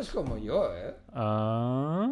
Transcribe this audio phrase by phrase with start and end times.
[0.00, 0.10] ¿Más?
[0.12, 0.94] como yo, ¿eh?
[1.12, 2.08] Ah.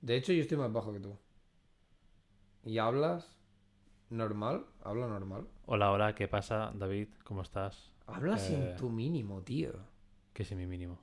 [0.00, 1.16] De hecho, yo estoy más bajo que tú.
[2.64, 3.36] ¿Y hablas
[4.10, 4.66] normal?
[4.82, 5.46] ¿Habla normal?
[5.66, 7.08] Hola, hola, ¿qué pasa, David?
[7.24, 7.90] ¿Cómo estás?
[8.06, 8.54] Hablas Eh.
[8.54, 9.72] en tu mínimo, tío.
[10.32, 10.98] ¿Qué es mi mínimo?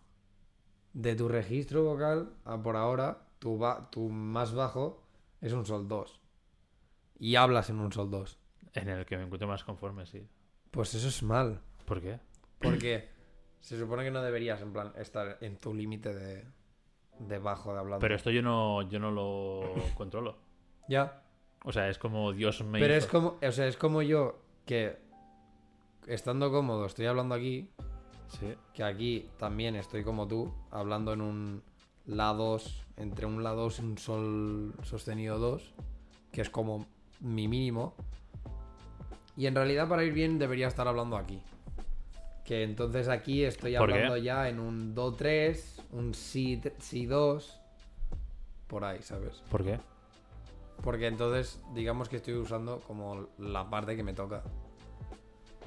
[0.93, 5.01] De tu registro vocal a por ahora, tu, ba- tu más bajo
[5.41, 6.21] es un sol 2.
[7.19, 8.37] Y hablas en un sol 2.
[8.75, 10.27] En el que me encuentro más conforme, sí.
[10.69, 11.59] Pues eso es mal.
[11.85, 12.19] ¿Por qué?
[12.59, 13.09] Porque
[13.59, 16.45] se supone que no deberías, en plan, estar en tu límite de,
[17.19, 17.99] de bajo de hablando.
[17.99, 20.37] Pero esto yo no, yo no lo controlo.
[20.87, 21.23] Ya.
[21.65, 23.05] O sea, es como Dios me Pero hizo.
[23.05, 24.97] es como, o sea, es como yo que
[26.07, 27.69] estando cómodo estoy hablando aquí,
[28.27, 28.53] Sí.
[28.73, 31.63] que aquí también estoy como tú, hablando en un
[32.05, 35.73] La 2, entre un La 2 y un Sol sostenido 2,
[36.31, 36.85] que es como
[37.19, 37.93] mi mínimo.
[39.37, 41.41] Y en realidad para ir bien debería estar hablando aquí.
[42.45, 47.59] Que entonces aquí estoy hablando ya en un Do 3, un Si, si 2,
[48.67, 49.43] por ahí, ¿sabes?
[49.49, 49.79] ¿Por qué?
[50.83, 54.41] Porque entonces, digamos que estoy usando como la parte que me toca.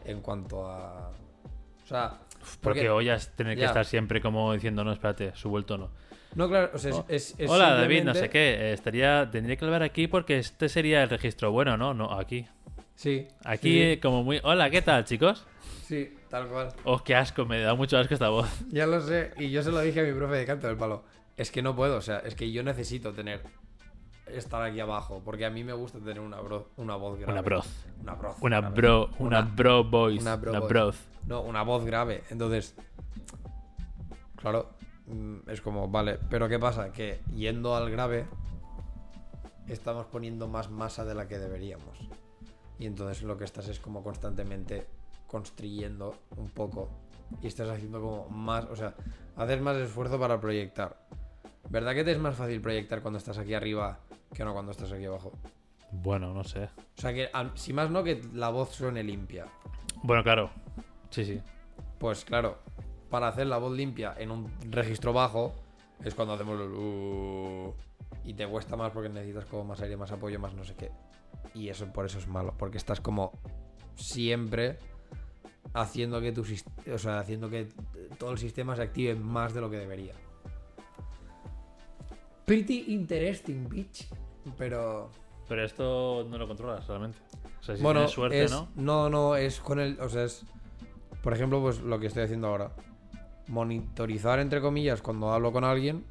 [0.05, 1.11] En cuanto a.
[1.11, 2.19] O sea.
[2.61, 3.69] Porque ollas tener que Ya.
[3.69, 5.91] estar siempre como diciendo, no, espérate, subo el tono.
[6.35, 6.97] No, claro, o sea, es.
[6.97, 7.05] Oh.
[7.09, 8.73] es- es Hola, David, no sé qué.
[8.73, 11.95] Estaría, tendría que hablar aquí porque este sería el registro bueno, ¿no?
[11.95, 12.47] No, aquí.
[12.97, 13.27] Sí.
[13.45, 14.41] Aquí sí, como muy...
[14.45, 15.47] Hola, ¿qué tal, chicos?
[15.85, 16.69] Sí, tal cual.
[16.85, 18.49] Oh, qué asco, me da mucho asco esta voz.
[18.71, 19.33] Ya lo sé.
[19.39, 21.05] Y yo se lo dije a mi profe de canto del palo.
[21.37, 23.43] Es que no puedo, o sea, es que yo necesito tener.
[24.27, 25.21] Estar aquí abajo.
[25.25, 27.33] Porque a mí me gusta tener una, bro- una voz grave.
[27.33, 27.67] Una broz.
[28.01, 28.37] Una broz.
[28.41, 28.75] Una grave.
[28.75, 30.21] bro, una, bro voice.
[30.23, 30.67] una Una, bro voice.
[30.69, 30.97] broth.
[31.27, 32.23] No, una voz grave.
[32.31, 32.75] Entonces,
[34.37, 34.71] claro,
[35.47, 36.93] es como, vale, pero ¿qué pasa?
[36.93, 38.27] Que yendo al grave,
[39.69, 41.99] estamos poniendo más masa de la que deberíamos.
[42.79, 44.87] Y entonces lo que estás es como constantemente
[45.27, 46.91] construyendo un poco.
[47.43, 48.95] Y estás haciendo como más, o sea,
[49.37, 51.07] haces más esfuerzo para proyectar.
[51.71, 53.99] ¿Verdad que te es más fácil proyectar cuando estás aquí arriba
[54.33, 55.33] que no cuando estás aquí abajo?
[55.91, 56.65] Bueno, no sé.
[56.65, 59.47] O sea, que si más no, que la voz suene limpia.
[60.03, 60.51] Bueno, claro.
[61.11, 61.41] Sí, sí.
[61.99, 62.59] Pues claro,
[63.15, 65.55] para hacer la voz limpia en un registro bajo
[66.05, 67.73] es cuando hacemos el uh,
[68.25, 70.91] y te cuesta más porque necesitas como más aire, más apoyo, más no sé qué.
[71.55, 73.31] Y eso por eso es malo, porque estás como
[73.95, 74.81] siempre
[75.75, 76.45] haciendo que tu
[76.93, 77.69] o sea, haciendo que
[78.19, 80.15] todo el sistema se active más de lo que debería.
[82.47, 84.09] Pretty interesting, bitch.
[84.59, 85.13] Pero
[85.49, 87.19] Pero esto no lo controlas realmente.
[87.61, 88.71] O sea, si bueno, tienes suerte, es- ¿no?
[88.75, 90.01] No, no, es con el.
[90.01, 90.45] O sea, es.
[91.23, 92.73] Por ejemplo, pues lo que estoy haciendo ahora.
[93.49, 96.05] Monitorizar, entre comillas, cuando hablo con alguien.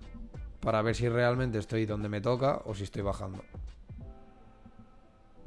[0.60, 3.44] Para ver si realmente estoy donde me toca o si estoy bajando.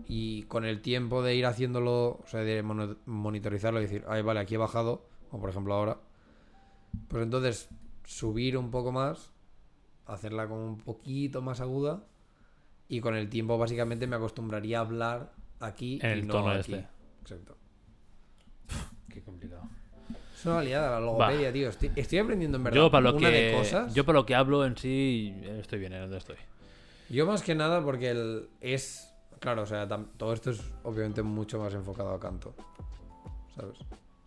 [0.09, 4.41] Y con el tiempo de ir haciéndolo, o sea, de monitorizarlo y decir, ay, vale,
[4.41, 5.99] aquí he bajado, o por ejemplo ahora.
[7.09, 7.69] Pues entonces,
[8.05, 9.33] subir un poco más,
[10.05, 12.05] hacerla como un poquito más aguda.
[12.89, 16.51] Y con el tiempo, básicamente, me acostumbraría a hablar aquí En y el no tono
[16.51, 16.75] aquí.
[16.75, 16.89] este.
[17.23, 17.57] Exacto.
[19.09, 19.63] Qué complicado.
[20.51, 21.69] Es una liada la logopedia, tío.
[21.69, 23.95] Estoy, estoy aprendiendo en verdad Yo para lo una que de cosas.
[23.95, 26.37] yo para lo que hablo en sí estoy bien en donde estoy.
[27.09, 29.13] Yo más que nada porque el, es...
[29.41, 32.55] Claro, o sea, tam- todo esto es obviamente mucho más enfocado a canto.
[33.55, 33.77] ¿Sabes?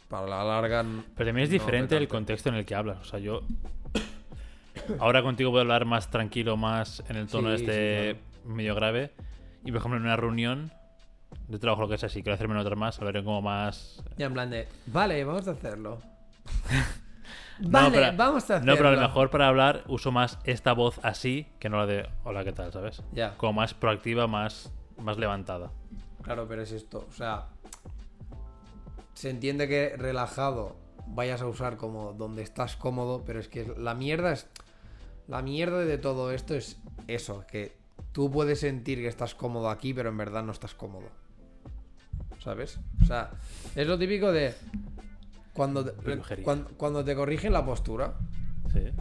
[0.08, 0.84] Para la larga...
[1.16, 3.00] Pero también es no diferente el contexto en el que hablas.
[3.00, 3.42] O sea, yo
[5.00, 8.20] ahora contigo puedo hablar más tranquilo, más en el tono Sí, este sí,
[8.50, 9.12] medio grave.
[9.66, 10.72] Y por ejemplo en una reunión
[11.50, 14.02] de trabajo lo que sea, si quiero hacerme notar más, hablaré como más.
[14.18, 14.68] Ya en plan de...
[14.86, 16.00] Vale, vamos a hacerlo.
[17.60, 18.72] No, vale, pero- vamos a hacerlo.
[18.72, 21.86] No, pero a lo mejor para hablar uso más esta voz así que no la
[21.88, 22.72] de hola, ¿qué tal?
[22.72, 23.04] ¿Sabes?
[23.12, 23.36] Ya.
[23.36, 25.70] Como más proactiva, más, más levantada.
[26.22, 27.06] Claro, pero es esto.
[27.10, 27.48] O sea,
[29.14, 30.78] se entiende que relajado
[31.08, 34.48] vayas a usar como donde estás cómodo, pero es que la mierda es.
[35.28, 37.76] La mierda de todo esto es eso, que
[38.14, 41.10] tú puedes sentir que estás cómodo aquí, pero en verdad no estás cómodo.
[42.40, 42.80] ¿Sabes?
[43.02, 43.32] O sea,
[43.76, 44.54] es lo típico de.
[45.54, 45.94] Cuando te,
[46.78, 48.16] cuando te corrigen la postura,
[48.72, 48.92] Sí.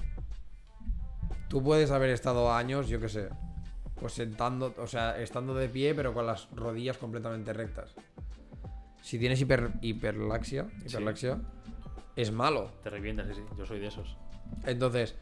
[1.48, 3.28] Tú puedes haber estado años, yo qué sé,
[3.94, 7.94] pues sentando, o sea, estando de pie, pero con las rodillas completamente rectas.
[9.00, 11.38] Si tienes hiper, hiperlaxia, hiperlaxia,
[12.16, 12.72] es malo.
[12.82, 13.42] Te revientas, sí, sí.
[13.56, 14.16] Yo soy de esos.
[14.66, 15.16] Entonces,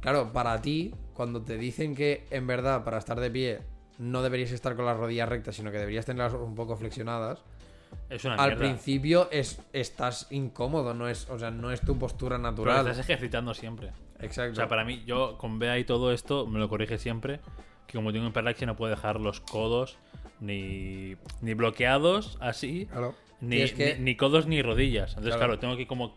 [0.00, 3.60] claro, para ti, cuando te dicen que en verdad para estar de pie
[3.98, 7.42] no deberías estar con las rodillas rectas, sino que deberías tenerlas un poco flexionadas,
[8.08, 8.64] Es una al mierda.
[8.64, 12.86] principio es, estás incómodo, no es, o sea, no es tu postura Pero natural.
[12.86, 13.90] estás ejercitando siempre.
[14.20, 14.52] Exacto.
[14.52, 17.40] O sea, para mí, yo con BA y todo esto, me lo corrige siempre.
[17.86, 19.98] Que como tengo hiperlaxia, no puedo dejar los codos
[20.40, 23.14] ni, ni bloqueados así, Claro.
[23.40, 25.10] ni, que- ni, ni codos ni rodillas.
[25.10, 25.52] Entonces, Claro.
[25.54, 26.16] claro, tengo que como,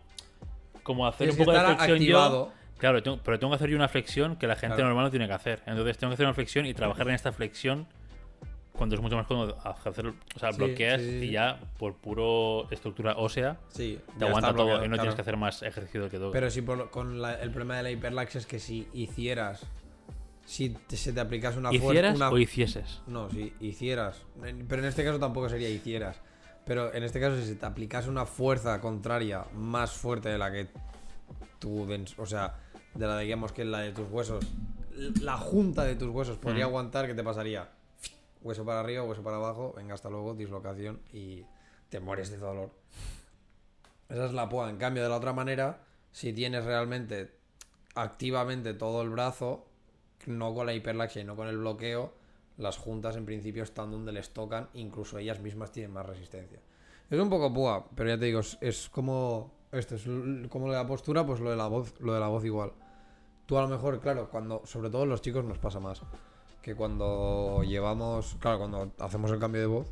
[0.84, 2.48] como hacer Tienes un poco de flexión activado.
[2.48, 2.54] yo.
[2.78, 4.90] Claro, tengo- pero tengo que hacer yo una flexión que la gente Claro.
[4.90, 5.62] normal no tiene que hacer.
[5.66, 7.88] Entonces, tengo que hacer una flexión y trabajar en esta flexión
[8.80, 10.08] cuando es mucho más cómodo hacer.
[10.08, 14.64] O sea, Sí, bloqueas sí, y ya por puro estructura ósea Sí, te aguanta todo
[14.66, 15.02] bloqueado, y no claro.
[15.04, 16.31] tienes que hacer más ejercicio del que todo.
[16.31, 19.62] Pero si por con la- el problema de la hiperlaxia es que si hicieras.
[20.46, 21.86] Si te- se te aplicas una fuerza.
[21.86, 23.02] ¿Hicieras una- o hicieses?
[23.06, 24.24] No, si hicieras.
[24.42, 26.18] Pero en este caso tampoco sería hicieras.
[26.66, 30.52] Pero en este caso, si se te aplicas una fuerza contraria más fuerte de la
[30.52, 30.68] que
[31.60, 31.88] tú.
[32.18, 32.56] O sea,
[32.96, 34.44] de la de, digamos que la de tus huesos.
[35.22, 36.70] La junta de tus huesos podría Mm.
[36.70, 37.70] aguantar, ¿qué te pasaría?
[38.41, 41.45] Hueso para arriba, hueso para abajo, venga, hasta luego, dislocación y
[41.89, 42.71] te mueres de dolor.
[44.07, 44.69] Esa es la púa.
[44.69, 47.31] En cambio, de la otra manera, si tienes realmente
[47.95, 49.65] activamente todo el brazo,
[50.25, 52.13] no con la hiperlaxia y no con el bloqueo,
[52.57, 56.59] las juntas en principio están donde les tocan, incluso ellas mismas tienen más resistencia.
[57.09, 60.03] Es un poco púa, pero ya te digo, es, es como esto, es
[60.50, 62.71] como lo de la postura, pues lo de la voz, lo de la voz igual.
[63.45, 66.01] Tú a lo mejor, claro, cuando, sobre todo los chicos nos pasa más,
[66.62, 69.88] que cuando llevamos, claro, cuando hacemos el cambio de voz,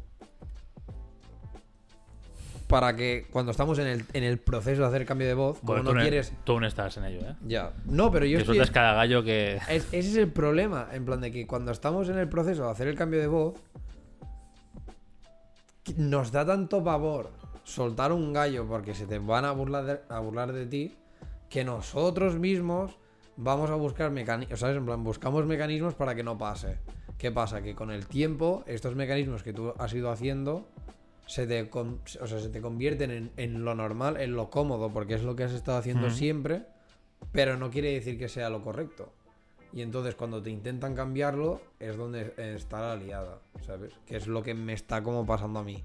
[2.68, 5.60] para que cuando estamos en el, en el proceso de hacer el cambio de voz,
[5.60, 6.34] como Bueno, no tú, no- quieres...
[6.44, 7.36] tú aún estás en ello, ¿eh?
[7.48, 7.72] Ya.
[7.86, 8.60] No, pero yo Que estoy...
[8.74, 9.56] cada gallo que.
[9.70, 12.72] Es- ese es el problema, en plan de que cuando estamos en el proceso de
[12.72, 13.54] hacer el cambio de voz,
[15.96, 17.32] nos da tanto pavor
[17.64, 20.94] soltar un gallo porque se te van a burlar de, a burlar de ti,
[21.50, 22.98] que nosotros mismos
[23.38, 24.78] vamos a buscar mecanismos, ¿sabes?
[24.78, 26.78] En plan, buscamos mecanismos para que no pase.
[27.18, 27.62] ¿Qué pasa?
[27.62, 30.68] Que con el tiempo, estos mecanismos que tú has ido haciendo,
[31.26, 31.98] se te, o
[32.28, 35.44] sea, se te convierten en, en lo normal, en lo cómodo, porque es lo que
[35.44, 36.64] has estado haciendo siempre,
[37.32, 39.12] pero no quiere decir que sea lo correcto.
[39.74, 43.94] Y entonces cuando te intentan cambiarlo es donde está la liada, ¿sabes?
[44.06, 45.84] Que es lo que me está como pasando a mí.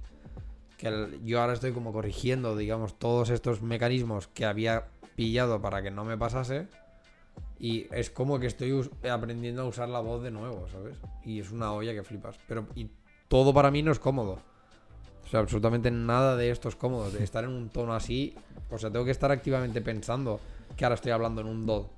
[0.79, 4.85] Que el- yo ahora estoy como corrigiendo, digamos, todos estos mecanismos que había
[5.17, 6.69] pillado para que no me pasase.
[7.59, 10.99] Y es como que estoy aprendiendo a usar la voz de nuevo, ¿sabes?
[11.25, 12.39] Y es una olla que flipas.
[12.49, 12.91] Pero y
[13.29, 14.39] todo para mí no es cómodo.
[15.25, 17.11] O sea, absolutamente nada de esto es cómodo.
[17.11, 18.35] De estar en un tono así,
[18.69, 20.41] o sea, tengo que estar activamente pensando
[20.77, 21.89] que ahora estoy hablando en un do.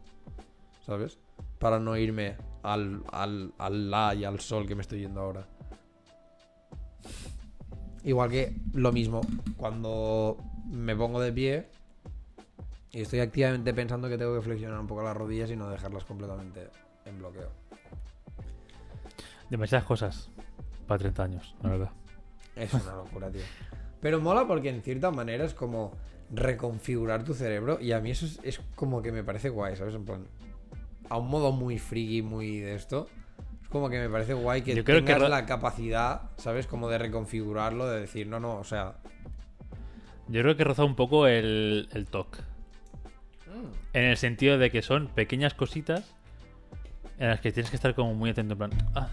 [0.84, 1.18] ¿Sabes?
[1.58, 5.46] Para no irme al, al, al la y al sol que me estoy yendo ahora.
[8.04, 9.22] Igual que lo mismo,
[9.56, 10.36] cuando
[10.70, 11.68] me pongo de pie
[12.94, 16.04] y estoy activamente pensando que tengo que flexionar un poco las rodillas y no dejarlas
[16.04, 16.68] completamente
[17.04, 17.50] en bloqueo.
[19.50, 20.30] Demasiadas cosas
[20.86, 21.90] para 30 años, la verdad.
[22.54, 23.42] Es una locura, tío.
[24.00, 25.92] Pero mola porque en cierta manera es como
[26.30, 29.96] reconfigurar tu cerebro y a mí eso es, es como que me parece guay, ¿sabes?
[29.96, 30.28] En plan,
[31.08, 33.08] a un modo muy friki, muy de esto.
[33.60, 36.68] Es como que me parece guay que Yo creo que tengas la capacidad, ¿sabes?
[36.68, 38.98] Como de reconfigurarlo, de decir, no, no, o sea...
[40.28, 42.53] Yo creo que roza un poco el, el TOC.
[43.94, 46.14] En el sentido de que son pequeñas cositas
[47.18, 49.08] en las que tienes que estar como muy atento, en plan, ah,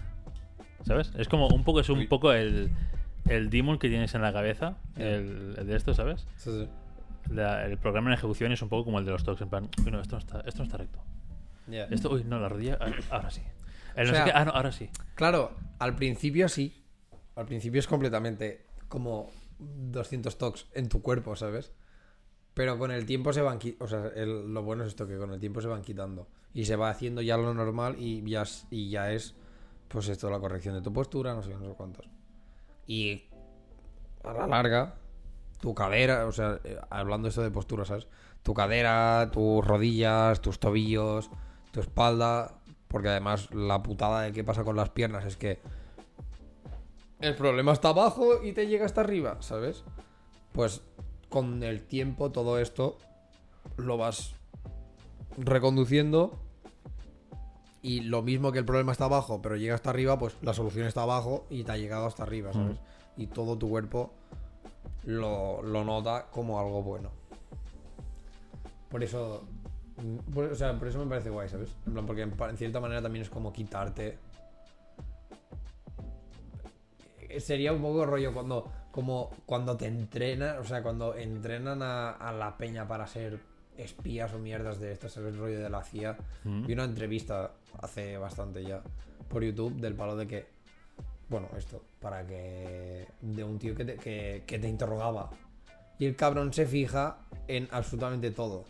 [0.84, 1.12] ¿sabes?
[1.16, 2.70] Es como un poco, es un poco el,
[3.28, 6.26] el demon que tienes en la cabeza, el, el de esto, ¿sabes?
[6.36, 6.68] Sí, sí.
[7.32, 9.68] La- el programa en ejecución es un poco como el de los TOCs, en plan,
[9.84, 11.00] uy, no, esto no está, esto no está recto.
[11.68, 11.84] Ya.
[11.84, 13.42] Esto, uy, no, la rodilla, ah, ahora sí.
[13.94, 14.90] El no O sé sea- qué, ah, no, ahora sí.
[15.14, 16.84] Claro, al principio sí.
[17.36, 21.72] Al principio es completamente como 200 tocs en tu cuerpo, ¿sabes?
[22.54, 23.84] Pero con el tiempo se van quitando.
[23.84, 26.26] O sea, lo bueno es esto, que con el tiempo se van quitando.
[26.54, 29.34] Y se va haciendo ya lo normal y ya, y ya es,
[29.88, 32.06] pues esto, la corrección de tu postura, no sé, no sé cuántos.
[32.86, 33.24] Y
[34.22, 34.96] a la larga,
[35.60, 38.06] tu cadera, o sea, eh, hablando esto de postura, ¿sabes?
[38.42, 41.30] Tu cadera, tus rodillas, tus tobillos,
[41.70, 42.58] tu espalda.
[42.88, 45.60] Porque además la putada de qué pasa con las piernas es que
[47.20, 49.84] el problema está abajo y te llega hasta arriba, ¿sabes?
[50.52, 50.82] Pues
[51.32, 52.98] con el tiempo todo esto
[53.76, 54.34] lo vas
[55.38, 56.38] reconduciendo
[57.80, 60.86] y lo mismo que el problema está abajo pero llega hasta arriba, pues la solución
[60.86, 62.76] está abajo y te ha llegado hasta arriba, ¿sabes?
[63.16, 64.12] Y todo tu cuerpo
[65.04, 67.10] lo, lo nota como algo bueno.
[68.90, 69.42] Por eso,
[69.96, 71.74] mm, por, o sea, por eso me parece guay, ¿sabes?
[71.86, 74.18] En plan, porque en cierta manera también es como quitarte
[77.20, 82.10] eh, sería un poco rollo cuando como cuando te entrenan, o sea, cuando entrenan a,
[82.10, 83.40] a la peña para ser
[83.76, 85.36] espías o mierdas de estas, ¿sabes?
[85.36, 86.16] Rollo de la CIA.
[86.44, 86.66] Mm.
[86.66, 88.82] Vi una entrevista hace bastante ya
[89.28, 90.46] por YouTube del palo de que
[91.28, 93.08] Bueno, esto, para que.
[93.20, 95.30] De un tío que te, que, que te interrogaba.
[95.98, 97.18] Y el cabrón se fija
[97.48, 98.64] en absolutamente todo.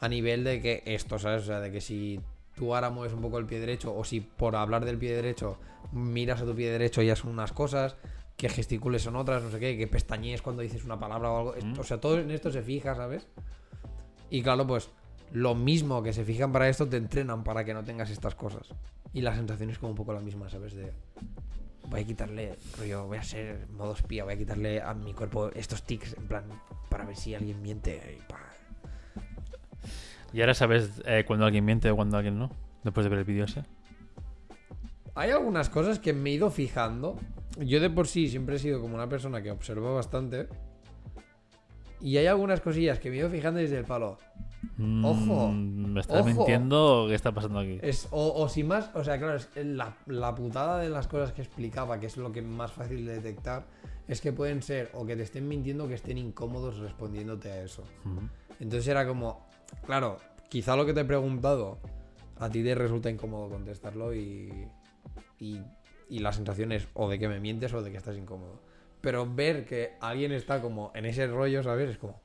[0.00, 1.42] A nivel de que esto, ¿sabes?
[1.42, 2.20] O sea, de que si
[2.54, 5.58] tú ahora mueves un poco el pie derecho, o si por hablar del pie derecho
[5.92, 7.96] miras a tu pie derecho ya son unas cosas,
[8.36, 11.54] que gesticules son otras, no sé qué, que pestañees cuando dices una palabra o algo.
[11.62, 11.78] Mm.
[11.78, 13.26] O sea, todo en esto se fija, ¿sabes?
[14.30, 14.90] Y claro, pues
[15.32, 18.68] lo mismo que se fijan para esto, te entrenan para que no tengas estas cosas.
[19.12, 20.74] Y la sensación es como un poco la misma, ¿sabes?
[20.74, 20.92] De.
[21.88, 25.50] Voy a quitarle, rollo, voy a ser modo espía, voy a quitarle a mi cuerpo
[25.50, 26.44] estos tics, en plan,
[26.88, 28.18] para ver si alguien miente.
[28.18, 28.40] Y pa.
[30.32, 32.50] Y ahora sabes eh, cuando alguien miente o cuando alguien no.
[32.82, 33.64] Después de ver el vídeo ese.
[35.14, 37.18] Hay algunas cosas que me he ido fijando.
[37.58, 40.48] Yo de por sí siempre he sido como una persona que observa bastante.
[42.00, 44.18] Y hay algunas cosillas que me he ido fijando desde el palo.
[44.76, 46.26] Mm, Ojo, ¿Me estás ojo.
[46.26, 47.78] mintiendo o qué está pasando aquí?
[47.80, 51.32] Es, o, o sin más, o sea, claro, es la, la putada de las cosas
[51.32, 53.64] que explicaba, que es lo que es más fácil de detectar,
[54.08, 57.62] es que pueden ser o que te estén mintiendo o que estén incómodos respondiéndote a
[57.62, 57.84] eso.
[58.04, 58.26] Mm.
[58.60, 59.46] Entonces era como,
[59.86, 60.18] claro,
[60.48, 61.78] quizá lo que te he preguntado
[62.38, 64.66] a ti te resulta incómodo contestarlo y,
[65.38, 65.60] y,
[66.08, 68.60] y la sensación es o de que me mientes o de que estás incómodo.
[69.00, 71.90] Pero ver que alguien está como en ese rollo, ¿sabes?
[71.90, 72.20] Es como,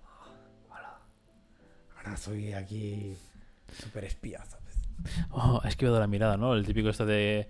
[0.70, 1.00] hola,
[1.98, 3.16] ahora soy aquí
[3.82, 4.78] súper espía, ¿sabes?
[5.32, 6.54] Oh, esquivado la mirada, ¿no?
[6.54, 7.50] El típico esto de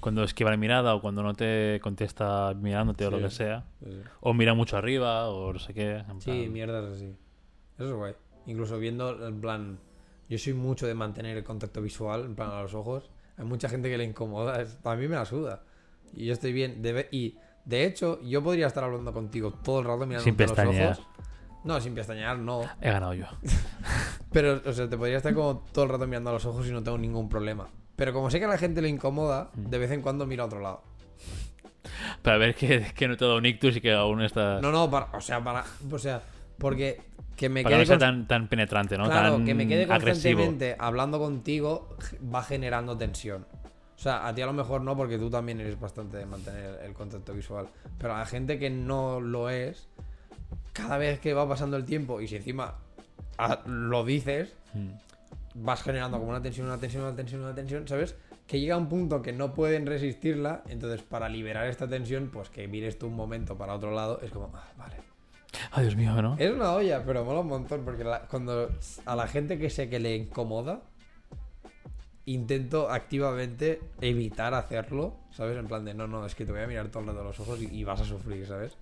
[0.00, 3.22] cuando esquiva la mirada o cuando no te contesta mirándote o lo Sí.
[3.24, 3.64] que sea.
[3.84, 4.00] Sí, sí.
[4.20, 5.96] O mira mucho arriba o no sé qué.
[5.96, 7.14] en Sí, plan- mierdas así.
[7.78, 8.14] Eso es guay.
[8.46, 9.78] Incluso viendo, en plan,
[10.28, 13.10] yo soy mucho de mantener el contacto visual, en plan a los ojos.
[13.36, 15.62] Hay mucha gente que le incomoda, a mí me la suda.
[16.14, 16.82] Y yo estoy bien.
[16.82, 20.50] de y de hecho, yo podría estar hablando contigo todo el rato mirando Sin los
[20.96, 21.06] ojos.
[21.62, 22.62] No, sin pestañear, no.
[22.80, 23.26] He ganado yo.
[24.32, 26.70] Pero, o sea, te podría estar como todo el rato mirando a los ojos y
[26.72, 27.68] no tengo ningún problema.
[27.96, 29.64] Pero como sé que a la gente le incomoda, Mm.
[29.68, 30.82] de vez en cuando miro a otro lado.
[32.22, 34.60] Para ver que, que no te dado un ictus y que aún estás.
[34.62, 35.64] No, no, para, o sea, para.
[35.90, 36.22] O sea,
[36.58, 37.00] porque
[37.36, 39.04] que me para quede no const- tan, tan penetrante, ¿no?
[39.04, 40.40] Claro, tan que me quede agresivo.
[40.40, 41.88] constantemente hablando contigo
[42.34, 43.46] va generando tensión.
[44.00, 46.80] O sea, a ti a lo mejor no, porque tú también eres bastante de mantener
[46.82, 47.68] el contacto visual.
[47.98, 49.88] Pero a la gente que no lo es,
[50.72, 52.76] cada vez que va pasando el tiempo y si encima
[53.36, 54.92] ah, lo dices, Mm.
[55.56, 58.14] vas generando como una tensión, una tensión, una tensión, una tensión, ¿sabes?
[58.46, 62.66] Que llega un punto que no pueden resistirla, entonces para liberar esta tensión, pues que
[62.68, 64.96] mires tú un momento para otro lado, es como, ah, vale.
[65.72, 66.36] Ay, Dios mío, ¿no?
[66.38, 68.70] Es una olla, pero mola un montón porque la- cuando
[69.04, 70.80] a la gente que sé que le incomoda,
[72.26, 75.56] intento activamente evitar hacerlo, ¿sabes?
[75.58, 77.24] En plan de, no, no, es que te voy a mirar todo el rato a
[77.24, 78.76] los ojos y, y vas a sufrir, ¿sabes?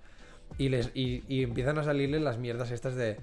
[0.57, 3.17] Y, les, y, y empiezan a salirles las mierdas estas de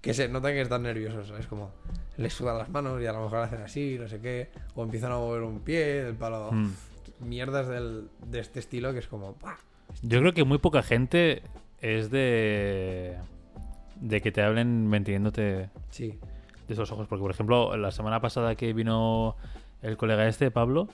[0.00, 1.46] que se notan que están nerviosos, ¿sabes?
[1.46, 1.70] Como
[2.16, 5.12] les sudan las manos y a lo mejor hacen así, no sé qué, o empiezan
[5.12, 6.52] a mover un pie, el palo...
[6.52, 6.70] Mm.
[7.20, 9.36] Mierdas del- de este estilo que es como...
[10.02, 11.42] Yo creo que muy poca gente
[11.80, 13.16] es de.
[14.00, 16.18] de que te hablen manteniéndote Sí.
[16.66, 17.06] De esos ojos.
[17.08, 19.36] Porque, por ejemplo, la semana pasada que vino
[19.82, 20.88] el colega este, Pablo,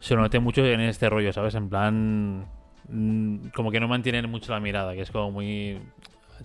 [0.00, 1.54] se lo noté mucho en este rollo, ¿sabes?
[1.54, 2.46] En plan.
[2.88, 5.78] mm, Como que no mantienen mucho la mirada, que es como muy.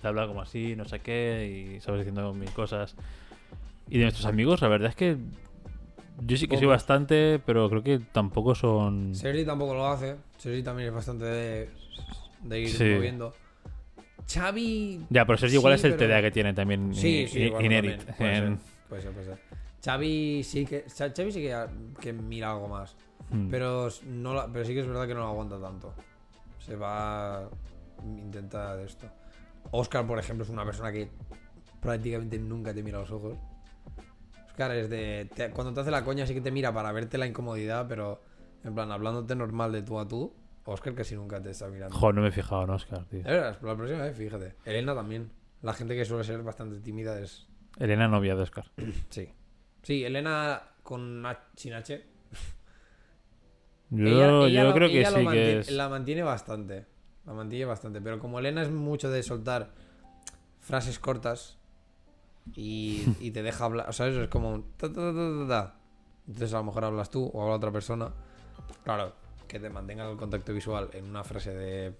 [0.00, 2.94] Te habla como así, no sé qué, y sabes diciendo mil cosas.
[3.88, 5.16] Y de nuestros amigos, la verdad es que.
[6.22, 9.14] Yo sí que soy bastante, pero creo que tampoco son.
[9.14, 10.16] Sergi tampoco lo hace.
[10.38, 11.70] Sergi también es bastante de,
[12.42, 12.84] de ir Sí.
[12.94, 13.34] moviendo.
[14.32, 15.06] Xavi.
[15.10, 16.94] Ya, pero Sergio igual es el pero- TDA que tiene también.
[16.94, 18.04] Sí, sí, i- bueno, Inédit.
[18.04, 18.16] también.
[18.16, 19.38] Puede, En- ser, puede ser, puede ser.
[19.84, 20.84] Xavi sí que.
[20.86, 21.66] Xa- Xavi sí que,
[22.00, 22.96] que mira algo más.
[23.30, 23.48] Mm.
[23.50, 25.94] Pero, no la- pero sí que es verdad que no lo aguanta tanto.
[26.58, 27.48] Se va.
[28.04, 29.06] Intenta de esto.
[29.72, 31.08] Oscar, por ejemplo, es una persona que
[31.80, 33.36] prácticamente nunca te mira a los ojos.
[34.46, 35.28] Oscar es de.
[35.34, 38.20] te- cuando te hace la coña sí que te mira para verte la incomodidad, pero
[38.64, 40.32] en plan, hablándote normal de tú a tú,
[40.64, 41.96] Oscar casi nunca te está mirando.
[41.96, 43.22] Joder, no me he fijado en Oscar, tío.
[43.24, 44.56] La próxima vez, fíjate.
[44.64, 45.30] Elena también.
[45.62, 47.46] La gente que suele ser bastante tímida es.
[47.78, 48.70] Elena novia de Oscar.
[49.10, 49.28] Sí.
[49.82, 52.04] Sí, Elena con H- sin H.
[53.90, 55.70] Yo, Ella- ella yo lo- creo que sí mantiene- que es.
[55.72, 56.86] La mantiene bastante.
[57.26, 58.00] La mantiene bastante.
[58.00, 59.70] Pero como Elena es mucho de soltar
[60.60, 61.58] frases cortas
[62.54, 63.86] y, y te deja hablar.
[63.90, 65.74] Es como ta, ta, ta, ta, ta, ta.
[66.28, 68.12] Entonces a lo mejor hablas tú o habla otra persona.
[68.84, 69.12] Claro,
[69.50, 71.92] que te mantenga el contacto visual en una frase de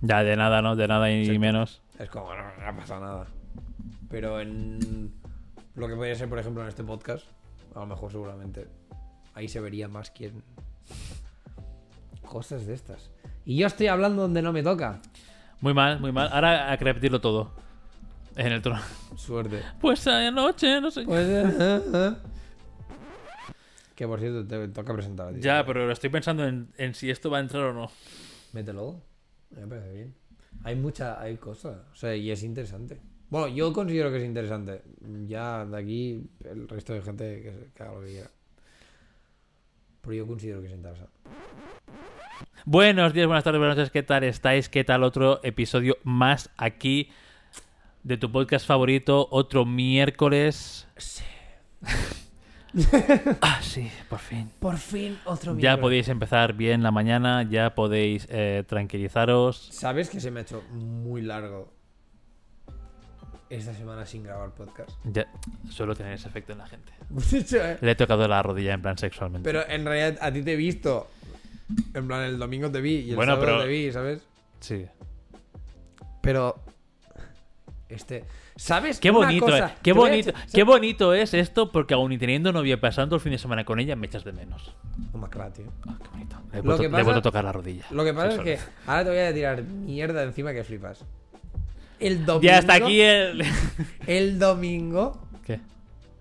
[0.00, 0.74] Ya, de nada, ¿no?
[0.74, 1.38] De nada y Sí.
[1.38, 1.82] menos.
[1.98, 3.26] Es como, no, no ha pasado nada.
[4.08, 5.12] Pero en
[5.74, 7.26] lo que podría ser, por ejemplo, en este podcast,
[7.74, 8.68] a lo mejor seguramente
[9.34, 10.42] ahí se vería más quién.
[12.22, 13.10] Cosas de estas.
[13.44, 15.00] Y yo estoy hablando donde no me toca.
[15.60, 16.30] Muy mal, muy mal.
[16.32, 17.52] Ahora hay que repetirlo todo.
[18.36, 18.80] En el trono.
[19.16, 19.62] Suerte.
[19.80, 21.02] Pues anoche, no sé.
[21.04, 22.12] Pues, eh, eh, eh.
[23.94, 25.40] Que por cierto, te toca presentar a ti.
[25.40, 27.90] Ya, pero estoy pensando en, en si esto va a entrar o no.
[28.52, 29.00] Mételo.
[29.50, 30.14] Me parece bien.
[30.64, 31.78] Hay mucha, hay cosas.
[31.92, 33.00] O sea, y es interesante.
[33.30, 34.82] Bueno, yo considero que es interesante.
[35.26, 38.30] Ya de aquí, el resto de gente que, que haga lo que quiera.
[40.00, 41.12] Pero yo considero que es interesante.
[42.66, 44.70] Buenos días, buenas tardes, buenas noches, ¿qué tal estáis?
[44.70, 47.10] ¿Qué tal otro episodio más aquí
[48.02, 49.28] de tu podcast favorito?
[49.30, 50.88] Otro miércoles.
[53.40, 54.50] ah, sí, por fin.
[54.58, 59.68] Por fin, otro Ya podéis empezar bien la mañana, ya podéis eh, tranquilizaros.
[59.72, 61.72] ¿Sabes que se me ha hecho muy largo
[63.48, 64.90] esta semana sin grabar podcast?
[65.04, 65.26] Ya,
[65.70, 66.92] suelo tener ese efecto en la gente.
[67.56, 67.78] ¿eh?
[67.80, 69.48] Le he tocado la rodilla en plan sexualmente.
[69.48, 71.08] Pero en realidad a ti te he visto.
[71.94, 74.22] En plan, el domingo te vi y el Bueno, sábado pero- te vi, ¿sabes?
[74.60, 74.86] Sí.
[76.20, 76.56] Pero.
[77.94, 78.24] Este.
[78.56, 78.98] ¿Sabes?
[79.00, 79.74] Qué bonito, cosa, eh.
[79.82, 83.32] qué a bonito, qué bonito es esto porque aún y teniendo novia pasando el fin
[83.32, 84.74] de semana con ella me echas de menos.
[85.12, 85.66] Oh, macra, tío.
[85.86, 86.36] Ah, qué bonito.
[86.52, 87.84] Le he Lo vuelto, que le pasa- vuelto a tocar la rodilla.
[87.90, 91.04] Lo que pasa es que ahora te voy a tirar mierda encima que flipas.
[92.00, 92.42] El domingo.
[92.42, 93.44] Ya está aquí el...
[94.06, 95.60] El domingo ¿Qué?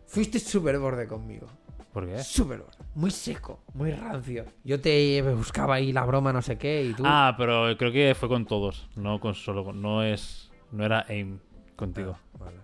[0.07, 1.47] fuiste súper borde conmigo.
[1.91, 2.23] ¿Por qué?
[2.23, 2.77] Súper borde.
[2.95, 4.45] Muy seco, muy rancio.
[4.63, 7.03] Yo te buscaba ahí la broma, no sé qué, y tú.
[7.05, 11.39] Ah, pero creo que fue con todos, no con solo no es no era aim
[11.75, 12.17] contigo.
[12.35, 12.57] Ah, vale.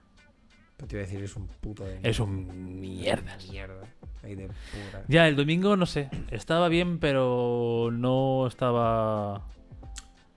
[0.77, 3.49] Pero te iba a decir, es un puto de Es un mierdas.
[3.49, 3.85] mierda.
[4.23, 5.03] Ahí de pura.
[5.07, 9.41] Ya, el domingo no sé, estaba bien, pero no estaba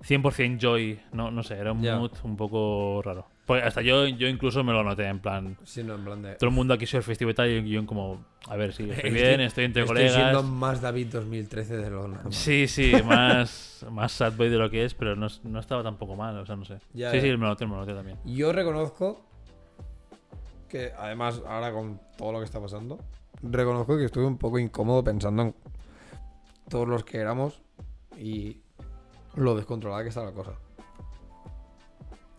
[0.02, 1.96] 100% joy, no no sé, era un Ya.
[1.98, 3.26] mood un poco raro.
[3.46, 6.34] Pues hasta yo yo incluso me lo noté en plan Sí, no, en plan de.
[6.36, 8.88] todo el mundo aquí soy el festivo y tal y yo como a ver si
[8.88, 10.14] estoy bien, estoy entre Estoy colegas.
[10.14, 12.32] siendo más David 2013 de lo normal.
[12.32, 16.14] Sí, sí, más, más sad boy de lo que es, pero no, no estaba tampoco
[16.14, 16.78] mal, o sea, no sé.
[16.94, 18.16] Ya, sí, sí, me lo noté, me lo noté también.
[18.24, 19.24] Yo reconozco
[20.68, 22.98] que, además, ahora con todo lo que está pasando,
[23.42, 25.54] reconozco que estuve un poco incómodo pensando en
[26.68, 27.60] todos los que éramos
[28.18, 28.58] y
[29.34, 30.52] lo descontrolada que está la cosa.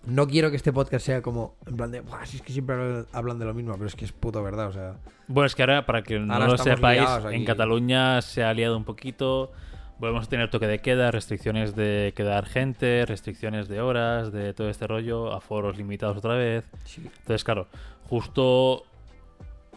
[0.06, 2.76] No quiero que este podcast sea como, en plan de, "Buah, si es que siempre
[3.14, 4.96] hablan de lo mismo, pero es que es puto verdad, o sea.
[5.28, 8.84] Bueno, es que ahora, para que no lo sepáis, en Cataluña se ha liado un
[8.84, 9.52] poquito.
[10.00, 14.70] Volvemos a tener toque de queda, restricciones de quedar gente, restricciones de horas, de todo
[14.70, 16.66] este rollo, aforos limitados otra vez.
[16.98, 17.68] Entonces, claro,
[18.10, 18.84] justo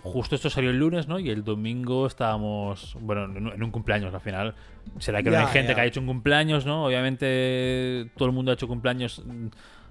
[0.02, 1.18] justo esto salió el lunes, ¿no?
[1.18, 4.54] Y el domingo estábamos, bueno, en un- cumpleaños al final.
[4.98, 6.84] Será que no hay gente que ha hecho un cumpleaños, ¿no?
[6.86, 9.24] Obviamente todo el mundo ha hecho cumpleaños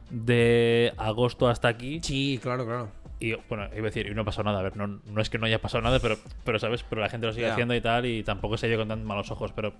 [0.09, 1.99] de agosto hasta aquí.
[2.03, 2.89] Sí, claro, claro.
[3.19, 4.59] Y bueno, iba a decir, y no ha pasado nada.
[4.59, 6.83] A ver, no, no es que no haya pasado nada, pero, pero ¿sabes?
[6.87, 7.53] Pero la gente lo sigue Ya.
[7.53, 9.51] haciendo y tal, y tampoco se ve con tan malos ojos.
[9.53, 9.73] Pero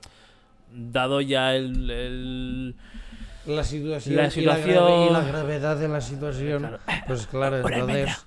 [0.74, 1.90] dado ya el.
[1.92, 2.76] el-
[3.46, 6.80] La situación, La y situación- grave- y la gravedad de la situación, Claro.
[7.06, 8.26] pues claro, entonces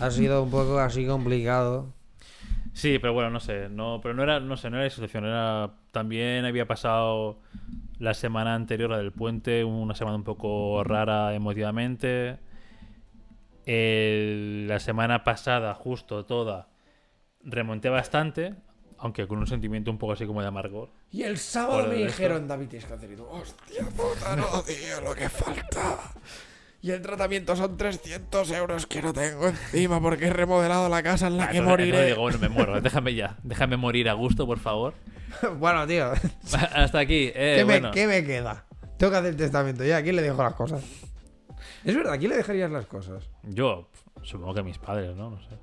[0.00, 1.92] ha sido un poco así complicado.
[2.72, 3.68] Sí, pero bueno, no sé.
[3.68, 5.26] No, pero no era, no sé, no era la situación.
[5.26, 7.38] Era, también había pasado
[7.98, 12.38] la semana anterior, la del puente, una semana un poco rara emotivamente.
[13.66, 16.68] El- la semana pasada, justo toda,
[17.42, 18.54] remonté bastante,
[18.98, 20.90] aunque con un sentimiento un poco así como de amargor.
[21.10, 25.00] Y el sábado me dijeron, David, tienes que hacer y tú, hostia puta, no, tío,
[25.02, 25.98] lo que falta.
[26.84, 31.28] Y el tratamiento son 300 euros que no tengo encima porque he remodelado la casa
[31.28, 32.06] en la Ah, que entonces moriré.
[32.08, 32.78] digo, bueno, me muero.
[32.82, 33.38] Déjame ya.
[33.42, 34.92] Déjame morir a gusto, por favor.
[35.58, 36.12] bueno, tío,
[36.74, 37.32] Hasta aquí.
[37.34, 37.90] Eh, ¿qué, me, bueno.
[37.90, 38.66] qué me queda?
[38.98, 39.96] Tengo que hacer el testamento ya.
[39.96, 40.84] ¿A quién le dejo las cosas?
[41.86, 43.30] Es verdad, ¿a quién le dejarías las cosas?
[43.44, 43.88] Yo
[44.20, 45.30] supongo que a mis padres, ¿no?
[45.30, 45.56] No sé.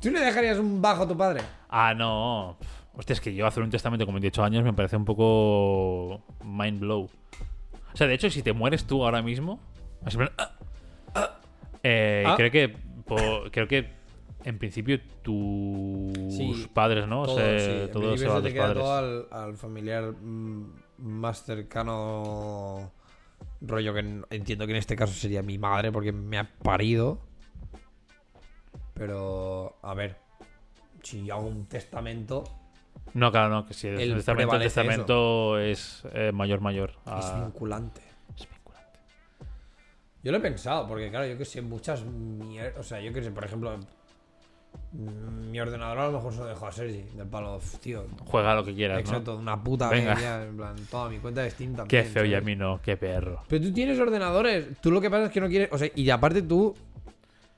[0.00, 1.42] ¿Tú le dejarías un bajo a tu padre?
[1.68, 2.58] Ah, no.
[2.94, 6.80] Hostia, es que yo hacer un testamento con 28 años me parece un poco mind
[6.80, 7.02] blow.
[7.04, 9.60] O sea, de hecho, si te mueres tú ahora mismo,
[10.04, 10.52] así ah,
[11.14, 11.40] ah,
[11.82, 12.34] eh, Ah.
[12.36, 12.68] creo que
[13.06, 13.90] po- creo que
[14.44, 17.24] en principio tus Sí, padres, ¿no?
[17.24, 17.70] Todo, Se- sí.
[17.70, 18.82] En todo principio se va a queda padres.
[18.82, 20.64] todo al, al familiar mm,
[20.98, 22.90] más cercano
[23.60, 27.20] rollo que en- entiendo que en este caso sería mi madre porque me ha parido.
[28.94, 30.16] Pero, a ver,
[31.02, 32.44] si hago un testamento,
[33.14, 36.92] No, claro, no, que si El testamento, el prevalece testamento es eh, mayor, mayor.
[37.06, 38.00] a- es vinculante.
[40.22, 43.22] Yo lo he pensado, porque claro, yo que sé, muchas mier- O sea, yo que
[43.22, 43.76] sé, por ejemplo,
[44.92, 48.04] mm, mi ordenador a lo mejor se lo dejo a Sergi, del palo, "Uf, tío.
[48.26, 49.00] Juega lo que quieras, ¿no?
[49.00, 50.14] Exacto, una puta Venga.
[50.14, 52.06] media, en plan, toda mi cuenta de Steam Qué también.
[52.06, 53.42] feo y a mí no, qué perro.
[53.48, 54.68] Pero tú tienes ordenadores.
[54.80, 55.68] Tú lo que pasa es que no quieres.
[55.72, 56.74] O sea, y aparte tú.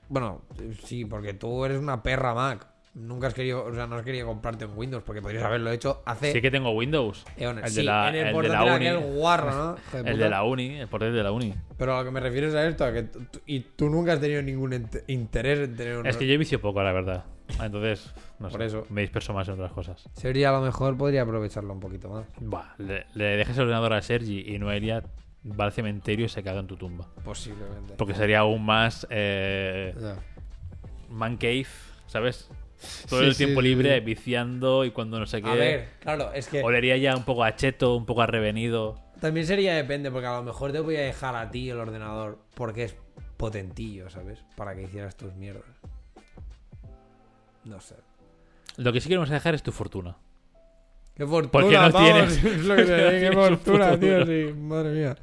[0.09, 0.41] Bueno,
[0.83, 2.67] sí, porque tú eres una perra Mac.
[2.95, 3.65] Nunca has querido.
[3.65, 6.31] O sea, no has querido comprarte un Windows porque podrías haberlo hecho hace.
[6.31, 7.25] Sí que tengo Windows.
[7.35, 7.65] eones.
[7.65, 8.87] El Sí, de la, en el, el de la uni.
[8.87, 9.75] aquel guarro, ¿no?
[9.99, 10.23] El puta.
[10.23, 11.53] de la uni, el portátil de la uni.
[11.77, 13.07] Pero a lo que me refiero es a esto, a que
[13.45, 16.61] y tú nunca has tenido ningún int- interés en tener un Es que yo vicio
[16.61, 17.25] poco, la verdad.
[17.61, 18.87] Entonces, no Por sé, eso.
[18.89, 20.09] me disperso más en otras cosas.
[20.13, 22.25] Sergi a lo mejor podría aprovecharlo un poquito más.
[22.39, 25.03] Buah, le, le dejes el ordenador a Sergi y Noelia
[25.45, 27.07] va al cementerio y se caga en tu tumba.
[27.25, 27.93] Posiblemente.
[27.97, 30.15] Porque sería aún más eh, Ya.
[31.09, 31.67] man cave,
[32.07, 32.49] ¿sabes?
[33.09, 34.05] Todo Sí, el tiempo sí, libre sí.
[34.05, 35.49] viciando y cuando no sé qué.
[35.49, 38.99] A ver, claro, es que Olería ya un poco a cheto, un poco a revenido.
[39.21, 42.39] también sería depende, porque a lo mejor te voy a dejar a ti el ordenador
[42.53, 42.95] porque es
[43.37, 44.39] potentillo, ¿sabes?
[44.55, 45.63] Para que hicieras tus mierdas.
[47.63, 47.95] No sé.
[48.77, 50.17] Lo que sí queremos dejar es tu fortuna.
[51.15, 54.53] Qué fortuna, Porque no tienes- Es lo que te digo, qué fortuna, tío, sí.
[54.53, 55.15] Madre mía.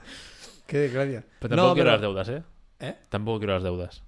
[0.67, 1.23] Qué desgracia.
[1.38, 2.43] Pero tampoco No, quiero pero- las deudas, ¿eh?
[2.81, 2.97] ¿Eh?
[3.11, 4.03] Tampoco quiero las deudas.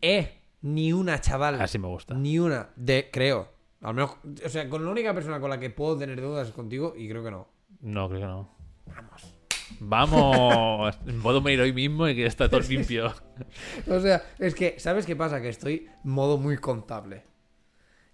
[0.00, 1.60] Eh, ni una, chaval.
[1.60, 2.14] Así me gusta.
[2.14, 2.70] Ni una.
[2.76, 3.48] De, creo.
[3.80, 6.54] Al menos, o sea, con la única persona con la que puedo tener deudas es
[6.54, 7.48] contigo y creo que no.
[7.80, 8.48] No, creo que no.
[8.86, 9.34] Vamos.
[9.80, 10.98] Vamos.
[11.22, 13.14] Puedo venir hoy mismo y que está todo limpio.
[13.88, 15.40] O sea, es que, ¿sabes qué pasa?
[15.40, 17.24] Que estoy modo muy contable.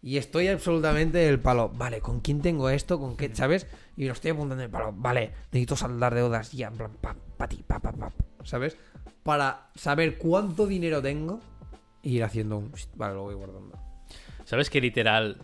[0.03, 1.69] Y estoy absolutamente del palo.
[1.71, 3.01] Vale, ¿con quién tengo esto?
[3.01, 3.35] ¿Con qué?
[3.35, 3.67] ¿Sabes?
[3.97, 4.93] Y lo estoy apuntando en el palo.
[4.93, 6.69] Vale, necesito saldar deudas ya.
[6.69, 8.13] En plan, pa, pa, ti, pa, pa, pa,
[8.45, 8.77] ¿Sabes?
[9.25, 11.41] Para saber cuánto dinero tengo
[12.07, 12.73] e ir haciendo un.
[12.95, 13.79] Vale, lo voy guardando.
[14.45, 15.39] ¿Sabes que literal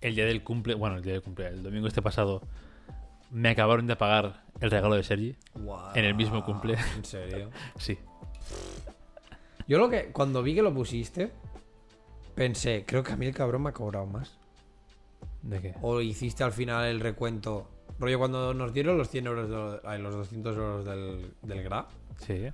[0.00, 2.42] el día del cumple, bueno, el día del cumple, el domingo este pasado,
[3.30, 5.36] me acabaron de pagar el regalo de Sergi?
[5.94, 6.76] En el mismo cumple.
[6.96, 7.50] ¿En serio?
[7.78, 7.98] Sí.
[9.66, 10.12] Yo lo que.
[10.12, 11.30] Cuando vi que lo pusiste,
[12.34, 14.38] pensé, creo que a mí el cabrón me ha cobrado más.
[15.42, 15.74] ¿De qué?
[15.82, 17.68] O hiciste al final el recuento.
[17.98, 21.86] Rollo, cuando nos dieron los 100 euros, de- ay, los 200 euros del, del GRA,
[22.18, 22.48] Sí.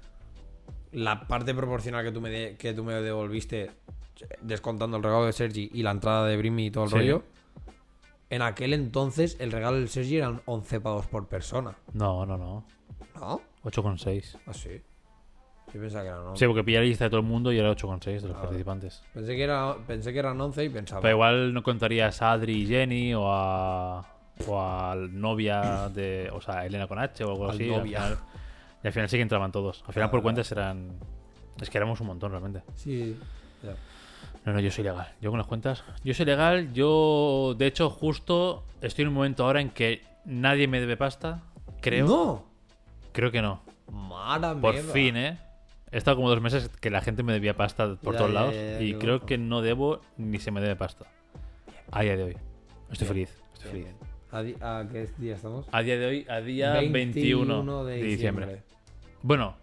[0.94, 3.70] La parte proporcional que tú me, de- que tú me devolviste,
[4.40, 6.96] descontando el regalo de Sergi y la entrada de Brimi y todo el Sí.
[6.96, 7.22] rollo,
[8.30, 11.74] en aquel entonces el regalo del Sergi eran 11 pavos por persona.
[11.92, 12.64] No, no, no.
[13.16, 13.40] ¿No?
[13.64, 14.36] 8,6.
[14.46, 14.80] Ah, sí.
[15.72, 16.38] Yo pensaba que eran 11.
[16.38, 18.42] Sí, porque pilla la lista de todo el mundo y era 8,6 de los Ah.
[18.42, 19.02] participantes.
[19.12, 21.00] Pensé, que era, pensé que eran 11 y pensaba.
[21.00, 24.06] Pero igual no contarías a Adri y Jenny o a.
[24.48, 26.28] o a la novia de.
[26.32, 27.66] o sea, Elena con H o algo Al así.
[27.68, 28.04] novia.
[28.06, 28.18] Al final,
[28.84, 29.82] y al final sí que entraban todos.
[29.86, 30.22] Al final por claro.
[30.22, 30.92] cuentas eran.
[31.60, 32.62] Es que éramos un montón realmente.
[32.76, 33.16] Sí.
[33.62, 33.74] ya.
[34.44, 35.12] No, no, yo soy legal.
[35.20, 35.82] Yo con las cuentas.
[36.04, 36.72] Yo soy legal.
[36.74, 41.42] Yo, de hecho, justo estoy en un momento ahora en que nadie me debe pasta.
[41.80, 42.06] Creo.
[42.06, 42.44] ¡No!
[43.12, 43.62] Creo que no.
[43.90, 44.92] Mara Por mierda.
[44.92, 45.38] fin, ¿eh?
[45.92, 48.40] He estado como dos meses que la gente me debía pasta por Ya, todos ya,
[48.40, 48.54] lados.
[48.54, 49.26] ya, ya, y creo loco.
[49.26, 51.06] que no debo ni se me debe pasta.
[51.92, 52.36] A día de hoy.
[52.90, 53.08] Estoy Bien.
[53.28, 53.42] feliz.
[53.54, 53.96] Estoy Bien, feliz.
[54.00, 54.58] bien.
[54.62, 55.66] ¿A, a qué día estamos?
[55.70, 58.62] A día de hoy, a día 21, de, diciembre.
[59.26, 59.56] Bueno,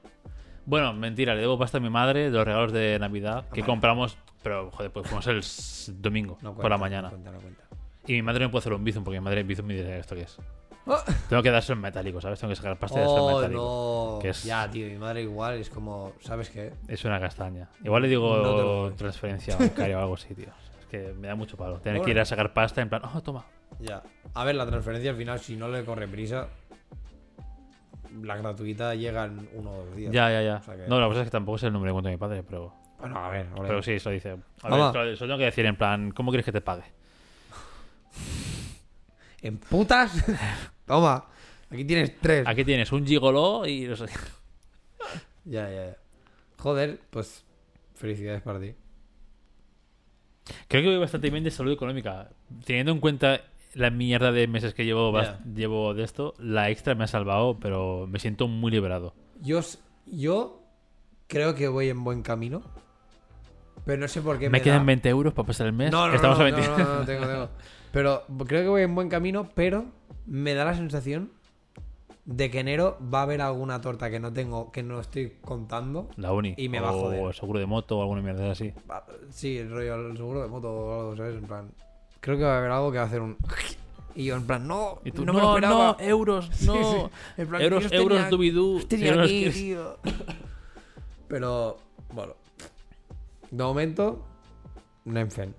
[0.65, 3.71] bueno, mentira, le debo pasta a mi madre de los regalos de Navidad que Vale.
[3.71, 7.01] compramos, pero joder, pues fuimos el domingo No por la cuenta, mañana.
[7.03, 7.63] No cuenta, no cuenta.
[8.07, 9.99] Y mi madre no puede hacer un bizum porque mi madre en bizum me dice
[9.99, 10.35] esto que es.
[10.87, 10.97] ¡Oh!
[11.29, 12.39] Tengo que dárselo en metálico, ¿sabes?
[12.39, 14.13] Tengo que sacar pasta de Oh, metálico.
[14.15, 14.19] no.
[14.19, 16.73] que es- Ya, tío, mi madre igual es como, ¿sabes qué?
[16.87, 17.69] Es una castaña.
[17.83, 20.47] Igual le digo No transferencia bancaria o algo así, tío.
[20.81, 21.77] Es que me da mucho palo.
[21.79, 23.45] Tener que ir a sacar pasta en plan, oh, toma.
[23.79, 24.01] Ya.
[24.33, 26.47] A ver, la transferencia al final, si no le corre prisa,
[28.23, 30.11] la gratuita llega en uno o dos días.
[30.13, 30.55] Ya, ya, ya.
[30.57, 32.15] O sea que- No, la cosa es que tampoco es el número de cuenta de
[32.15, 32.73] mi padre, pero.
[32.99, 33.67] Bueno, a ver, ole.
[33.67, 34.37] Pero sí, eso dice.
[34.61, 34.91] A Mamá.
[34.91, 36.83] ver, eso, eso tengo que decir en plan, ¿cómo quieres que te pague?
[39.41, 40.23] ¿En putas?
[40.85, 41.25] Toma,
[41.69, 42.47] aquí tienes tres.
[42.47, 44.05] Aquí tienes un gigolo y no sé.
[45.43, 45.97] Ya, ya, ya.
[46.59, 47.43] Joder, pues
[47.95, 48.75] felicidades para ti.
[50.67, 52.29] Creo que voy bastante bien de salud económica.
[52.63, 53.41] Teniendo en cuenta
[53.73, 55.13] la mierda de meses que llevo,
[55.53, 59.13] llevo de esto, la extra me ha salvado, pero me siento muy liberado.
[59.41, 60.61] Yo, s- yo
[61.27, 62.61] creo que voy en buen camino.
[63.85, 65.91] Pero no sé por qué Me, me, quedan da- 20 euros para pasar el mes.
[65.91, 66.71] No, no, Estamos no, a no, 20.
[66.71, 67.49] no, no, no, tengo, tengo.
[67.91, 69.85] Pero creo que voy en buen camino, pero
[70.27, 71.31] me da la sensación
[72.25, 76.09] de que enero va a haber alguna torta que no tengo, que no estoy contando.
[76.17, 76.53] La uni.
[76.57, 77.23] Y me va a o joder.
[77.27, 78.71] el seguro de moto o alguna mierda así.
[78.89, 81.35] Va- Sí, el rollo, el seguro de moto o algo, ¿sabes?
[81.37, 81.71] En plan,
[82.21, 83.37] creo que va a haber algo que va a hacer un...
[84.13, 86.73] Y yo en plan, no, Y tú, no, no, lo no, euros, no.
[86.73, 87.15] sí.
[87.37, 88.81] En plan, euros, los euros, tenía- dubidú.
[88.85, 89.97] tenía euros aquí, tío.
[91.29, 91.77] Pero,
[92.13, 92.33] bueno.
[93.49, 94.25] De momento,
[95.05, 95.55] Nenfen.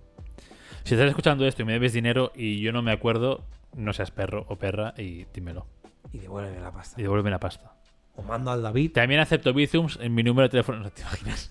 [0.85, 3.43] Si estás escuchando esto y me debes dinero y yo no me acuerdo,
[3.75, 5.67] no seas perro o perra y dímelo.
[6.13, 7.01] Y devuélveme la pasta.
[7.01, 7.73] Y devuélveme la pasta.
[8.17, 8.93] O mando al David.
[8.93, 10.79] También acepto Bizums en mi número de teléfono.
[10.81, 11.51] ¿No te imaginas?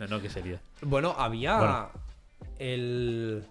[0.00, 0.60] No, no, ¿qué sería?
[0.80, 1.88] Bueno, había Bueno.
[2.58, 3.44] el...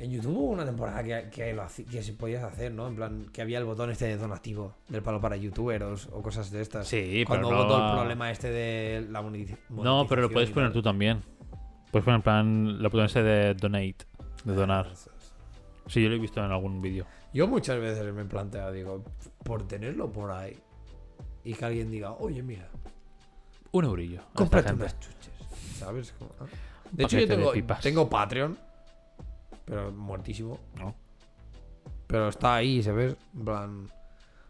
[0.00, 2.88] En YouTube hubo una temporada que, que, lo que se podías hacer, ¿no?
[2.88, 6.50] En plan, que había el botón este de donativo del palo para youtubers o cosas
[6.50, 6.88] de estas.
[6.88, 10.32] Sí, Cuando pero hubo todo el problema este de la monetiz- No, pero lo monetización
[10.32, 11.22] puedes poner tú también.
[11.92, 14.06] Puedes poner en plan la botón ese de donate,
[14.44, 14.88] de donar.
[15.86, 17.04] Sí, yo lo he visto en algún vídeo.
[17.34, 19.04] Yo muchas veces me he planteado, digo,
[19.44, 20.56] por tenerlo por ahí
[21.44, 22.68] y que alguien diga, oye, mira,
[23.72, 24.22] Un eurillo.
[24.34, 25.30] cómprate unas chuches.
[25.78, 26.14] ¿Sabes?
[26.40, 26.44] Ah,
[26.90, 28.58] De hecho, yo tengo, tengo Patreon,
[29.70, 30.58] pero muertísimo.
[30.80, 30.96] ¿no?
[32.08, 33.16] Pero está ahí, ¿sabes?
[33.34, 33.88] En plan.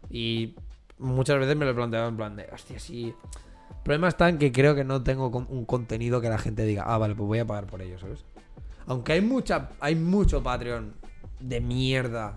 [0.09, 0.55] Y
[0.97, 3.13] muchas veces me lo he planteado en plan de, hostia, sí.
[3.69, 6.83] El problema está en que creo que no tengo un contenido que la gente diga,
[6.87, 8.25] ah, vale, pues voy a pagar por ello, ¿sabes?
[8.87, 10.95] Aunque hay mucha, hay mucho Patreon
[11.39, 12.35] de mierda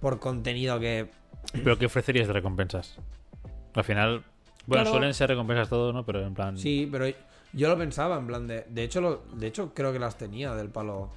[0.00, 1.10] por contenido que.
[1.52, 2.98] Pero ¿qué ofrecerías de recompensas?
[3.74, 4.24] Al final,
[4.66, 4.90] bueno, Claro.
[4.90, 6.04] suelen ser recompensas todo, ¿no?
[6.04, 6.58] Pero en plan...
[6.58, 7.06] Sí, pero
[7.52, 8.66] yo lo pensaba, en plan de.
[8.68, 11.10] De hecho, lo, de hecho creo que las tenía del palo.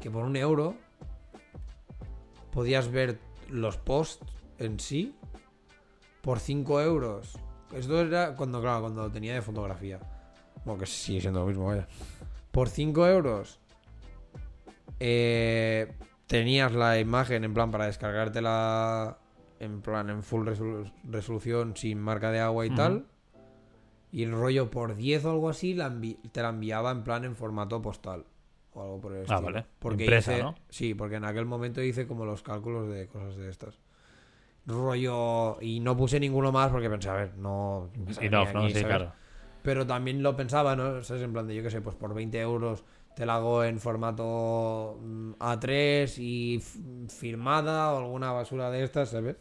[0.00, 0.74] Que por un euro
[2.52, 4.24] podías ver los posts
[4.58, 5.14] en sí
[6.22, 7.38] por 5 euros.
[7.74, 9.98] Esto era cuando, claro, cuando lo tenía de fotografía.
[10.64, 11.86] Bueno, que sigue siendo lo mismo, vaya.
[12.50, 13.58] Por 5 euros
[15.00, 15.92] eh,
[16.26, 19.18] tenías la imagen en plan para descargártela
[19.58, 23.06] en plan en full resolu- resolución sin marca de agua y tal.
[24.10, 25.90] Y el rollo por 10 o algo así la
[26.32, 28.26] te la enviaba en plan en formato postal.
[28.74, 29.42] O algo por el Ah, estilo.
[29.42, 29.66] vale.
[29.78, 30.54] Porque Impresa, hice- ¿no?
[30.70, 33.78] Sí, porque en aquel momento hice como los cálculos de cosas de estas.
[34.66, 35.58] Rollo.
[35.60, 37.88] Y no puse ninguno más porque pensé, a ver, no.
[38.20, 38.86] Y no, aquí, no, sí, ¿sabes?
[38.86, 39.12] claro.
[39.62, 41.02] Pero también lo pensaba, ¿no?
[41.02, 41.22] ¿Sabes?
[41.22, 44.98] En plan de, yo qué sé, pues por 20 euros te la hago en formato
[45.02, 46.60] mm, A3 y
[47.08, 49.36] firmada o alguna basura de estas, ¿sabes?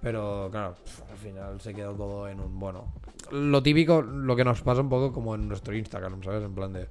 [0.00, 0.76] Pero claro,
[1.10, 2.86] al final se quedó todo en un bueno.
[3.32, 6.42] Lo típico, lo que nos pasa un poco como en nuestro Instagram, ¿sabes?
[6.42, 6.88] En plan de.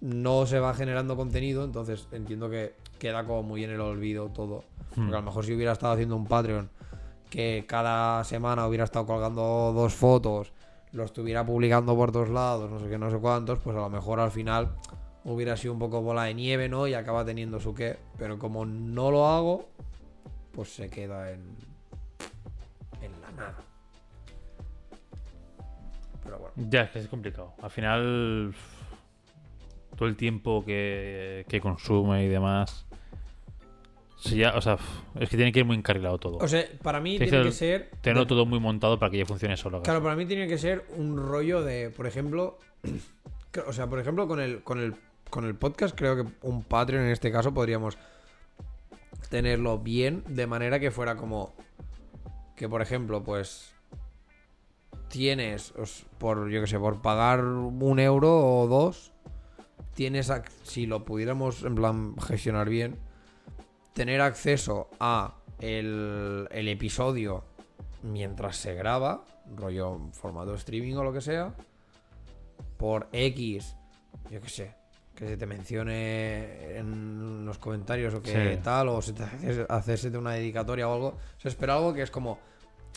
[0.00, 4.64] No se va generando contenido, entonces entiendo que queda como muy en el olvido todo.
[4.94, 6.70] Porque a lo mejor si hubiera estado haciendo un Patreon
[7.30, 10.52] que cada semana hubiera estado colgando dos fotos,
[10.92, 13.90] lo estuviera publicando por todos lados, no sé qué, no sé cuántos, pues a lo
[13.90, 14.70] mejor al final
[15.24, 16.86] hubiera sido un poco bola de nieve, ¿no?
[16.86, 17.98] Y acaba teniendo su qué.
[18.16, 19.68] Pero como no lo hago,
[20.52, 21.56] pues se queda en.
[23.02, 23.56] en la nada.
[26.24, 26.54] Pero bueno.
[26.70, 27.52] Ya, es que es complicado.
[27.62, 28.54] Al final,
[29.98, 32.86] todo el tiempo que, que consume y demás.
[34.20, 34.78] Sí, ya, o sea,
[35.18, 36.38] es que tiene que ir muy encarrilado todo.
[36.38, 37.90] O sea, para mí tiene que que ser.
[38.00, 39.82] Tenerlo de- todo muy montado para que ya funcione solo.
[39.82, 42.58] Claro, para mí tiene que ser un rollo de, por ejemplo,
[43.66, 44.94] o sea, por ejemplo, con el, con el,
[45.30, 47.98] con el podcast, creo que un Patreon en este caso podríamos
[49.30, 51.54] tenerlo bien, de manera que fuera como
[52.56, 53.72] que, por ejemplo, pues
[55.08, 55.74] tienes,
[56.18, 59.12] por, yo que sé, por pagar un euro o dos,
[59.98, 60.32] tienes,
[60.62, 62.94] si lo pudiéramos en plan gestionar bien,
[63.94, 67.42] tener acceso a el, el episodio
[68.04, 69.24] mientras se graba,
[69.56, 71.52] rollo formato streaming o lo que sea,
[72.76, 73.74] por X,
[74.30, 74.74] yo qué sé,
[75.16, 78.60] que se te mencione en los comentarios o que Sí.
[78.62, 79.24] tal, o se te
[79.68, 81.18] hace, una dedicatoria o algo.
[81.38, 82.38] Se espera algo que es como,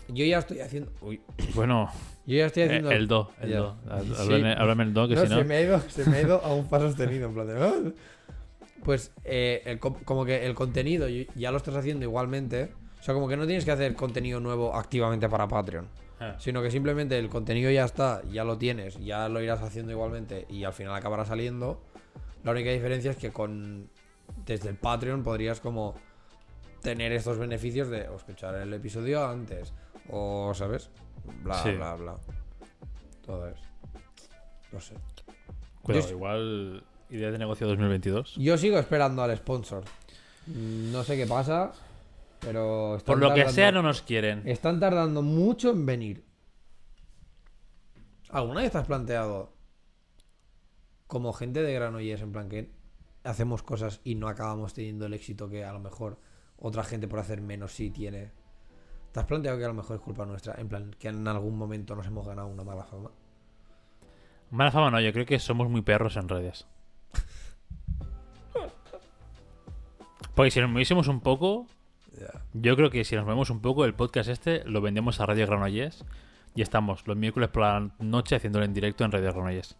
[0.09, 0.91] yo ya estoy haciendo...
[1.01, 1.21] Uy,
[1.55, 1.89] Bueno,
[2.25, 2.91] yo ya estoy eh, haciendo...
[2.91, 3.31] el do.
[3.41, 3.57] El Ya.
[3.59, 3.75] do.
[4.15, 4.33] Sí.
[4.57, 5.37] Háblame, el do, que No, si no.
[5.37, 7.61] se, me ha ido, se me ha ido a un paso sostenido, en plan de...
[7.63, 7.73] "Ah".
[8.83, 12.71] Pues eh, el co- como que el contenido ya lo estás haciendo igualmente.
[12.99, 15.87] O sea, como que no tienes que hacer contenido nuevo activamente para Patreon.
[16.19, 16.35] Ah.
[16.39, 20.45] Sino que simplemente el contenido ya está, ya lo tienes, ya lo irás haciendo igualmente
[20.49, 21.81] y al final acabará saliendo.
[22.43, 23.87] La única diferencia es que con
[24.45, 25.93] desde el Patreon podrías como
[26.81, 29.73] tener estos beneficios de escuchar el episodio antes
[30.09, 30.89] o, ¿sabes?
[31.43, 31.71] Bla, Sí.
[31.71, 32.15] bla, bla.
[33.25, 33.63] Todo eso.
[34.71, 34.95] No sé.
[35.81, 38.35] Cuidado, Yo- igual idea de negocio 2022.
[38.37, 39.83] Yo sigo esperando al sponsor.
[40.47, 41.71] No sé qué pasa,
[42.39, 42.95] pero...
[42.97, 44.41] están Por lo que sea, no nos quieren.
[44.47, 46.25] Están tardando mucho en venir.
[48.29, 49.53] ¿Alguna vez te has planteado
[51.07, 52.71] como gente de Granollers en plan que
[53.23, 56.17] hacemos cosas y no acabamos teniendo el éxito que a lo mejor
[56.57, 58.31] otra gente por hacer menos sí tiene?
[59.11, 60.55] ¿Te has planteado que a lo mejor es culpa nuestra?
[60.57, 63.11] En plan, que en algún momento nos hemos ganado una mala fama.
[64.51, 66.65] Mala fama no, yo creo que somos muy perros en redes.
[70.35, 71.67] Porque si nos moviésemos un poco,
[72.53, 75.45] yo creo que si nos movemos un poco, el podcast este lo vendemos a Radio
[75.45, 76.05] Granollers
[76.55, 79.77] y estamos los miércoles por la noche haciéndolo en directo en Radio Granollers.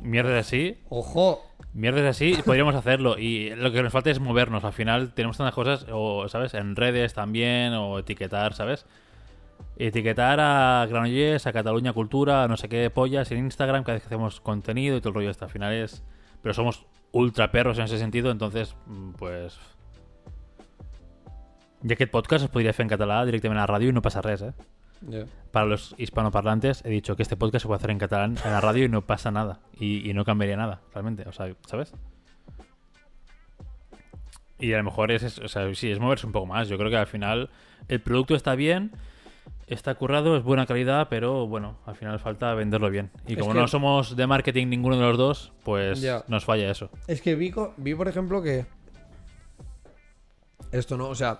[0.00, 1.49] Mierdas así, ¡Ojo!
[1.72, 3.18] Mierdas así, podríamos hacerlo.
[3.18, 4.64] Y lo que nos falta es movernos.
[4.64, 6.54] Al final tenemos tantas cosas, o, ¿sabes?
[6.54, 8.86] En redes también, o etiquetar, ¿sabes?
[9.76, 14.02] Etiquetar a Granollers, a Cataluña Cultura, a no sé qué pollas en Instagram cada vez
[14.02, 15.44] que hacemos contenido y todo el rollo este.
[15.44, 16.02] Al final es...
[16.42, 19.58] Pero somos ultra perros en ese sentido, entonces, mm, pues...
[21.82, 24.02] Ya que el podcast es podria fer en català directament a la ràdio i no
[24.04, 24.52] passa res, eh?
[25.50, 28.60] Para los hispanoparlantes he dicho que este podcast se puede hacer en catalán en la
[28.60, 29.60] radio y no pasa nada.
[29.78, 31.26] Y, y no cambiaría nada, realmente.
[31.28, 31.92] O sea, ¿sabes?
[34.58, 36.68] Y a lo mejor es, es- o sea, sí, es moverse un poco más.
[36.68, 37.50] Yo creo que al final
[37.88, 38.92] el producto está bien.
[39.66, 43.10] está currado, es buena calidad, pero bueno, al final falta venderlo bien.
[43.28, 46.68] Y Es como que- no somos de marketing ninguno de los dos, pues nos falla
[46.70, 46.90] eso.
[47.06, 48.66] Es que vi, vi, por ejemplo, que.
[50.72, 51.38] Esto no, o sea.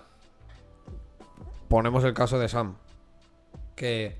[1.67, 2.75] Ponemos el caso de Sam.
[3.81, 4.15] Que.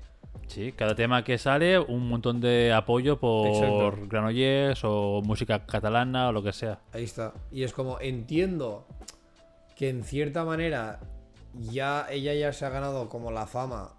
[0.48, 4.08] Sí, cada tema que sale, un montón de apoyo por Exacto.
[4.08, 6.80] Granollers o música catalana o lo que sea.
[6.92, 7.32] Ahí está.
[7.52, 8.84] Y es como, entiendo
[9.76, 10.98] que en cierta manera.
[11.54, 13.90] Ya ella ya se ha ganado como la fama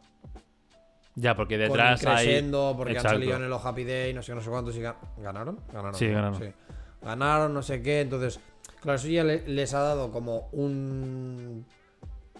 [1.15, 2.41] Ya, porque detrás hay.
[2.52, 3.10] Porque Exacto.
[3.10, 4.76] han salido en el Happy Day, no sé, no sé cuántos.
[4.76, 5.60] Y ga- ¿Ganaron?
[5.71, 5.93] Ganaron.
[5.95, 6.54] Sí, ganaron.
[7.02, 8.02] Ganaron, no sé qué.
[8.02, 8.39] Entonces,
[8.82, 11.65] claro, eso ya le- les ha dado como un.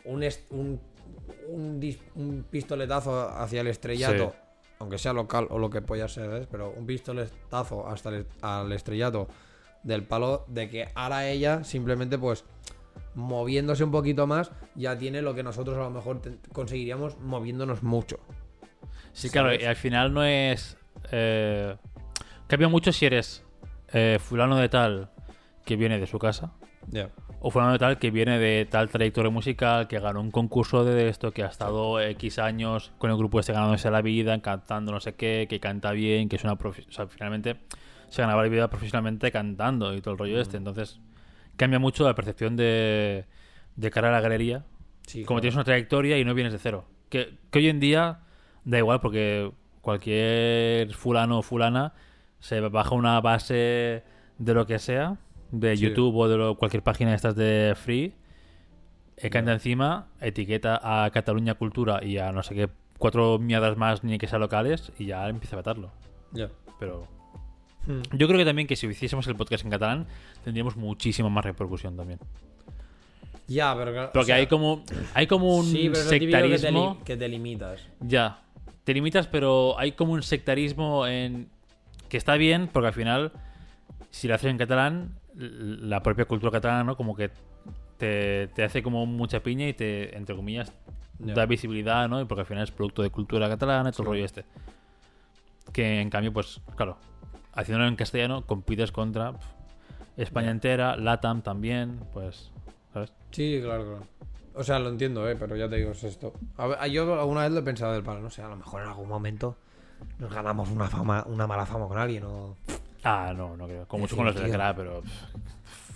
[0.04, 0.80] Un,
[1.48, 4.32] un, dis- un pistoletazo hacia el estrellato.
[4.32, 4.38] Sí.
[4.80, 6.48] Aunque sea local o lo que pueda ser, ¿ves?
[6.52, 9.28] Pero un pistoletazo hasta el, al estrellato
[9.84, 12.44] del palo de que ahora ella simplemente pues
[13.16, 18.20] moviéndose un poquito más ya tiene lo que nosotros a lo mejor conseguiríamos moviéndonos mucho.
[19.14, 20.78] Sí, claro, y al final no es.
[21.12, 21.76] Eh,
[22.48, 23.44] cambia mucho si eres
[23.94, 25.12] eh, fulano de tal
[25.66, 26.54] que viene de su casa
[26.88, 27.10] Ya.
[27.46, 31.10] O fulano de tal que viene de tal trayectoria musical, que ganó un concurso de
[31.10, 35.02] esto, que ha estado X años con el grupo este ganándose la vida, cantando no
[35.02, 36.58] sé qué, que canta bien, que es una.
[36.58, 37.58] profe- O sea, finalmente
[38.08, 40.56] se ganaba la vida profesionalmente cantando y todo el rollo este.
[40.56, 41.02] Entonces
[41.58, 43.26] cambia mucho la percepción de,
[43.76, 44.64] de cara a la galería
[45.06, 45.42] Sí, como claro.
[45.42, 46.86] tienes una trayectoria y no vienes de cero.
[47.10, 48.20] Que, que hoy en día
[48.64, 49.52] da igual porque
[49.82, 51.94] cualquier fulano o fulana
[52.40, 54.04] se baja una base
[54.38, 55.18] de lo que sea,
[55.54, 55.84] de Sí.
[55.88, 58.14] YouTube o de lo- cualquier página de estas de free,
[59.18, 64.04] eh, canta encima, etiqueta a Cataluña Cultura y a no sé qué, cuatro mierdas más
[64.04, 65.92] ni que sean locales y ya empieza a vetarlo.
[66.32, 66.50] Ya.
[66.80, 67.08] Pero
[67.86, 68.02] Hmm.
[68.18, 70.08] yo creo que también que si hiciésemos el podcast en catalán
[70.44, 72.20] tendríamos muchísima más repercusión también.
[73.48, 76.12] Ya, pero claro, o Porque sea, hay como hay como un sí, pero es lo
[76.12, 76.98] típico que te, sectarismo.
[77.04, 77.88] que te limitas.
[78.00, 78.40] Ya.
[78.86, 81.50] Te limitas, pero hay como un sectarismo en.
[82.10, 83.32] que está bien, porque al final,
[84.12, 86.98] si lo haces en catalán, la propia cultura catalana, ¿no?
[86.98, 87.32] Como que
[87.98, 90.74] te, te hace como mucha piña y te, entre comillas,
[91.20, 92.22] da visibilidad, ¿no?
[92.22, 94.46] Y porque al final es producto de cultura catalana y todo el rollo este.
[95.72, 96.98] Que en cambio, pues, claro,
[97.54, 99.34] haciéndolo en castellano, compites contra
[100.18, 102.52] España entera, LATAM también, pues,
[102.94, 103.14] ¿sabes?
[103.32, 104.08] Sí, claro, claro.
[104.56, 105.36] O sea, lo entiendo, ¿eh?
[105.36, 106.34] Pero ya te digo, es esto.
[106.58, 108.84] A ver, yo alguna vez lo he pensado del palo, no sé, a lo mejor
[108.84, 109.56] en algún momento
[110.20, 112.56] nos ganamos una fama, una mala fama con alguien o...
[113.04, 113.88] Ah, no, no creo.
[113.88, 114.48] Como mucho con los de.
[114.50, 115.02] Gra, pero.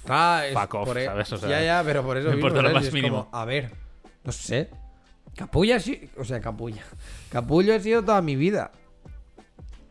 [0.09, 1.31] Ah, es Fuck off, por e- ¿sabes?
[1.33, 2.75] O sea, ya, ya, pero por eso me mismo, importa lo ¿sabes?
[2.75, 3.25] más Y es mínimo.
[3.25, 3.71] como, a ver,
[4.23, 4.69] no sé.
[5.35, 6.09] Capulla sí...
[6.17, 6.81] O sea, capulla.
[7.31, 8.71] Capullo he sido toda mi vida.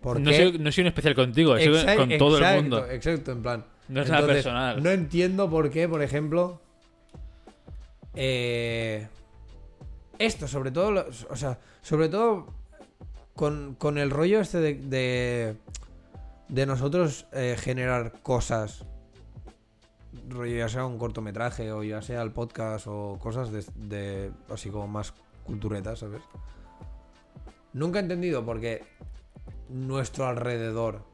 [0.01, 0.37] ¿Por No qué?
[0.37, 2.87] soy, no soy un especial contigo, soy Exacto, con todo el exacto, mundo.
[2.87, 3.65] Exacto, en plan.
[3.89, 4.83] No es nada personal.
[4.83, 6.61] No entiendo por qué, por ejemplo.
[8.15, 9.07] eh,
[10.19, 10.91] esto, sobre todo.
[10.93, 12.55] lo- O sea, sobre todo.
[13.35, 14.75] Con, con el rollo este de.
[14.75, 15.57] De,
[16.49, 18.85] de nosotros eh, generar cosas.
[20.49, 24.89] Ya sea un cortometraje o ya sea el podcast o cosas de, de así como
[24.89, 25.13] más
[25.45, 26.23] culturetas, ¿sabes?
[27.73, 28.83] Nunca he entendido por qué
[29.69, 31.05] nuestro alrededor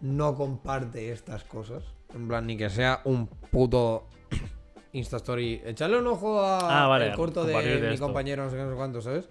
[0.00, 1.82] no comparte estas cosas.
[2.14, 4.08] En plan, ni que sea un puto
[4.92, 5.62] Insta Story.
[5.64, 8.04] Echarle un ojo a Ah, vale, el corto de, mi esto.
[8.04, 9.28] compañero, no sé qué, no sé cuánto, ¿sabes?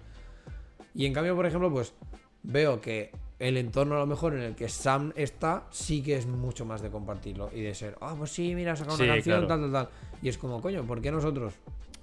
[0.94, 1.94] Y en cambio, por ejemplo, pues
[2.42, 6.26] veo que el entorno a lo mejor en el que Sam está sí que es
[6.26, 9.10] mucho más de compartirlo y de ser, ah, pues sí, mira, ha sacado una Sí,
[9.10, 9.48] canción, claro.
[9.48, 9.88] tal, tal, tal.
[10.22, 11.54] Y es como, coño, ¿por qué nosotros?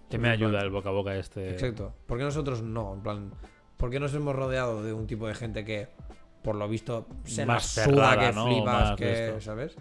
[0.10, 1.52] Que me ayuda el boca a boca este.
[1.52, 1.94] Exacto.
[2.06, 2.94] ¿Por qué nosotros no?
[2.94, 3.32] En plan,
[3.78, 5.88] ¿por qué nos hemos rodeado de un tipo de gente que,
[6.44, 8.46] por lo visto, se Más más suda que ¿no?
[8.46, 9.40] flipas, Más que, esto.
[9.42, 9.76] ¿sabes?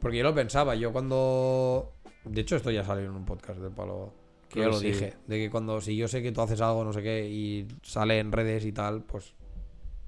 [0.00, 1.92] Porque yo lo pensaba, yo cuando...
[2.24, 4.12] De hecho, esto ya salió en un podcast del palo...
[4.48, 4.86] Que Creo yo lo sí.
[4.88, 5.14] dije.
[5.26, 8.18] De que cuando, si yo sé que tú haces algo, no sé qué, y sale
[8.18, 9.34] en redes y tal, pues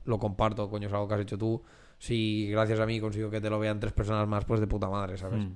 [0.05, 1.63] lo comparto, coño, es algo que has hecho tú.
[1.99, 4.89] Si gracias a mí consigo que te lo vean tres personas más, pues de puta
[4.89, 5.41] madre, ¿sabes?
[5.41, 5.53] Mm.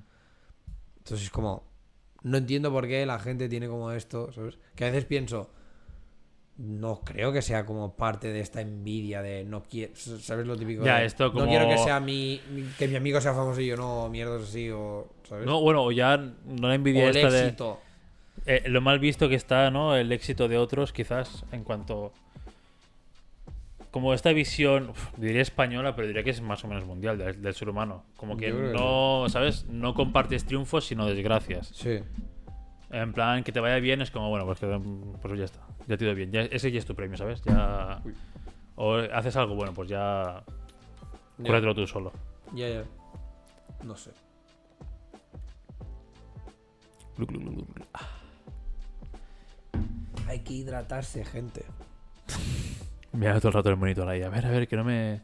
[0.99, 1.65] Entonces es como.
[2.23, 4.59] No entiendo por qué la gente tiene como esto, ¿sabes?
[4.75, 5.51] Que a veces pienso.
[6.57, 9.93] No creo que sea como parte de esta envidia de no quiero.
[9.97, 10.85] ¿Sabes lo típico?
[10.85, 12.41] Ya, de, esto como- No quiero que sea mi,
[12.79, 15.09] Que mi amigo sea famoso y yo no, mierdas así, o.
[15.29, 15.47] ¿Sabes?
[15.47, 17.41] No, bueno, o ya no la o envidia el esta de.
[17.47, 17.81] éxito.
[18.47, 19.97] eh, lo mal visto que está, ¿no?
[19.97, 22.13] El éxito de otros, quizás, en cuanto.
[23.95, 27.41] Como esta visión, uf, diría española, pero diría que es más o menos mundial del,
[27.41, 28.03] del ser humano.
[28.17, 29.67] Como que no, ¿sabes?
[29.67, 31.69] No compartes triunfos, sino desgracias.
[31.69, 32.01] Sí.
[32.91, 34.81] En plan, que te vaya bien es como, bueno, pues, que,
[35.23, 35.61] pues ya está.
[35.87, 36.33] Ya te ido bien.
[36.33, 37.41] Ya, ese ya es tu premio, ¿sabes?
[37.43, 38.03] Ya.
[38.05, 38.17] Uy.
[38.75, 40.43] O haces algo, bueno, pues ya.
[41.39, 42.11] Ya, Cúratelo tú solo.
[42.53, 42.85] ya, ya.
[43.85, 44.11] No sé.
[50.27, 51.65] Hay que hidratarse, gente.
[53.15, 54.23] Mira todo el rato el monitor ahí.
[54.23, 55.21] A ver, a ver, que no me.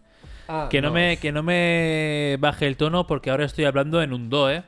[0.48, 4.12] Ah, Que no, me, que no me baje el tono porque ahora estoy hablando en
[4.12, 4.64] un do, eh.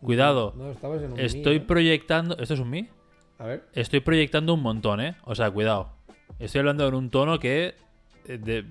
[0.00, 0.54] Cuidado.
[0.56, 1.66] No, estabas en un Estoy mi, ¿eh?
[1.66, 2.36] proyectando.
[2.38, 2.88] ¿Esto es un mi?
[3.38, 3.64] A ver.
[3.72, 5.16] Estoy proyectando un montón, ¿eh?
[5.24, 5.90] O sea, cuidado.
[6.38, 7.74] Estoy hablando en un tono que.
[8.26, 8.64] eh, de-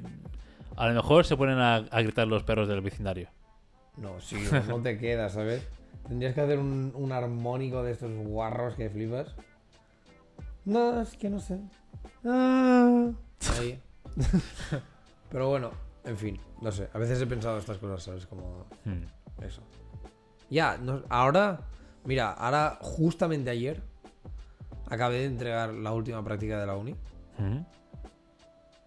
[0.77, 3.29] a lo mejor se ponen a, a gritar los perros del vecindario.
[3.97, 4.37] No, sí,
[4.67, 5.65] no te queda, ¿sabes?
[6.07, 9.33] Tendrías que hacer un, un armónico de estos guarros que flipas.
[10.65, 11.59] No, es que no sé.
[12.25, 13.09] Ah.
[13.59, 13.79] Ahí.
[15.29, 15.71] Pero bueno,
[16.03, 16.89] en fin, no sé.
[16.93, 18.25] A veces he pensado estas cosas, ¿sabes?
[18.27, 19.03] Como Hmm.
[19.43, 19.61] eso.
[20.49, 21.61] Ya, no- ahora,
[22.05, 23.81] mira, ahora justamente ayer
[24.89, 26.95] acabé de entregar la última práctica de la uni.
[27.37, 27.61] Hmm.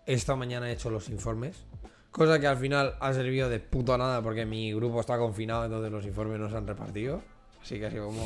[0.06, 1.64] Esta mañana he hecho los informes.
[2.10, 5.92] Cosa que al final ha servido de puta nada porque mi grupo está confinado, entonces
[5.92, 7.20] los informes no se han repartido.
[7.60, 8.24] Así que así como.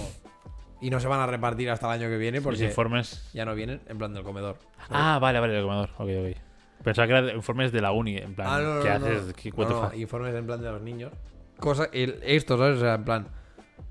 [0.80, 3.28] Y no se van a repartir hasta el año que viene Los porque informes.
[3.32, 4.56] ya no vienen, en plan del comedor.
[4.90, 5.90] Ah, vale, vale, el comedor.
[5.98, 6.51] Ok, ok.
[6.82, 8.16] Pensaba que eran informes de la uni.
[8.16, 9.32] En plan, Ah, no, no, ¿qué no, haces?
[9.34, 9.94] ¿Qué- No, what the no, fuck?
[9.96, 11.12] informes en plan de los niños.
[11.58, 12.78] Cosa, el, esto, ¿sabes?
[12.78, 13.28] O sea, en plan.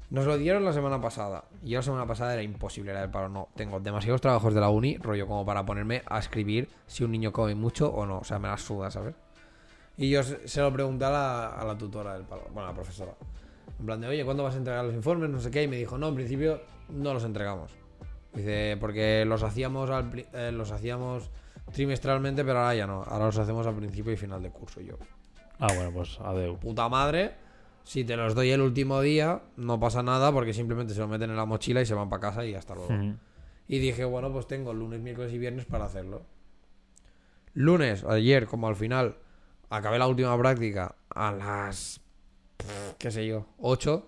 [0.09, 1.45] Nos lo dieron la semana pasada.
[1.63, 3.29] Y yo la semana pasada era imposible, era del paro.
[3.29, 7.11] No, tengo demasiados trabajos de la uni, rollo, como para ponerme a escribir si un
[7.11, 8.17] niño come mucho o no.
[8.19, 9.15] O sea, me la suda, ¿sabes?
[9.97, 12.71] Y yo se, se lo pregunté a la, a la tutora del palo, bueno, a
[12.71, 13.13] la profesora.
[13.79, 15.29] En plan de, oye, ¿cuándo vas a entregar los informes?
[15.29, 15.63] No sé qué.
[15.63, 17.71] Y me dijo, no, en principio no los entregamos.
[18.33, 21.29] Dice, porque los hacíamos, al, pri- eh, los hacíamos
[21.71, 23.03] trimestralmente, pero ahora ya no.
[23.03, 24.81] Ahora los hacemos al principio y final de curso.
[24.81, 24.97] Yo,
[25.59, 26.57] Ah, bueno, pues adeu.
[26.57, 27.35] puta madre.
[27.83, 31.29] Si te los doy el último día, no pasa nada porque simplemente se lo meten
[31.31, 32.93] en la mochila y se van para casa y hasta luego.
[33.67, 36.21] Y dije, bueno, pues tengo lunes, miércoles y viernes para hacerlo.
[37.53, 39.17] Lunes, ayer, como al final,
[39.69, 42.01] acabé la última práctica a las.
[42.57, 44.07] pff, qué sé yo, 8.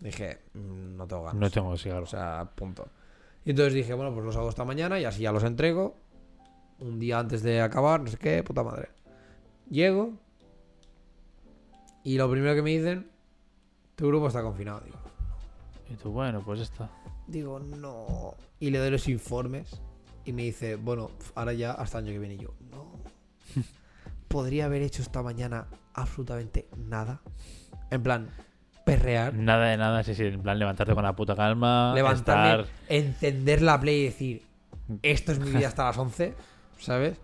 [0.00, 1.40] Dije, "Mm, no tengo ganas.
[1.40, 2.02] No tengo cigarro.
[2.02, 2.88] O sea, punto.
[3.44, 5.96] Y entonces dije, bueno, pues los hago esta mañana y así ya los entrego.
[6.80, 8.88] Un día antes de acabar, no sé qué, puta madre.
[9.70, 10.12] Llego.
[12.02, 13.10] Y lo primero que me dicen,
[13.96, 14.80] tu grupo está confinado.
[14.84, 14.98] Digo,
[15.90, 16.90] Y tú, bueno, pues está.
[17.26, 18.34] digo, no.
[18.60, 19.80] Y le doy los informes.
[20.26, 22.34] Y me dice, bueno, ahora ya hasta el año que viene.
[22.34, 22.92] Y yo, no.
[24.28, 27.20] Podría haber hecho esta mañana absolutamente nada.
[27.90, 28.28] En plan,
[28.84, 29.32] perrear.
[29.34, 30.24] Nada de nada, sí, sí.
[30.24, 31.92] En plan, levantarte con la puta calma.
[31.94, 32.76] levantarme, Estar.
[32.88, 34.42] encender la play y decir,
[35.02, 36.34] esto es mi vida hasta las 11,
[36.78, 37.18] ¿sabes?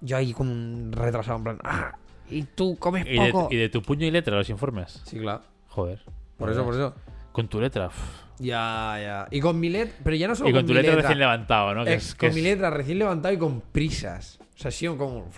[0.00, 1.96] Yo ahí como un retrasado, en plan, "Ah,
[2.28, 5.00] y tú comes Y de, y de tu puño y letra los informes.
[5.06, 5.42] Sí, claro.
[5.68, 6.00] Joder.
[6.38, 6.94] Por eso, por eso.
[7.30, 7.90] Con tu letra.
[8.38, 9.28] Ya, ya.
[9.30, 11.74] Y con mi letra, pero ya no solo Y con tu mi letra, recién levantado,
[11.74, 11.84] ¿no?
[11.86, 14.38] Es, con es mi letra recién levantado y con prisas.
[14.56, 15.28] O sea, sí, como...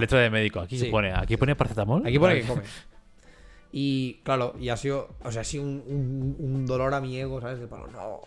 [0.00, 0.60] letra de médico.
[0.60, 0.86] Aquí Sí.
[0.86, 1.12] se pone.
[1.14, 2.06] Aquí pone paracetamol.
[2.06, 2.62] Aquí pone que come.
[3.72, 7.18] Y claro, y ha sido, o sea, ha sido un, un- un dolor a mi
[7.18, 7.58] ego, ¿sabes?
[7.60, 8.20] De palo, no,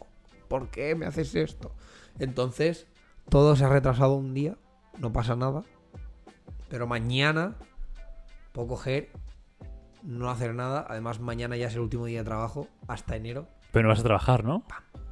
[0.47, 1.71] ¿por qué me haces esto?
[2.19, 2.85] Entonces,
[3.29, 4.57] todo se ha retrasado un día,
[4.97, 5.63] no pasa nada.
[6.69, 7.55] Pero mañana
[8.51, 9.09] puedo coger,
[10.03, 10.85] no hacer nada.
[10.87, 13.47] Además, mañana ya es el último día de trabajo, hasta enero.
[13.71, 14.63] Pero no vas a trabajar, ¿no?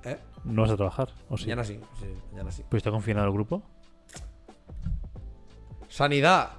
[0.03, 0.18] ¿Eh?
[0.43, 1.09] No vas a trabajar.
[1.30, 1.45] ¿O sí?
[1.45, 2.63] Mañana sí, sí, mañana sí.
[2.70, 3.63] Pues está confinado el grupo.
[5.88, 6.49] Sanidad.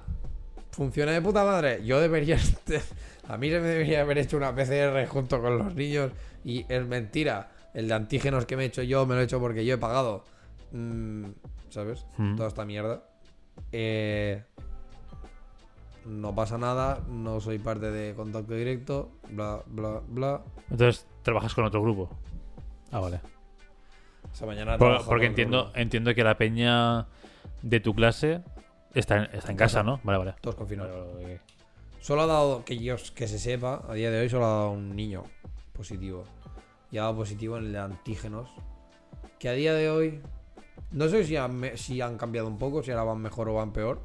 [0.71, 1.83] Funciona de puta madre.
[1.85, 2.37] Yo debería.
[3.27, 6.11] A mí se me debería haber hecho una PCR junto con los niños.
[6.43, 7.51] Y es mentira.
[7.73, 9.77] El de antígenos que me he hecho yo me lo he hecho porque yo he
[9.77, 10.23] pagado.
[10.71, 11.25] Mm,
[11.69, 12.05] ¿Sabes?
[12.17, 12.35] Mm.
[12.35, 13.03] Toda esta mierda.
[13.71, 14.43] Eh,
[16.05, 16.99] no pasa nada.
[17.09, 19.11] No soy parte de contacto directo.
[19.29, 20.41] Bla, bla, bla.
[20.69, 22.09] Entonces, trabajas con otro grupo.
[22.91, 23.21] Ah, vale.
[24.33, 25.77] Esa mañana Por- trabajo porque entiendo, grupo.
[25.79, 27.07] entiendo que la peña
[27.61, 28.41] de tu clase
[28.93, 29.99] está en, está en casa, ¿no?
[30.03, 30.35] Vale, vale.
[30.41, 30.91] Todos confinados.
[30.91, 31.41] Vale, vale, vale.
[31.99, 34.71] Solo ha dado, que yo que se sepa, a día de hoy solo ha dado
[34.71, 35.23] un niño
[35.73, 36.23] positivo.
[36.91, 38.49] Y ha dado positivo en el de antígenos.
[39.37, 40.21] Que a día de hoy,
[40.91, 43.55] no sé si han, me- si han cambiado un poco, si ahora van mejor o
[43.55, 43.99] van peor.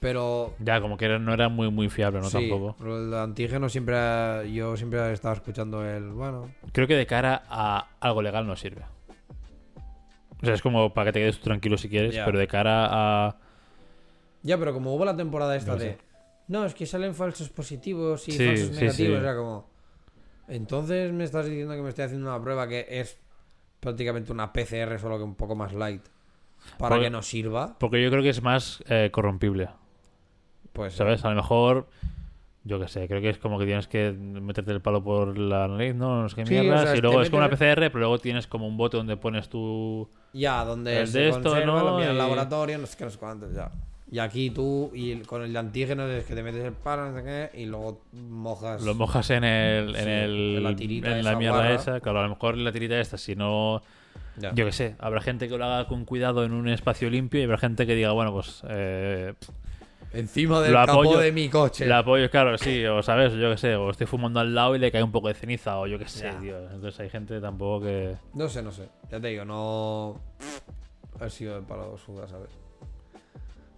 [0.00, 2.30] Pero Ya, como que era- no era muy, muy fiable, ¿no?
[2.30, 2.76] sí, Tampoco.
[2.86, 7.06] el de antígenos siempre, ha- yo siempre he estado escuchando el, bueno, Creo que de
[7.06, 8.82] cara a algo legal no sirve.
[10.40, 12.24] O sea, es como para que te quedes tú tranquilo si quieres, Ya.
[12.24, 12.86] pero de cara
[13.28, 13.36] a.
[14.42, 15.98] ya, pero como hubo la temporada esta No de,
[16.46, 19.24] no, es que salen falsos positivos y Sí, falsos negativos, sí.
[19.24, 19.68] era como,
[20.46, 23.18] entonces me estás diciendo que me estoy haciendo una prueba que es
[23.80, 26.02] prácticamente una PCR, solo que un poco más light,
[26.78, 27.76] para Porque- que nos sirva.
[27.78, 29.68] Porque yo creo que es más eh, corrompible.
[30.72, 31.24] Pues, ¿Sabes?
[31.24, 31.86] A lo mejor.
[32.64, 35.68] Yo qué sé, creo que es como que tienes que meterte el palo por la
[35.68, 36.22] nariz, ¿no?
[36.22, 36.82] No sé qué Sí, o mierdas.
[36.82, 39.16] sea, y luego es como una metes- PCR, pero luego tienes como un bote donde
[39.16, 40.06] pones tu.
[40.34, 41.78] Ya, donde El se de esto, conserva, ¿no?
[41.84, 43.70] lo al Y- laboratorio, no sé qué, no sé cuántos, ya.
[44.10, 47.10] Y aquí tú, y el- con el de antígenos es que te metes el palo,
[47.10, 48.82] no sé qué, y luego mojas.
[48.82, 49.94] Lo mojas en el.
[49.94, 52.00] En, Sí, el en la tirita en la esa mierda esa.
[52.00, 53.82] Claro, a lo mejor la tirita esta, si no
[54.40, 54.54] Ya.
[54.54, 57.42] Yo qué sé, habrá gente que lo haga con cuidado en un espacio limpio y
[57.44, 59.34] habrá gente que diga, bueno, pues eh,
[60.12, 61.84] Encima del Lo capó apoyo- de mi coche.
[61.84, 64.78] el apoyo, claro, sí, o sabes, yo qué sé, o estoy fumando al lado y
[64.78, 66.38] le cae un poco de ceniza, o yo qué sé, Ya.
[66.40, 66.56] tío.
[66.70, 68.14] Entonces hay gente tampoco que.
[68.32, 68.88] No sé, no sé.
[69.10, 70.18] Ya te digo, no.
[71.20, 72.48] Ha sido de palo suda, ¿sabes?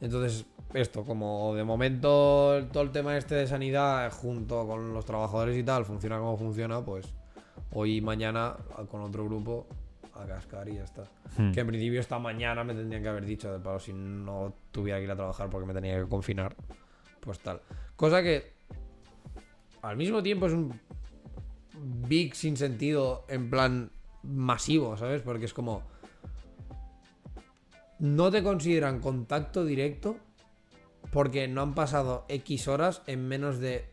[0.01, 5.57] Entonces, esto, como de momento todo el tema este de sanidad, junto con los trabajadores
[5.57, 7.13] y tal, funciona como funciona, pues
[7.73, 8.57] hoy y mañana
[8.91, 9.67] con otro grupo
[10.15, 11.05] a cascar y ya está.
[11.37, 11.53] Hmm.
[11.53, 14.99] Que en principio esta mañana me tendrían que haber dicho del palo si no tuviera
[14.99, 16.55] que ir a trabajar porque me tenía que confinar.
[17.21, 17.61] Pues tal.
[17.97, 18.53] Cosa que
[19.83, 20.79] al mismo tiempo es un
[22.09, 23.91] big sin sentido en plan
[24.23, 25.23] masivo, ¿sabes?
[25.23, 25.83] Porque es como
[28.01, 30.17] no te consideran contacto directo
[31.13, 33.85] porque no han pasado X horas en menos de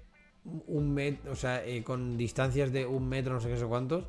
[0.67, 4.05] un metro, o sea, eh, con distancias de un metro, no sé qué sé cuántos.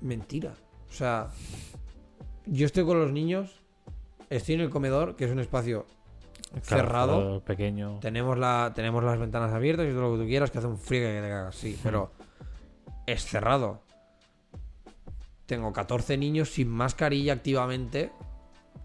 [0.00, 0.54] Mentira.
[0.88, 1.28] O sea,
[2.46, 3.60] yo estoy con los niños,
[4.28, 5.86] estoy en el comedor, que es un espacio
[6.50, 7.40] Claro, cerrado.
[7.44, 7.98] Pequeño.
[8.00, 10.78] Tenemos, la, tenemos las ventanas abiertas y todo lo que tú quieras, que hace un
[10.78, 12.10] frío que te cagas, sí, pero
[13.06, 13.82] es cerrado.
[15.50, 18.12] Tengo 14 niños sin mascarilla activamente,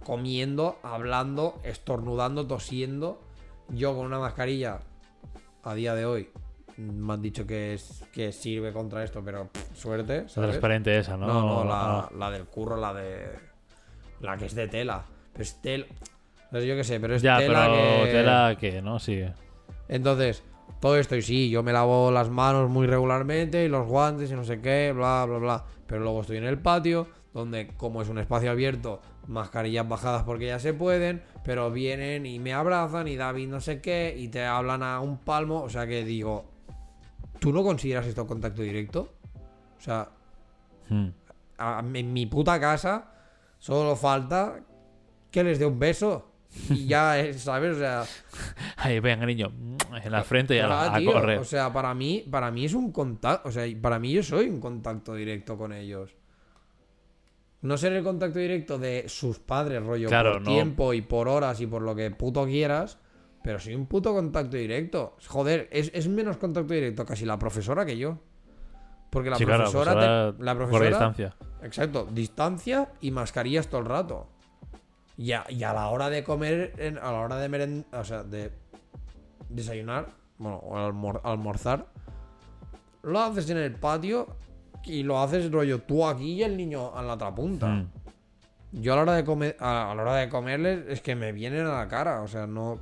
[0.03, 3.22] comiendo, hablando, estornudando, tosiendo.
[3.70, 4.80] Yo con una mascarilla,
[5.61, 6.32] a día de hoy,
[6.78, 10.26] me han dicho que, es, que sirve contra esto, pero pff, suerte.
[10.38, 11.28] La transparente esa, ¿no?
[11.28, 12.09] No, no, la, Ah.
[12.18, 13.28] la del curro, la de.
[14.22, 15.05] La que es de tela.
[15.34, 15.86] Pero es tela.
[16.49, 18.11] No sé yo qué sé, pero es Ya, tela pero que.
[18.11, 18.97] tela que, ¿no?
[18.97, 19.24] Sí.
[19.88, 20.41] Entonces,
[20.82, 24.34] todo esto, y sí, yo me lavo las manos muy regularmente y los guantes y
[24.34, 25.66] no sé qué, bla, bla, bla.
[25.88, 30.47] Pero luego estoy en el patio, donde como es un espacio abierto, mascarillas bajadas porque
[30.47, 34.43] ya se pueden, pero vienen y me abrazan y David no sé qué, y te
[34.45, 35.61] hablan a un palmo.
[35.61, 36.45] O sea que digo,
[37.39, 39.13] ¿tú no consideras esto contacto directo?
[39.77, 40.09] O sea,
[40.89, 41.07] Hmm.
[41.57, 43.11] a- en mi puta casa
[43.59, 44.59] solo falta
[45.31, 46.31] que les dé un beso.
[46.70, 47.76] Y ya, es, ¿sabes?
[47.76, 48.03] O sea,
[48.78, 49.51] Ahí, venga, niño.
[50.03, 51.39] En la frente y a, a tío, correr.
[51.39, 53.49] O sea, para mí, para mí es un contacto.
[53.49, 56.16] O sea, para mí yo soy un contacto directo con ellos.
[57.62, 60.51] No ser el contacto directo de sus padres, rollo, Claro, por no.
[60.51, 62.99] tiempo y por horas y por lo que puto quieras.
[63.43, 65.18] Pero soy un puto contacto directo.
[65.28, 68.18] Joder, es, es menos contacto directo casi la profesora que yo.
[69.10, 69.93] Porque la sí, claro, profesora.
[69.93, 70.88] pues te- la profesora.
[70.89, 71.36] distancia.
[71.64, 74.30] Exacto, distancia y mascarillas todo el rato.
[75.18, 78.03] Y a, y a la hora de comer, en- a la hora de meren- o
[78.03, 78.51] sea, de
[79.49, 81.86] desayunar, bueno, o almor- almorzar,
[83.03, 84.28] lo haces en el patio
[84.84, 87.68] y lo haces rollo tú aquí y el niño a la otra punta.
[87.68, 87.88] Mm.
[88.74, 91.32] Yo a la hora de comer, a, a la hora de comerles es que me
[91.32, 92.80] vienen a la cara, o sea, no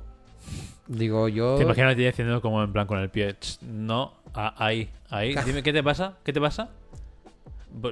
[0.88, 3.34] digo yo Te imaginas a ti diciendo como en plan con el pie.
[3.38, 5.34] "Ch, No, ahí, ahí.
[5.46, 6.14] Dime, ¿qué te pasa?
[6.24, 6.70] ¿Qué te pasa?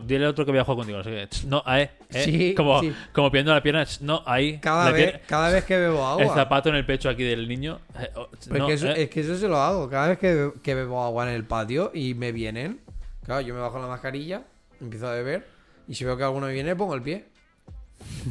[0.04, 0.98] Dile a otro que había jugado contigo.
[0.98, 1.28] No, sé qué.
[1.28, 1.82] "Ch, no ahí.
[2.10, 2.24] eh".
[2.24, 2.94] Sí, como, sí.
[3.12, 3.84] como pidiendo la pierna.
[3.84, 4.58] "Ch, No, ahí.
[4.60, 6.22] cada La vez, pierna- cada vez que bebo agua.
[6.22, 7.80] El zapato en el pecho aquí del niño.
[7.98, 9.02] eh, oh, no, eso, eh.
[9.02, 9.90] es que eso se lo hago.
[9.90, 12.80] Cada vez que, que bebo agua en el patio y me vienen,
[13.24, 14.42] claro, yo me bajo la mascarilla,
[14.80, 15.46] empiezo a beber
[15.88, 17.24] y si veo que alguno me viene, pongo el pie.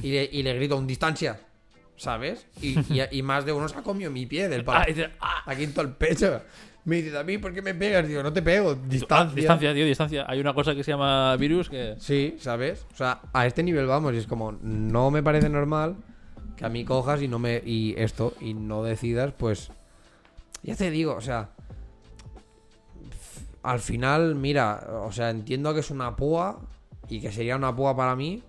[0.01, 1.39] Y le, y le grito un distancia,
[1.97, 2.45] ¿sabes?
[2.61, 5.09] Y, y- y más de uno se ha comido mi pie del Ah, y dices,
[5.19, 6.41] ah, Aquí en todo el pecho.
[6.83, 8.07] Me dice, a mí, ¿por qué me pegas?
[8.07, 9.35] Digo, no te pego, ah, distancia.
[9.35, 10.25] distancia, tío, distancia.
[10.27, 11.95] Hay una cosa que se llama virus que.
[11.99, 12.87] Sí, ¿sabes?
[12.93, 15.95] O sea, a este nivel vamos y es como, no me parece normal
[16.57, 17.61] que a mí cojas y no me.
[17.63, 19.71] y esto, y no decidas, pues.
[20.63, 21.49] Ya te digo, o sea.
[23.63, 26.61] Al final, mira, o sea, entiendo que es una púa
[27.09, 28.41] y que sería una púa para mí.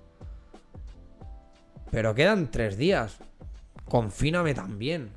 [1.91, 3.19] Pero quedan tres días.
[3.85, 5.11] Confíname también.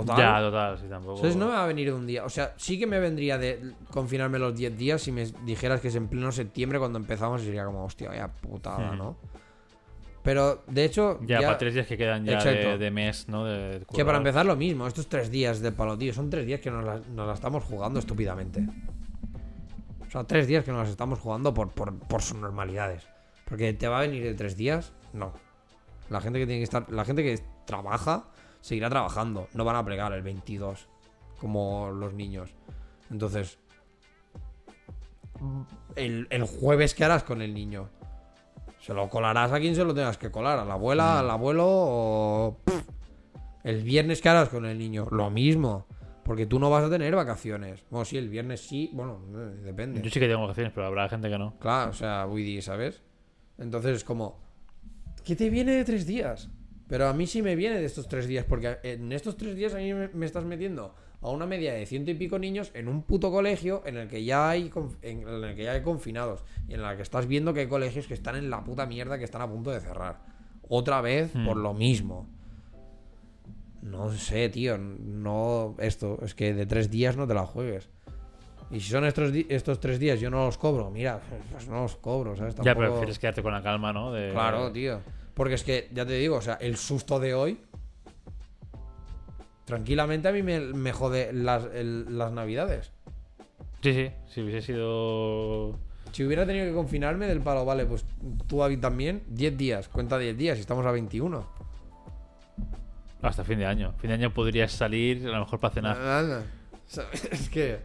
[0.00, 0.16] Total.
[0.18, 1.16] Ya, total, sí, tampoco.
[1.16, 2.24] Entonces no me va a venir de un día.
[2.24, 5.88] O sea, sí que me vendría de confinarme los 10 días si me dijeras que
[5.88, 8.94] es en pleno septiembre cuando empezamos y sería como, hostia, vaya putada.
[8.96, 9.16] ¿no?
[10.22, 13.44] Pero, de hecho, Ya, ya- para tres días que quedan ya de, de mes, ¿no?
[13.44, 16.60] De que para empezar lo mismo, estos tres días de palo, tío, son tres días
[16.60, 18.66] que nos la, nos la estamos jugando estúpidamente.
[20.06, 23.06] O sea, tres días que nos las estamos jugando por, por, por sus normalidades.
[23.44, 25.32] Porque te va a venir de tres días, no.
[26.10, 28.24] La gente que tiene que estar, la gente que trabaja,
[28.66, 29.46] seguirá trabajando.
[29.54, 30.88] No van a plegar el 22,
[31.38, 32.50] como los niños.
[33.12, 33.60] Entonces,
[35.94, 37.90] el, el jueves, ¿qué harás con el niño?
[38.80, 41.64] Se lo colarás a quien se lo tengas que colar, a la abuela, al abuelo
[41.64, 42.56] o...
[42.64, 42.82] pff.
[43.62, 45.06] El viernes, ¿qué harás con el niño?
[45.12, 45.86] Lo mismo.
[46.24, 47.84] Porque tú no vas a tener vacaciones.
[47.88, 50.02] Bueno, sí, el viernes sí, bueno, eh, depende.
[50.02, 51.56] Yo sí que tengo vacaciones, pero habrá gente que no.
[51.60, 53.02] Claro, o sea, Woody, ¿sabes?
[53.58, 54.40] Entonces es como,
[55.24, 56.48] ¿qué te viene de tres días?
[56.88, 59.74] Pero a mí sí me viene de estos tres días, porque en estos tres días
[59.74, 62.86] a mí me, me estás metiendo a una media de ciento y pico niños en
[62.88, 64.70] un puto colegio en el que ya hay
[65.02, 68.06] en el que ya hay confinados y en el que estás viendo que hay colegios
[68.06, 70.18] que están en la puta mierda que están a punto de cerrar.
[70.68, 71.44] Otra vez Hmm.
[71.46, 72.28] por lo mismo.
[73.82, 77.88] No sé, tío, no esto, es que de tres días no te la juegues.
[78.70, 81.20] Y si son estos, estos tres días yo no los cobro, mira,
[81.52, 82.56] pues no los cobro, ¿sabes?
[82.56, 84.12] Ya, pero prefieres quedarte con la calma, ¿no?
[84.12, 84.32] De...
[84.32, 85.00] Claro, tío.
[85.36, 87.60] Porque es que, ya te digo, o sea, el susto de hoy.
[89.66, 92.90] Tranquilamente a mí me, me jode las, el- las navidades.
[93.82, 95.78] Sí, sí, si hubiese sido...
[96.12, 98.04] Si hubiera tenido que confinarme del palo, vale, pues
[98.46, 101.46] tú mí también, 10 días, cuenta 10 días, y estamos a 21.
[103.20, 103.92] Hasta fin de año.
[103.98, 105.96] Fin de año podrías salir a lo mejor para cenar.
[107.30, 107.80] Es que.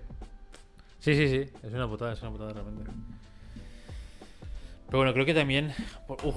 [1.00, 1.50] Sí, sí, sí.
[1.64, 2.90] Es una putada, es una putada realmente.
[4.92, 5.72] Pero bueno, creo que también.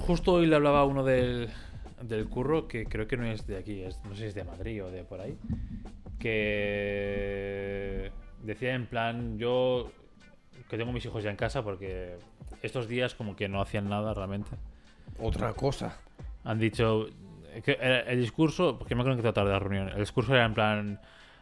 [0.07, 1.49] Justo hoy le hablaba a uno del,
[2.01, 4.45] del curro, que creo que no es de aquí, es- no sé si es de
[4.45, 5.37] Madrid o de por ahí.
[6.19, 8.11] Que
[8.43, 9.91] decía en plan, yo
[10.69, 12.15] que tengo mis hijos ya en casa porque
[12.61, 14.51] estos días como que no hacían nada realmente.
[15.19, 15.97] Otra cosa.
[16.45, 17.07] Han dicho
[17.63, 17.73] que
[18.07, 20.99] el discurso, porque me acuerdo que tratar de la reunión, el discurso era en plan,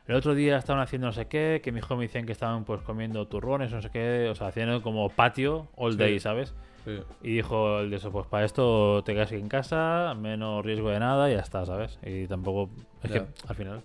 [0.08, 2.66] el otro día estaban haciendo no sé qué, que mi hijo me decían que estaban
[2.66, 5.98] pues comiendo turrones, no sé qué, o sea, haciendo como patio all Sí.
[6.00, 6.54] day, ¿sabes?
[6.86, 7.00] Sí.
[7.22, 11.00] Y dijo el de eso, pues para esto te quedas en casa, menos riesgo de
[11.00, 11.98] nada y ya está, ¿sabes?
[12.06, 12.70] Y tampoco,
[13.04, 13.20] es Ya.
[13.26, 13.82] que al final...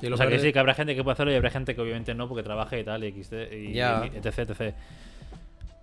[0.00, 1.80] Y O sea, que sí, que habrá gente que puede hacerlo y habrá gente que
[1.80, 4.04] obviamente no porque trabaja y tal, y XD, y, Ya.
[4.12, 4.74] y etc, etc.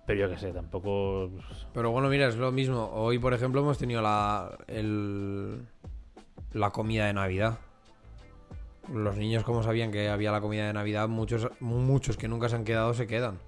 [0.06, 1.30] Pero yo qué sé, tampoco...
[1.72, 2.90] Pero bueno, mira, es lo mismo.
[2.92, 5.62] Hoy, por ejemplo, hemos tenido la, el,
[6.52, 7.58] la comida de Navidad.
[8.92, 12.56] Los niños, como sabían que había la comida de Navidad, muchos, muchos que nunca se
[12.56, 13.38] han quedado se quedan.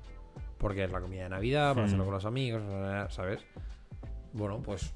[0.63, 1.87] Porque es la comida de Navidad, para Hmm.
[1.89, 2.63] hacerlo con los amigos,
[3.13, 3.41] ¿sabes?
[4.33, 4.95] Bueno, pues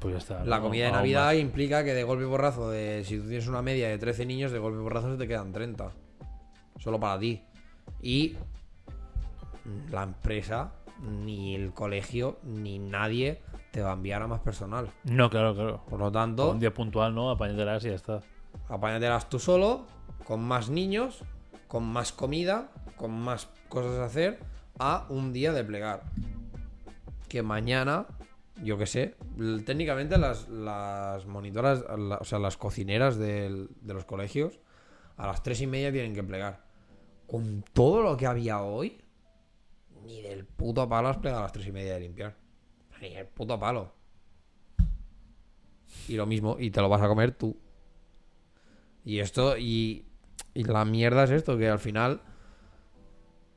[0.00, 0.44] Pues ya está.
[0.44, 1.34] la comida de Navidad más.
[1.36, 4.50] implica que de golpe y borrazo, de, si tú tienes una media de 13 niños,
[4.50, 5.92] de golpe y borrazo se te quedan 30.
[6.78, 7.42] Solo para ti.
[8.02, 8.36] Y
[9.90, 10.72] la empresa,
[11.02, 14.88] ni el colegio, ni nadie te va a enviar a más personal.
[15.04, 15.82] No, claro, claro.
[15.88, 17.30] Por lo tanto, Un día puntual, ¿no?
[17.30, 18.20] Apáñatelas y ya está.
[18.68, 19.84] apáñatelas tú solo,
[20.24, 21.22] con más niños,
[21.68, 24.40] con más comida, con más cosas a hacer,
[24.80, 26.02] a un día de plegar.
[27.28, 28.06] Que mañana,
[28.64, 29.14] yo que sé,
[29.64, 34.58] técnicamente las, las monitoras, o sea, las cocineras del- de los colegios,
[35.16, 36.64] a las tres y media tienen que plegar.
[37.26, 38.98] Con todo lo que había hoy,
[40.04, 42.34] ni del puto palo has plegado a las tres y media de limpiar.
[43.00, 43.92] Ni el puto palo.
[46.08, 47.56] Y lo mismo, y te lo vas a comer tú.
[49.04, 50.06] Y esto, y,
[50.54, 52.20] y la mierda es esto, que al final,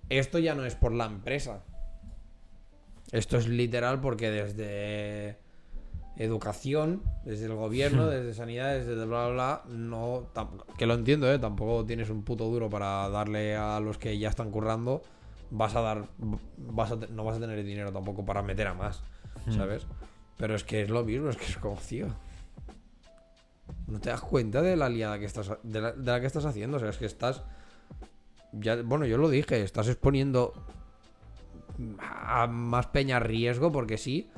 [0.10, 1.64] esto ya no es por la empresa.
[3.12, 5.38] Esto es literal porque desde
[6.18, 10.28] educación, desde el gobierno, desde sanidad, desde bla bla bla, no,
[10.78, 11.40] que lo entiendo, ¿eh?
[11.40, 15.02] tampoco tienes un puto duro para darle a los que ya están currando,
[15.50, 16.10] vas a dar,
[16.58, 19.04] vas a no vas a tener dinero tampoco para meter a más,
[19.50, 19.88] ¿sabes?
[20.38, 22.08] Pero es que es lo mismo, es que es como, tío.
[23.88, 26.46] No te das cuenta de la liada que estás de la, de la que estás
[26.46, 27.44] haciendo, o sea, es que estás
[28.54, 30.54] ya, bueno, yo lo dije, estás exponiendo
[32.00, 34.30] a más peña riesgo porque sí.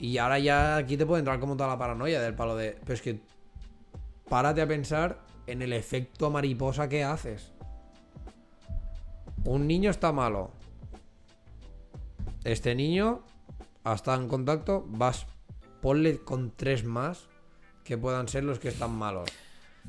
[0.00, 2.94] Y ahora ya aquí te puede entrar como toda la paranoia del palo de, pero
[2.94, 3.20] es que
[4.28, 7.52] párate a pensar en el efecto mariposa que haces.
[9.44, 10.50] Un niño está malo.
[12.44, 13.22] Este niño
[13.84, 15.26] hasta en contacto, vas
[15.80, 17.26] ponle con tres más
[17.84, 19.30] que puedan ser los que están malos.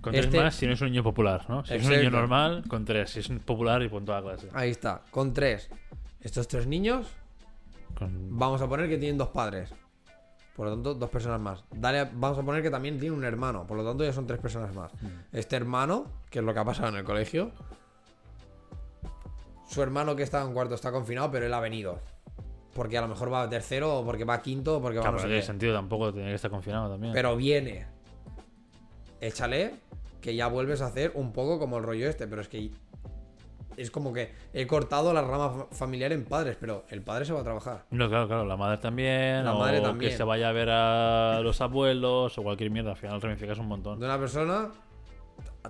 [0.02, 1.66] Con Este- tres más si no es un niño popular, ¿no?
[1.66, 3.10] Si es un niño normal, con tres.
[3.12, 4.50] Si es popular y punto a clase.
[4.54, 5.70] Ahí está, con tres.
[6.22, 7.08] Estos tres niños
[7.98, 8.38] Con...
[8.38, 9.74] Vamos a poner que tienen dos padres.
[10.56, 11.64] Por lo tanto, dos personas más.
[11.74, 13.66] Dale, a- vamos a poner que también tiene un hermano.
[13.66, 14.92] Por lo tanto, ya son tres personas más.
[15.32, 17.52] Este hermano, que es lo que ha pasado en el colegio.
[19.68, 22.00] Su hermano que está en cuarto está confinado, pero él ha venido.
[22.74, 25.02] Porque a lo mejor va a tercero, o porque va a quinto, o porque va
[25.02, 25.46] a Claro, no sé tiene qué.
[25.48, 27.14] sentido tampoco tener que estar confinado también.
[27.14, 27.86] Pero viene.
[29.22, 29.76] Échale
[30.22, 32.72] que ya vuelves a hacer un poco como el rollo este, pero es que
[33.78, 37.32] es como que he cortado la rama fa- familiar en padres, pero el padre se
[37.32, 37.86] va a trabajar.
[37.92, 39.46] No, claro, claro, la madre también.
[39.46, 40.12] La o madre también.
[40.12, 42.92] que se vaya a ver a los abuelos o cualquier mierda.
[42.92, 43.98] Al final ramificas un montón.
[44.00, 44.70] de una persona,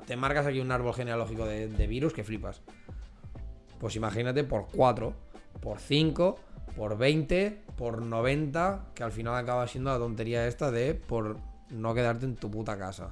[0.08, 2.64] te marcas aquí un árbol genealógico de, de virus que flipas.
[3.80, 5.14] Pues imagínate por 4,
[5.62, 6.40] por 5,
[6.76, 11.38] por 20, por 90, que al final acaba siendo la tontería esta de por
[11.70, 13.12] no quedarte en tu puta casa.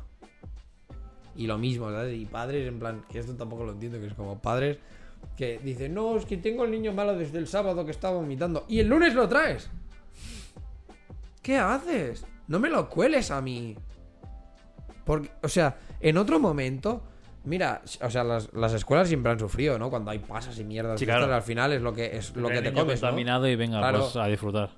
[1.38, 2.18] Y lo mismo, ¿sabes?
[2.18, 4.78] Y padres, en plan, que esto tampoco lo entiendo, que es como padres
[5.36, 8.66] que dicen, no, es que tengo el niño malo desde el sábado que estaba vomitando.
[8.68, 9.70] Y el lunes lo traes.
[11.42, 12.26] ¿Qué haces?
[12.48, 13.76] No me lo cueles a mí.
[15.06, 17.04] Porque, o sea, en otro momento
[17.48, 19.90] Mira, o sea, las, las escuelas siempre han sufrido, ¿no?
[19.90, 21.00] Cuando hay pasas y mierdas.
[21.00, 21.34] Sí, claro.
[21.34, 23.08] al final es lo que es lo que te comes, ¿no?
[23.08, 24.00] contaminado y venga, Claro.
[24.00, 24.70] pues a disfrutar.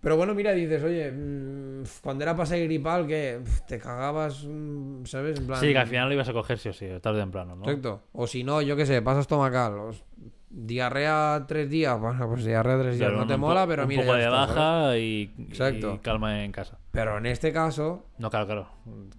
[0.00, 5.38] Pero bueno, mira, dices, oye, mm, cuando era pase gripal, que te cagabas, mm, ¿sabes?
[5.38, 7.22] En plan, Sí, que al final lo ibas a coger sí o sí, tarde o
[7.22, 7.64] temprano, ¿no?
[7.64, 8.00] Exacto.
[8.12, 9.74] O si no, yo qué sé, pasas estomacal.
[9.78, 10.02] o s-
[10.48, 11.96] diarrea tres días.
[12.00, 14.02] Bueno, pues diarrea tres días Claro, no un te mola, pero un mira.
[14.02, 16.78] poco ya de baja y, y calma en casa.
[16.92, 18.68] Pero en este caso, No, claro, claro.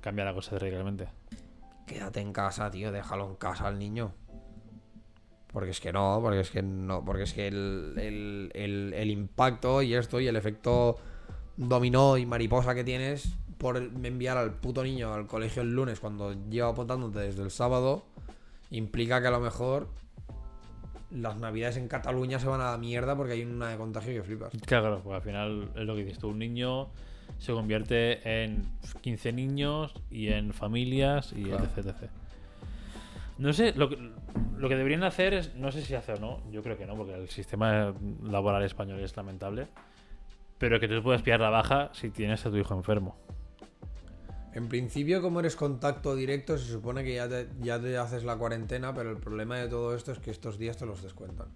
[0.01, 1.07] Cambia la cosa radicalmente.
[1.87, 4.13] quédate en casa, tío, déjalo en casa al niño.
[5.53, 9.09] Porque es que no, porque es que no, porque es que el, el- el- el
[9.11, 10.97] impacto y esto y el efecto
[11.57, 16.33] dominó y mariposa que tienes por enviar al puto niño al colegio el lunes cuando
[16.49, 18.05] lleva apuntándote desde el sábado
[18.71, 19.87] implica que a lo mejor
[21.11, 24.23] las navidades en Cataluña se van a la mierda porque hay una de contagio que
[24.23, 24.53] flipas.
[24.65, 26.29] Claro, porque al final es lo que dices tú.
[26.29, 26.87] Un niño
[27.37, 28.65] se convierte en
[29.01, 31.65] 15 niños y en familias y Claro.
[31.65, 32.09] etc, etc.
[33.37, 33.97] No sé, lo que,
[34.57, 36.95] lo que deberían hacer es, no sé si hace o no, yo creo que no,
[36.95, 39.67] porque el sistema laboral español es lamentable,
[40.57, 43.15] pero que tú puedes pillar la baja si tienes a tu hijo enfermo.
[44.53, 48.37] En principio, como eres contacto directo, se supone que ya te, ya te haces la
[48.37, 51.47] cuarentena, pero el problema de todo esto es que estos días te los descuentan.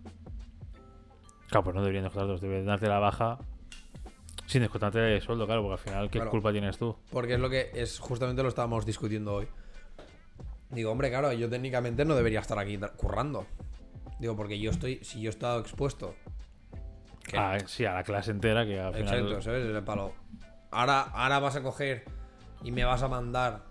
[1.50, 3.38] Claro, pues no deberían descontarlos, deberían darte la baja
[4.48, 6.32] sin descontarte el sueldo, claro, porque al final, ¿qué Claro.
[6.32, 6.96] culpa tienes tú?
[7.12, 9.48] Porque es lo que es justamente lo estábamos discutiendo hoy.
[10.72, 13.46] Digo, hombre, claro, yo técnicamente no debería estar aquí currando.
[14.20, 16.16] Digo, porque yo estoy, si yo he estado expuesto.
[17.24, 19.14] que- Ah, sí, a la clase entera que al final...
[19.20, 19.66] Exacto, ¿sabes?
[19.66, 20.14] El palo.
[20.72, 22.04] Ahora, ahora vas a coger
[22.64, 23.62] y me vas a mandar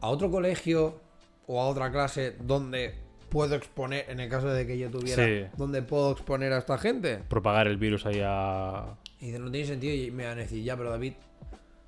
[0.00, 1.00] a otro colegio
[1.46, 2.94] o a otra clase donde
[3.28, 5.46] puedo exponer, en el caso de que yo tuviera, Sí.
[5.56, 7.18] donde puedo exponer a esta gente.
[7.28, 8.94] propagar el virus ahí a...
[9.20, 9.94] Y dice, no tiene sentido.
[9.94, 11.14] Y me van a decir, ya, pero David,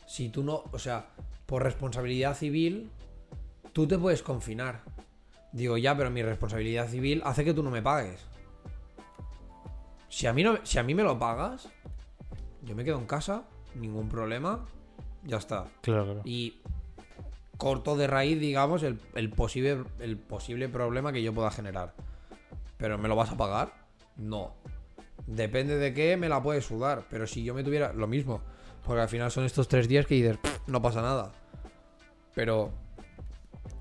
[0.06, 1.06] si tú no, o sea,
[1.46, 2.90] por responsabilidad civil,
[3.74, 4.80] tú te puedes confinar.
[5.52, 8.20] Digo, ya, pero mi responsabilidad civil hace que tú no me pagues.
[10.08, 11.68] Si a mí, no, si a mí me lo pagas,
[12.62, 13.42] yo me quedo en casa,
[13.74, 14.64] ningún problema,
[15.24, 15.66] ya está.
[15.82, 16.20] Claro, claro.
[16.24, 16.60] Y
[17.58, 21.94] corto de raíz, digamos, el, el posible, el posible problema que yo pueda generar.
[22.76, 23.72] ¿Pero me lo vas a pagar?
[24.16, 24.54] No.
[25.26, 27.04] Depende de qué, me la puedes sudar.
[27.10, 28.40] Pero si yo me tuviera lo mismo.
[28.84, 31.32] Porque al final son estos tres días que dices, "Pff, no pasa nada.
[32.34, 32.72] Pero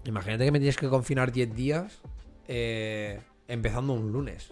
[0.06, 2.02] imagínate que me tienes que confinar 10 días
[2.48, 4.52] eh, empezando un lunes.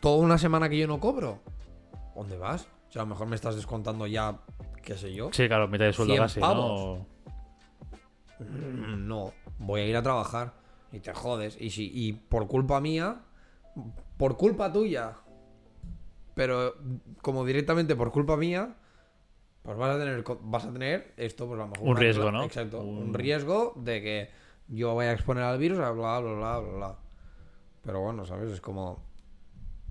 [0.00, 1.40] Toda una semana que yo no cobro.
[2.14, 2.68] ¿Dónde vas?
[2.88, 4.40] O sea, a lo mejor me estás descontando ya,
[4.82, 5.30] qué sé yo.
[5.32, 6.40] Sí, claro, mitad de sueldo 100 casi.
[6.40, 7.06] ¿no?
[8.40, 10.54] Mm, No, voy a ir a trabajar
[10.92, 11.56] y te jodes.
[11.60, 13.20] Y si y por culpa mía,
[14.18, 15.14] por culpa tuya,
[16.34, 16.74] pero
[17.22, 18.76] como directamente por culpa mía,
[19.62, 22.44] pues vas a tener vas a tener esto, pues a lo mejor Un riesgo, ¿no?
[22.44, 22.98] Exacto, un...
[23.08, 24.30] Un- riesgo de que
[24.68, 26.70] yo vaya a exponer al virus, bla bla bla bla bla.
[26.76, 26.98] bla.
[27.82, 29.02] Pero bueno, sabes, es como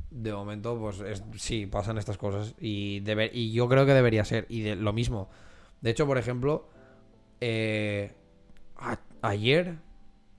[0.10, 4.26] de momento, pues es, sí, pasan estas cosas y, debe- y yo creo que debería
[4.26, 4.46] ser.
[4.50, 5.30] Y de, lo mismo.
[5.82, 6.68] De hecho, por ejemplo,
[7.40, 8.12] eh,
[8.78, 9.78] a- ayer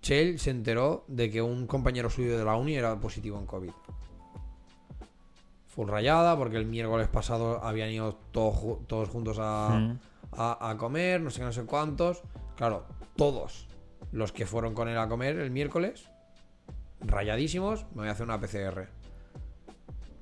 [0.02, 3.70] Chell se enteró de que un compañero suyo de la uni era positivo en COVID.
[5.74, 9.98] Full rayada porque el miércoles pasado habían ido todos, ju- todos juntos a, Mm.
[10.32, 12.22] a, a comer, no sé qué, no sé cuántos.
[12.56, 12.84] Claro,
[13.16, 13.66] todos
[14.12, 16.08] los que fueron con él a comer el miércoles,
[17.00, 18.88] rayadísimos, me voy a hacer una PCR.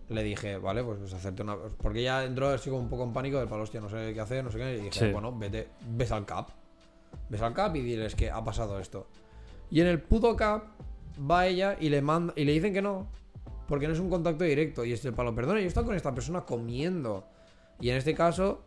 [0.09, 1.57] Le dije, vale, pues, pues hacerte una.
[1.83, 4.21] Porque ya entró así como un poco en pánico del palo, hostia, no sé qué
[4.21, 4.75] hacer, no sé qué.
[4.79, 5.13] Y dije, Sí.
[5.13, 6.49] bueno, vete, ves al CAP.
[7.29, 9.07] Ves al CAP y diles que ha pasado esto.
[9.71, 10.65] Y en el puto CAP
[11.31, 13.07] va ella y le manda y le dicen que no.
[13.71, 14.85] Porque no es un contacto directo.
[14.85, 17.27] Y es el palo, perdona, yo he estado con esta persona comiendo.
[17.81, 18.65] Y en este caso,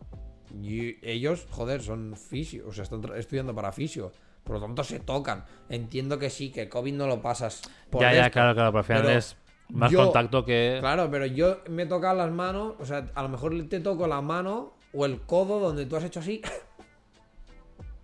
[0.59, 4.11] y- ellos, joder, son fisio, o sea, están estudiando para fisio.
[4.43, 5.45] Por lo tanto, se tocan.
[5.69, 8.31] Entiendo que sí, que COVID no lo pasas por Ya, ya, esto.
[8.33, 9.37] claro, claro, pero al final es
[9.69, 10.77] más yo- contacto que...
[10.79, 14.21] Claro, pero yo me tocan las manos, o sea, a lo mejor te toco la
[14.21, 16.41] mano o el codo donde tú has hecho así.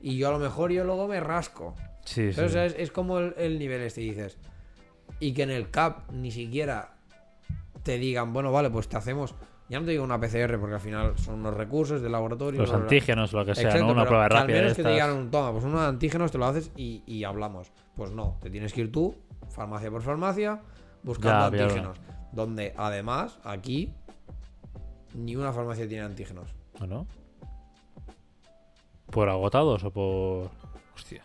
[0.02, 1.76] Y yo a lo mejor yo luego me rasco.
[2.06, 2.34] Sí, sí.
[2.36, 4.38] Pero, o sea, es, es como el, el nivel este, dices.
[5.20, 6.94] Y que en el CAP ni siquiera
[7.84, 9.36] te digan, bueno, vale, pues te hacemos.
[9.68, 12.62] Ya no te digo una PCR porque al final son unos recursos de laboratorio.
[12.62, 13.94] Los antígenos, lo que sea, Exacto, ¿no?
[13.94, 15.08] Una prueba que al rápida de menos que te estas.
[15.10, 17.72] digan, toma, pues unos antígenos te lo haces y, y hablamos.
[17.96, 19.16] Pues no, te tienes que ir tú,
[19.50, 20.62] farmacia por farmacia,
[21.04, 22.00] buscando Ya, antígenos.
[22.32, 23.94] Donde además, aquí,
[25.14, 26.50] ni una farmacia tiene antígenos.
[26.80, 27.06] ¿O no?
[29.12, 30.50] ¿Por agotados o por...?
[30.96, 31.24] Hostia.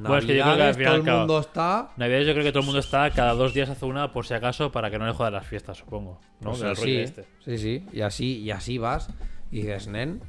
[0.00, 1.90] Bueno, es que yo creo que al Navidades, final, todo el claro, mundo está.
[1.96, 4.34] Navidades yo creo que todo el mundo está, cada dos días hace una por si
[4.34, 6.20] acaso para que no le jodan las fiestas, supongo.
[6.40, 6.52] ¿no?
[6.52, 7.24] Pues sí, este.
[7.44, 7.86] sí, sí.
[7.92, 9.08] Y así, y así vas.
[9.50, 10.20] Y dices, nen,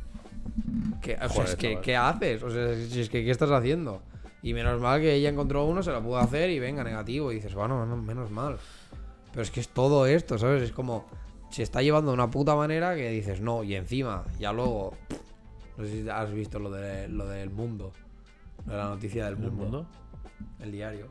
[1.02, 1.84] ¿qué, o sea, Joder, es que, chaval.
[1.84, 2.44] ¿qué haces?
[2.44, 4.02] O sea, si es que, ¿qué estás haciendo?
[4.42, 7.32] Y menos mal que ella encontró uno, se lo pudo hacer y venga, negativo.
[7.32, 8.58] Y dices, bueno, no, menos mal.
[9.32, 10.64] Pero es que es todo esto, ¿sabes?
[10.64, 11.06] Es como,
[11.50, 14.94] se está llevando de una puta manera que dices, no, y encima, ya luego,
[15.78, 17.92] no sé si has visto lo, de, lo del mundo,
[18.66, 19.86] de la noticia del ¿El mundo, mundo?
[20.60, 21.08] el diario.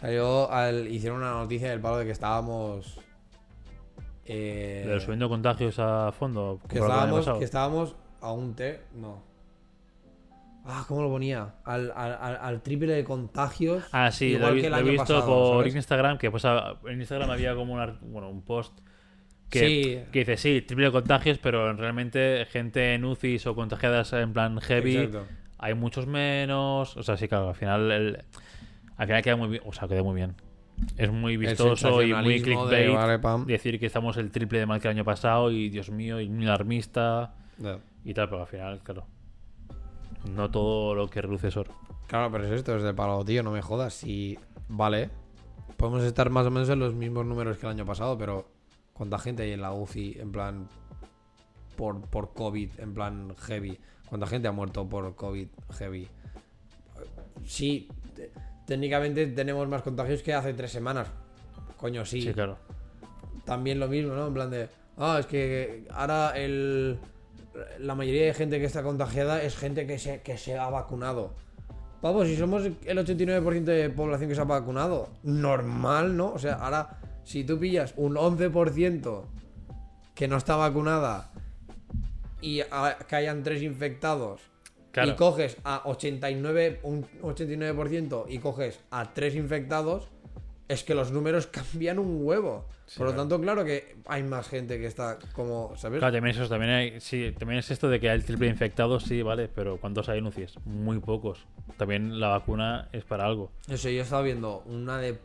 [0.00, 3.00] Salió, al, hicieron una noticia del palo de que estábamos...
[4.26, 6.60] eh, ¿De subiendo contagios a fondo?
[6.68, 9.26] que lo estábamos, que estábamos a un T, no.
[10.70, 11.54] Ah, ¿cómo lo ponía?
[11.64, 13.84] Al, al, triple de contagios.
[13.90, 15.74] Ah, sí, lo igual he, vi- que el lo he visto pasado, por ¿sabes?
[15.76, 18.78] Instagram, que pues a- en Instagram había como un, ar- bueno, un post
[19.48, 20.10] que, Sí.
[20.12, 24.96] que dice, sí, triple contagios, pero realmente gente en UCIs o contagiadas en plan heavy,
[24.98, 25.26] Exacto.
[25.58, 26.96] Hay muchos menos.
[26.96, 28.24] O sea, sí, claro, al final, el,
[28.96, 29.62] al final queda muy bien.
[29.66, 30.34] O sea, queda muy bien.
[30.96, 33.44] Es muy vistoso y muy de, clickbait vale, pam.
[33.46, 36.28] decir que estamos el triple de mal que el año pasado y Dios mío, y
[36.28, 37.80] muy alarmista Ya.
[38.04, 39.04] y tal, pero al final, claro.
[40.32, 41.72] No todo lo que reluce es oro.
[42.06, 43.94] Claro, pero es esto, es de palo, tío, no me jodas.
[43.94, 44.38] Si,
[44.68, 45.10] vale,
[45.76, 48.48] podemos estar más o menos en los mismos números que el año pasado, pero
[48.92, 50.68] ¿cuánta gente hay en la UCI en plan
[51.76, 53.78] por, por COVID, en plan heavy?
[54.08, 55.48] ¿Cuánta gente ha muerto por COVID
[55.78, 56.08] heavy?
[57.46, 58.30] Sí, te-
[58.66, 61.08] técnicamente tenemos más contagios que hace tres semanas.
[61.76, 62.22] Coño, sí.
[62.22, 62.58] Sí, claro.
[63.44, 64.26] también lo mismo, ¿no?
[64.26, 66.98] En plan de, ah, es que ahora el,
[67.78, 71.34] la mayoría de gente que está contagiada es gente que se, que se ha vacunado.
[72.02, 76.32] Pavo, si somos el 89% de población que se ha vacunado, normal, ¿no?
[76.32, 79.22] O sea, ahora, si tú pillas un 11%
[80.14, 81.32] que no está vacunada
[82.40, 84.40] y a- que hayan tres infectados
[84.92, 85.10] Claro.
[85.10, 90.08] y coges a 89, un 89% y coges a tres infectados,
[90.66, 92.66] es que los números cambian un huevo.
[92.96, 93.22] Por lo claro.
[93.28, 95.98] tanto, claro que hay más gente que está como, ¿sabes?
[95.98, 98.46] Claro, también es eso, también hay, sí, también es esto de que hay el triple
[98.46, 100.54] de infectados, sí, vale, pero ¿cuántos hay en UCIs?
[100.64, 101.46] Muy pocos.
[101.76, 103.50] También la vacuna es para algo.
[103.68, 105.18] Eso, yo estaba viendo una de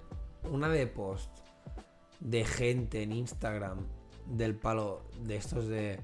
[0.51, 1.29] una de post
[2.19, 3.79] de gente en Instagram
[4.27, 5.99] del palo de estos de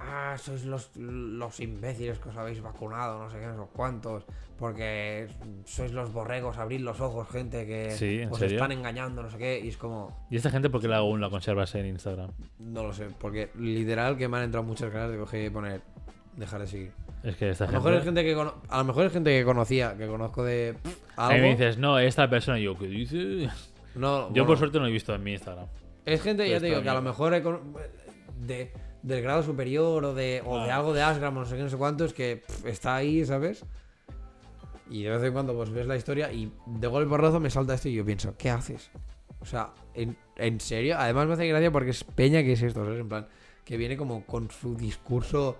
[0.00, 4.24] ah, sois los, los imbéciles que os habéis vacunado, no sé qué, no sé cuántos,
[4.58, 5.28] porque
[5.64, 8.56] sois los borregos, abrid los ojos, gente que Sí, ¿en os serio?
[8.56, 11.20] están engañando, no sé qué, y es como, ¿Y esta gente por qué la aún
[11.20, 12.30] la conservas en Instagram?
[12.58, 15.80] no lo sé, porque literal que me han entrado muchas ganas de coger y poner
[16.36, 16.92] dejar de seguir.
[17.22, 17.84] Es que esta A lo gente...
[17.90, 20.76] mejor es gente que cono- a lo mejor es gente que conocía, que conozco de
[21.16, 21.42] algo.
[21.42, 23.48] me dices, no, esta persona, y yo, ¿qué dice?
[23.94, 24.46] No, Yo bueno.
[24.46, 25.66] por suerte no he visto en mi Instagram.
[26.06, 27.74] Es gente, ya te digo, que a lo mejor he con-
[28.38, 28.72] de,
[29.02, 30.76] del grado superior o de, o de Ah.
[30.76, 33.64] algo de Asgram o no sé qué, no sé cuántos, que pff, está ahí, ¿sabes?
[34.88, 37.74] Y de vez en cuando pues ves la historia y de golpe porrazo me salta
[37.74, 38.90] esto y yo pienso, ¿qué haces?
[39.40, 40.96] O sea, ¿en, en serio?
[40.98, 43.00] Además me hace gracia porque es peña que es esto, ¿sabes?
[43.00, 43.26] En plan,
[43.64, 45.58] que viene como con su discurso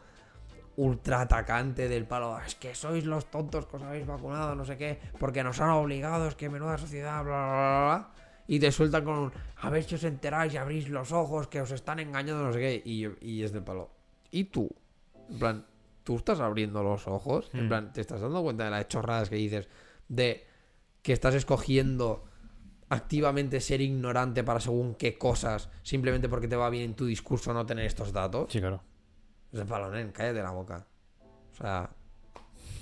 [0.77, 4.77] ultra atacante del palo, es que sois los tontos que os habéis vacunado, no sé
[4.79, 8.11] qué, porque nos han obligado, es que menuda sociedad, bla, bla, bla, bla.
[8.51, 11.61] Y te sueltan con un, a ver si os enteráis y abrís los ojos, que
[11.61, 12.83] os están engañando, no sé qué.
[12.85, 13.91] Y, y es del palo.
[14.33, 14.69] ¿Y tú?
[15.31, 15.67] En plan,
[16.03, 17.49] ¿tú estás abriendo los ojos?
[17.53, 17.69] En Hmm.
[17.69, 19.69] plan, ¿te estás dando cuenta de las chorradas que dices?
[20.09, 20.45] De
[21.01, 22.25] que estás escogiendo
[22.89, 27.55] activamente ser ignorante para según qué cosas, simplemente porque te va bien en tu discurso
[27.55, 28.51] no tener estos datos.
[28.53, 28.83] Sí, claro.
[29.53, 30.87] Es de palo, nen, cállate la boca.
[31.53, 31.89] O sea,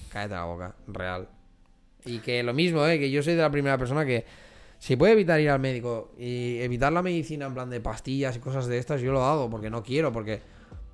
[0.08, 1.28] cállate la boca, real.
[2.06, 2.98] Y que lo mismo, ¿eh?
[2.98, 4.24] Que yo soy de la primera persona que
[4.78, 8.40] si puede evitar ir al médico y evitar la medicina en plan de pastillas y
[8.40, 10.40] cosas de estas, yo lo hago porque no quiero, porque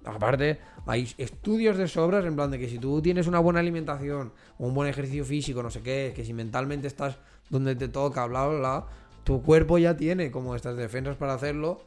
[0.04, 4.32] aparte hay estudios de sobras en plan de que si tú tienes una buena alimentación,
[4.58, 7.18] un buen ejercicio físico, no sé qué, que si mentalmente estás
[7.50, 8.86] donde te toca, bla, bla, bla,
[9.24, 11.80] tu cuerpo ya tiene como estas defensas para hacerlo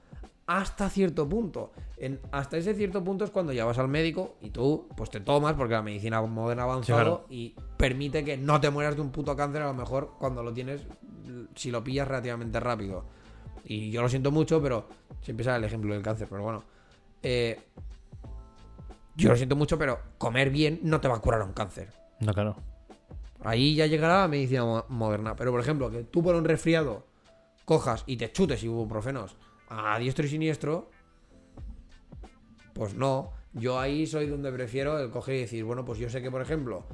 [0.47, 1.71] hasta cierto punto.
[1.97, 5.19] En, hasta ese cierto punto es cuando ya vas al médico y tú pues te
[5.19, 7.25] tomas porque la medicina moderna ha avanzado claro.
[7.29, 10.53] y permite que no te mueras de un puto cáncer a lo mejor cuando lo
[10.53, 10.81] tienes
[11.55, 13.05] si lo pillas relativamente rápido.
[13.65, 14.87] Y yo lo siento mucho, pero
[15.21, 16.63] siempre sale el ejemplo del cáncer, pero bueno.
[17.23, 17.59] Eh,
[19.15, 21.89] yo lo siento mucho, pero comer bien no te va a curar un cáncer.
[22.19, 22.55] No, claro.
[23.43, 25.35] Ahí ya llegará la medicina mo- moderna.
[25.35, 27.05] Pero, por ejemplo, que tú por un resfriado
[27.65, 29.35] cojas y te chutes ibuprofenos
[29.69, 30.89] a diestro y siniestro,
[32.73, 33.31] pues no.
[33.53, 36.41] Yo ahí soy donde prefiero el coger y decir, bueno, pues yo sé que, por
[36.41, 36.85] ejemplo,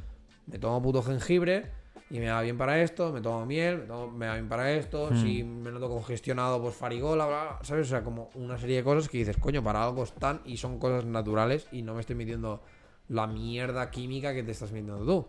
[0.48, 1.70] me tomo puto jengibre
[2.14, 4.72] y me va bien para esto, me tomo miel, me, tomo- me va bien para
[4.72, 5.18] esto, Hmm.
[5.22, 7.88] si me noto congestionado, pues farigola, bla, bla, ¿sabes?
[7.88, 10.78] O sea, como una serie de cosas que dices, coño, para algo están y son
[10.78, 12.62] cosas naturales y no me estoy metiendo
[13.10, 15.26] la mierda química que te estás metiendo tú.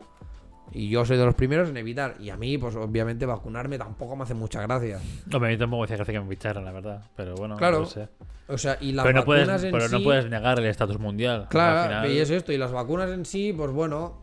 [0.72, 2.16] Y yo soy de los primeros en evitar.
[2.20, 4.98] Y a mí, pues obviamente, vacunarme tampoco me hace mucha gracia.
[5.32, 7.02] Hombre, a mí tampoco me hacía gracia que me picharan, la verdad.
[7.16, 8.08] Pero bueno, Claro, no sé.
[8.48, 10.98] O sea, y las Pero, no vacunas puedes, en pero no puedes negar el estatus
[10.98, 11.42] mundial.
[11.42, 12.52] Al Claro, final- y es esto.
[12.52, 14.20] Y las vacunas en sí, pues bueno,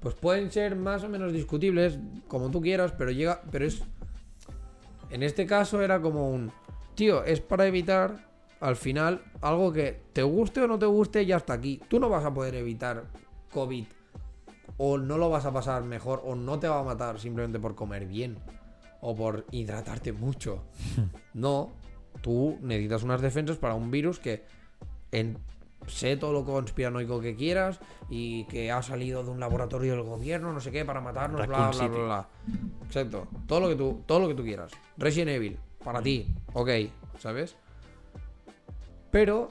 [0.00, 3.82] pues pueden ser más o menos discutibles, como tú quieras, pero llega, pero es,
[5.10, 6.52] en este caso era como un,
[6.94, 8.28] tío, es para evitar
[8.60, 11.80] al final algo que te guste o no te guste ya está aquí.
[11.88, 13.04] Tú no vas a poder evitar
[13.52, 13.84] COVID
[14.76, 17.74] o no lo vas a pasar mejor o no te va a matar simplemente por
[17.74, 18.36] comer bien
[19.00, 20.62] o por hidratarte mucho.
[21.34, 21.70] No,
[22.20, 24.44] tú necesitas unas defensas para un virus que
[25.12, 25.38] en
[25.86, 30.52] sé todo lo conspiranoico que quieras y que ha salido de un laboratorio del gobierno,
[30.52, 32.28] no sé qué, para matarnos, bla, bla, bla, bla.
[32.84, 33.28] Exacto.
[33.46, 34.72] Todo lo que tú, todo lo que tú quieras.
[34.96, 36.70] Resident Evil, para ti, ok,
[37.18, 37.56] ¿sabes?
[39.10, 39.50] Pero,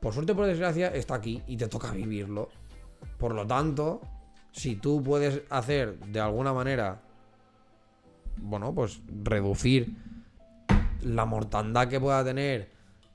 [0.00, 2.48] por suerte por desgracia, está aquí y te toca vivirlo.
[3.18, 4.00] Por lo tanto,
[4.52, 7.00] si tú puedes hacer de alguna manera,
[8.36, 9.96] bueno, pues reducir
[11.02, 12.70] la mortandad que pueda tener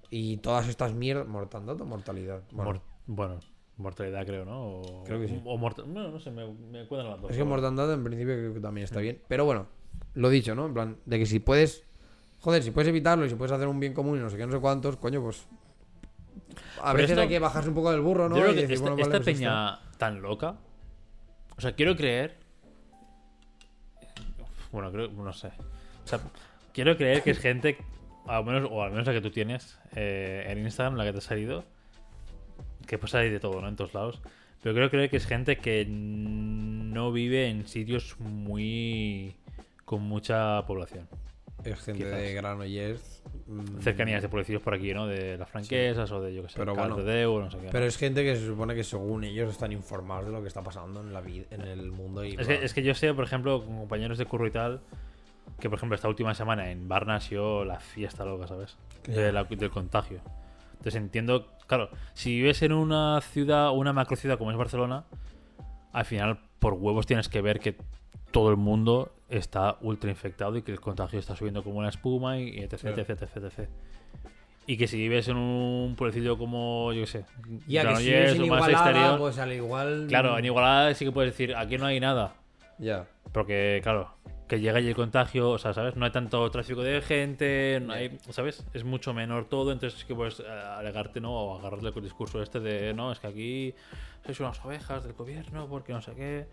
[0.09, 1.27] y todas estas mierdas.
[1.27, 2.41] ¿Mortandad o mortalidad?
[2.51, 3.39] Bueno, Mor- Bueno,
[3.77, 4.61] mortalidad creo, ¿no?
[4.79, 5.41] O, Creo que sí.
[5.45, 7.31] O Bueno, no sé, me, me cuadran las dos.
[7.31, 9.21] es que mortandad en principio creo que también está bien.
[9.27, 9.67] Pero bueno,
[10.13, 10.65] lo dicho, ¿no?
[10.67, 11.83] En plan, de que si puedes.
[12.41, 14.45] Joder, si puedes evitarlo y si puedes hacer un bien común y no sé qué,
[14.45, 15.47] no sé cuántos, coño, pues.
[16.79, 18.35] A Pero veces esto- hay que bajarse un poco del burro, ¿no?
[18.35, 19.39] Yo creo Y que decir, esta, bueno, vale, esta pues esto.
[19.39, 20.55] peña tan loca.
[21.57, 22.37] O sea, quiero creer.
[24.71, 25.07] Bueno, creo.
[25.09, 25.47] No sé.
[25.47, 26.19] O sea,
[26.73, 27.77] quiero creer que es gente.
[28.27, 31.17] Al menos, o al menos la que tú tienes eh, en Instagram, la que te
[31.19, 31.63] ha salido.
[32.85, 33.67] Que pues hay de todo, ¿no?
[33.67, 34.21] En todos lados.
[34.61, 39.35] Pero creo creer que es gente que no vive en sitios muy.
[39.85, 41.07] con mucha población.
[41.63, 42.17] Es gente Quizás.
[42.19, 43.23] de Granollers.
[43.47, 45.07] mm, Cercanías de pueblecidos por aquí, ¿no?
[45.07, 46.95] De las franquesas o de, yo que sé, Pero bueno.
[46.95, 47.69] Cardedeu o no sé qué.
[47.71, 50.61] Pero es gente que se supone que según ellos están informados de lo que está
[50.61, 53.23] pasando en la vida, en el mundo y Es que, es que yo sé, por
[53.25, 54.81] ejemplo, con compañeros de curro y tal,
[55.59, 58.77] que por ejemplo esta última semana en Barna ha sido la fiesta loca, ¿sabes?
[59.07, 60.19] De la- del contagio.
[60.71, 65.05] Entonces entiendo, claro, si vives en una ciudad, una macro ciudad como es Barcelona,
[65.93, 67.75] al final por huevos tienes que ver que
[68.31, 72.37] todo el mundo está ultra infectado y que el contagio está subiendo como una espuma
[72.39, 73.01] y etc, Claro.
[73.01, 73.69] etc, etc, etc.
[74.67, 77.25] Y que si vives en un pueblecillo como, yo qué sé,
[77.67, 80.05] Ya que si es en Igualada, exterior, pues al igual.
[80.09, 82.33] claro, en Igualada sí que puedes decir, aquí no hay nada.
[82.77, 83.07] Ya.
[83.31, 84.11] Porque, claro,
[84.47, 85.95] que llega allí el contagio, o sea, ¿sabes?
[85.95, 88.63] No hay tanto tráfico de gente, no hay, ¿sabes?
[88.73, 91.33] Es mucho menor todo, entonces es que puedes eh, alegarte, ¿no?
[91.33, 93.75] O agarrarle con el discurso este de, no, es que aquí
[94.25, 96.47] sois unas ovejas del gobierno, porque no sé qué,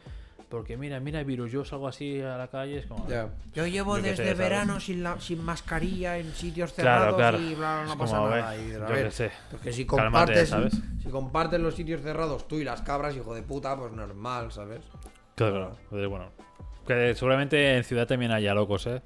[0.48, 3.06] porque mira, mira, virus, yo salgo así a la calle, es como...
[3.08, 3.28] Ya.
[3.54, 4.38] Yo llevo Yo desde sé, ¿sabes?
[4.38, 7.38] verano sin, la- sin mascarilla en sitios Claro, cerrados claro.
[7.38, 8.56] y bla, bla, no Es pasa como, nada.
[8.56, 9.30] ver, Y, a yo ver, sé.
[9.52, 10.82] Porque si Cálmate, compartes, ¿sabes?
[11.00, 14.80] si compartes los sitios cerrados tú y las cabras, hijo de puta, pues normal, ¿sabes?
[15.36, 16.10] Claro, claro.
[16.10, 16.30] Bueno,
[16.84, 19.02] que seguramente en ciudad también haya locos, ¿eh?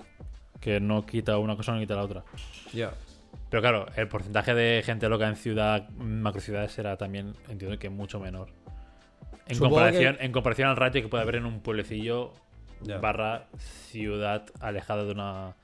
[0.60, 2.24] Que no quita una cosa, no quita la otra.
[2.72, 2.92] Ya.
[3.50, 8.20] Pero claro, el porcentaje de gente loca en ciudad, macrociudades será también, entiendo que mucho
[8.20, 8.48] menor.
[9.46, 12.32] En Supongo comparación, en comparación al ratio que puede haber en un pueblecillo
[13.00, 15.54] barra ciudad alejada de una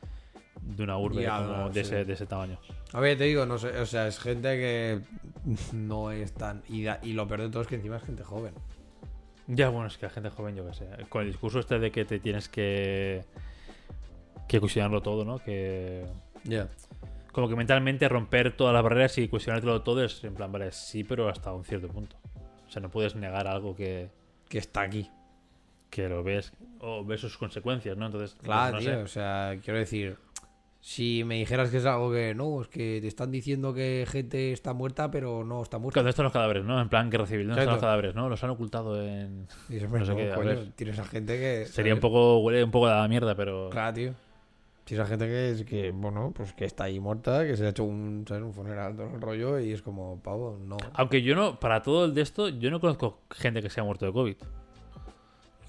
[0.63, 1.95] de una urbe como no, de, sí.
[1.95, 2.59] ese, de ese tamaño.
[2.93, 5.01] A ver, te digo, no sé, o sea, es gente que
[5.75, 6.63] no es tan.
[6.69, 8.55] Y, da- y lo peor de todo es que encima es gente joven.
[9.47, 10.87] Ya, bueno, es que la gente joven, yo que sé.
[11.09, 13.25] Con el discurso este de que te tienes que.
[14.49, 15.39] que cuestionarlo todo, ¿no?
[15.39, 16.07] Que.
[16.45, 16.69] Ya.
[17.33, 21.03] Como que mentalmente romper todas las barreras y cuestionártelo todo es en plan, vale, sí,
[21.05, 22.17] pero hasta un cierto punto.
[22.67, 24.09] O sea, no puedes negar algo que,
[24.49, 25.11] Que está aquí.
[25.91, 28.07] que lo ves o ves sus consecuencias, ¿no?
[28.07, 28.91] Entonces, Claro, no tío.
[28.91, 28.97] sé.
[28.97, 30.17] O sea, quiero decir.
[30.87, 34.53] Si me dijeras que es algo que no, es que te están diciendo que gente
[34.53, 36.01] está muerta, pero no está muerta.
[36.01, 36.79] ¿Dónde están los cadáveres, no?
[36.79, 38.29] En plan, guerra civil, ¿dónde están los cadáveres, no?
[38.29, 39.49] Los han ocultado en.
[39.71, 41.65] Y dices, no sé "Bueno, qué, coño, tienes a gente que.
[41.65, 42.41] Sería un poco.
[42.41, 43.71] huele un poco a la mierda, pero.
[43.71, 44.13] Claro, tío.
[44.85, 47.71] Tienes a gente que es que, bueno, pues que está ahí muerta, que se ha
[47.71, 48.43] hecho un, ¿sabes?
[48.45, 50.77] un funeral, todo el rollo, y es como, pavo, no.
[50.93, 53.87] Aunque yo no, para todo el de esto, yo no conozco gente que se haya
[53.87, 54.37] muerto de COVID.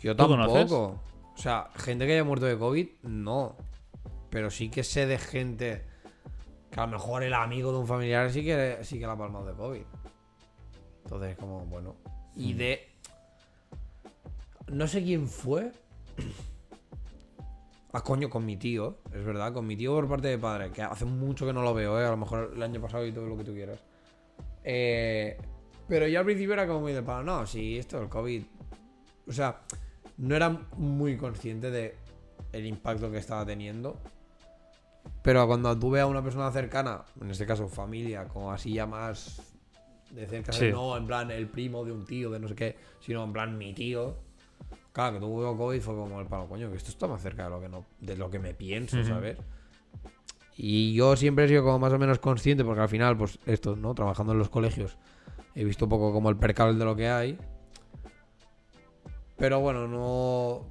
[0.02, 0.28] Yo ¿Tú tampoco.
[0.28, 0.72] conoces?
[0.74, 1.00] O
[1.36, 3.56] sea, gente que haya muerto de COVID, no.
[4.36, 5.82] Pero sí que sé de gente
[6.70, 9.18] que a lo mejor el amigo de un familiar sí que, sí que la ha
[9.18, 9.82] palmado de COVID.
[11.06, 11.96] Entonces, como, bueno.
[12.36, 12.58] Y Mm.
[12.58, 12.90] de.
[14.74, 15.72] No sé quién fue.
[17.94, 20.82] Ah, coño, con mi tío, es verdad, con mi tío por parte de padre, que
[20.82, 22.06] hace mucho que no lo veo, ¿eh?
[22.06, 23.80] a lo mejor el año pasado y todo lo que tú quieras.
[24.66, 25.38] Eh,
[25.88, 28.44] pero yo al principio era como muy de palo, no, sí, esto del COVID.
[29.30, 29.62] O sea,
[30.18, 31.96] no era muy consciente de
[32.52, 33.98] el impacto que estaba teniendo.
[35.26, 38.86] Pero cuando tú ves a una persona cercana, en este caso familia, como así ya
[38.86, 39.42] más
[40.12, 40.70] de cerca, Sí.
[40.72, 43.58] no en plan el primo de un tío, de no sé qué, sino en plan
[43.58, 44.16] mi tío.
[44.94, 47.50] Claro, que tuvo COVID fue como el palo, coño, que esto está más cerca de
[47.50, 49.04] lo que, no, de lo que me pienso.
[49.04, 49.38] ¿sabes?
[50.56, 53.76] Y yo siempre he sido como más o menos consciente, porque al final, pues esto,
[53.76, 53.96] ¿no?
[53.96, 54.96] Trabajando en los colegios,
[55.56, 57.38] he visto un poco como el percal de lo que hay.
[59.38, 60.66] Pero bueno, no.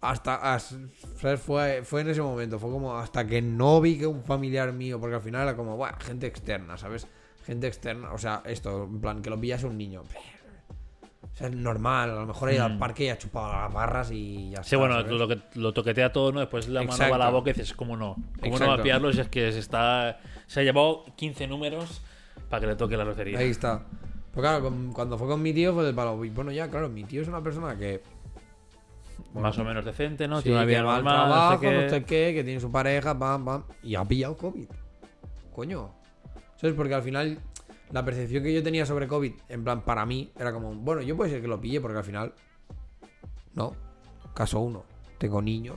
[0.00, 0.54] Hasta.
[0.54, 0.76] as-
[1.20, 1.40] ¿sabes?
[1.40, 2.58] Fue, fue en ese momento.
[2.58, 5.00] Fue como hasta que no vi que un familiar mío.
[5.00, 7.06] Porque al final era como, "Buah, gente externa, ¿sabes?
[7.44, 8.12] Gente externa.
[8.12, 10.02] O sea, esto, en plan, que lo pillase un niño.
[10.02, 12.10] O sea, es normal.
[12.10, 12.78] A lo mejor ha ido al Mm.
[12.78, 14.64] parque y ha chupado las barras y ya está.
[14.70, 15.12] Sí, bueno, ¿sabes?
[15.12, 16.40] lo, que, lo toquetea todo, ¿no?
[16.40, 18.16] Después la mano va a la boca y dices, ¿cómo no?
[18.40, 20.18] ¿Cómo no va a pillarlo si es que se está...
[20.46, 22.00] Se ha llevado 15 números
[22.48, 23.38] para que le toque la lotería.
[23.38, 23.82] Ahí está.
[24.32, 26.16] Pues claro, cuando fue con mi tío fue del palo.
[26.16, 28.02] Bueno, ya, claro, mi tío es una persona que.
[29.32, 30.38] Bueno, Más o menos decente, ¿no?
[30.38, 31.82] sí, Tiene una que vida al trabajo, no sé qué.
[31.82, 33.62] no sé qué, que tiene su pareja, pam, pam.
[33.82, 34.68] Y ha pillado COVID.
[35.54, 35.90] Coño.
[36.56, 36.74] ¿Sabes?
[36.74, 37.38] Porque al final,
[37.92, 41.16] la percepción que yo tenía sobre COVID, en plan, para mí, era como, bueno, yo
[41.16, 42.32] puede ser que lo pille, porque al final.
[43.54, 43.74] No.
[44.34, 44.84] Caso uno.
[45.18, 45.76] Tengo niños.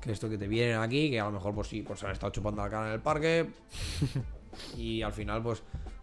[0.00, 2.12] Que esto que te vienen aquí, que a lo mejor, pues sí, pues se han
[2.12, 3.46] estado chupando la cara en el parque.
[4.76, 5.62] y al final, pues.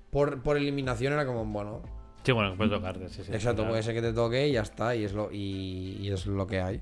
[0.10, 1.82] Por, por eliminación era como, bueno,
[2.24, 3.32] Sí, bueno, puede tocarte, sí, sí.
[3.34, 3.70] Exacto, claro.
[3.72, 6.48] puede ser que te toque y ya está, y es lo, y, y es lo
[6.48, 6.82] que hay.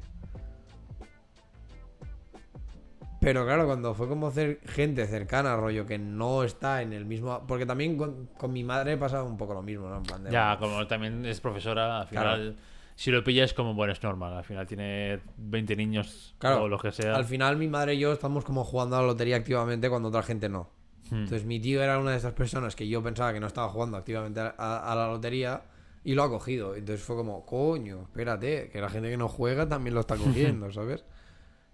[3.20, 7.44] Pero claro, cuando fue como cer- gente cercana, rollo, que no está en el mismo...
[7.48, 9.98] Porque también con, con mi madre pasaba un poco lo mismo, ¿no?
[9.98, 10.32] En plan de...
[10.32, 12.56] Ya, como también es profesora, al final...
[12.96, 14.34] Si lo pillas como, bueno, es normal.
[14.34, 17.16] Al final tiene 20 niños Claro, o lo que sea.
[17.16, 20.24] Al final mi madre y yo estamos como jugando a la lotería activamente cuando otra
[20.24, 20.70] gente no.
[21.12, 21.16] Hmm.
[21.24, 23.98] Entonces mi tío era una de esas personas que yo pensaba que no estaba jugando
[23.98, 25.62] activamente a, a- a la lotería
[26.04, 26.76] y lo ha cogido.
[26.76, 30.72] Entonces fue como, coño, espérate, que la gente que no juega también lo está cogiendo,
[30.72, 31.04] ¿sabes?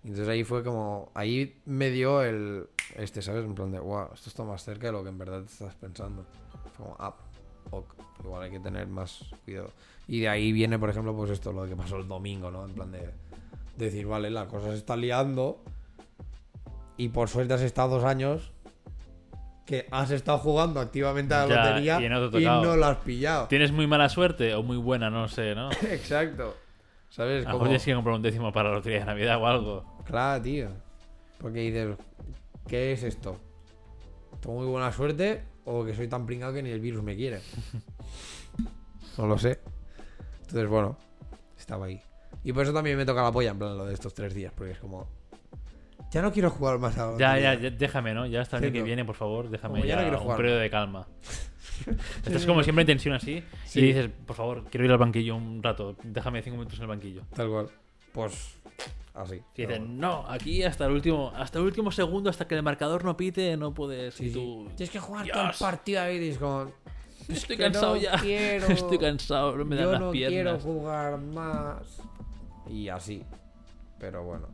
[0.03, 3.45] Entonces ahí fue como, ahí me dio el, este, ¿sabes?
[3.45, 5.75] En plan de, wow, esto está más cerca de lo que en verdad te estás
[5.75, 6.25] pensando.
[6.75, 7.15] Fue como, ah,
[7.71, 9.71] ok, igual hay que tener más cuidado.
[10.07, 12.65] Y de ahí viene, por ejemplo, pues esto, lo que pasó el domingo, ¿no?
[12.65, 15.59] En plan de, de decir, vale, la cosa se está liando
[16.95, 18.51] y por suerte has estado dos años
[19.67, 23.47] que has estado jugando activamente a la Ya, lotería y no y lo has pillado.
[23.47, 25.09] ¿Tienes muy mala suerte o muy buena?
[25.09, 25.69] No sé, ¿no?
[25.91, 26.55] Exacto.
[27.09, 27.45] ¿Sabes?
[27.45, 30.03] A lo mejor tienes que comprar un décimo para la lotería de Navidad o algo.
[30.05, 30.69] Claro, tío.
[31.37, 31.97] Porque dices,
[32.65, 33.37] ¿qué es esto?
[34.39, 37.41] ¿Tengo muy buena suerte o que soy tan pringado que ni el virus me quiere?
[39.17, 39.59] no lo sé.
[40.43, 40.97] Entonces, bueno,
[41.57, 42.01] estaba ahí.
[42.43, 44.53] Y por eso también me toca la polla, en plan, lo de estos tres días,
[44.55, 45.09] porque es como...
[46.11, 48.25] Ya no quiero jugar más a la Ya, ya, ya, déjame, ¿no?
[48.25, 50.37] Ya hasta el año que viene, por favor, déjame Como ya no quiero un jugar
[50.37, 51.07] periodo de calma.
[52.25, 53.79] Estás como siempre en tensión así Sí.
[53.79, 56.87] y dices, por favor, quiero ir al banquillo un rato, déjame cinco minutos en el
[56.89, 57.21] banquillo.
[57.35, 57.69] Tal cual.
[58.13, 58.55] Pues,
[59.13, 59.41] así.
[59.55, 63.03] Y dicen, no, aquí hasta el último hasta el último segundo, hasta que el marcador
[63.05, 64.15] no pite, no puedes.
[64.15, 64.33] Sí, y sí.
[64.33, 65.37] tú, Tienes que jugar Dios.
[65.37, 66.71] todo el partido ahí y es como...
[67.27, 68.17] Estoy que cansado no ya.
[68.21, 72.01] quiero- Estoy cansado, no me dan Yo las no quiero jugar más.
[72.69, 73.23] Y así.
[73.99, 74.47] Pero bueno.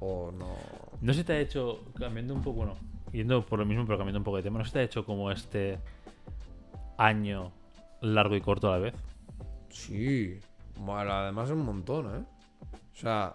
[0.00, 0.56] O no.
[1.00, 2.76] No se te ha hecho, cambiando un poco, bueno,
[3.12, 5.04] yendo por lo mismo, pero cambiando un poco de tema, ¿no se te ha hecho
[5.04, 5.78] como este
[6.96, 7.52] año
[8.00, 8.94] largo y corto a la vez?
[9.70, 10.38] Sí.
[10.78, 12.24] Bueno, además es un montón, ¿eh?
[12.92, 13.34] O sea.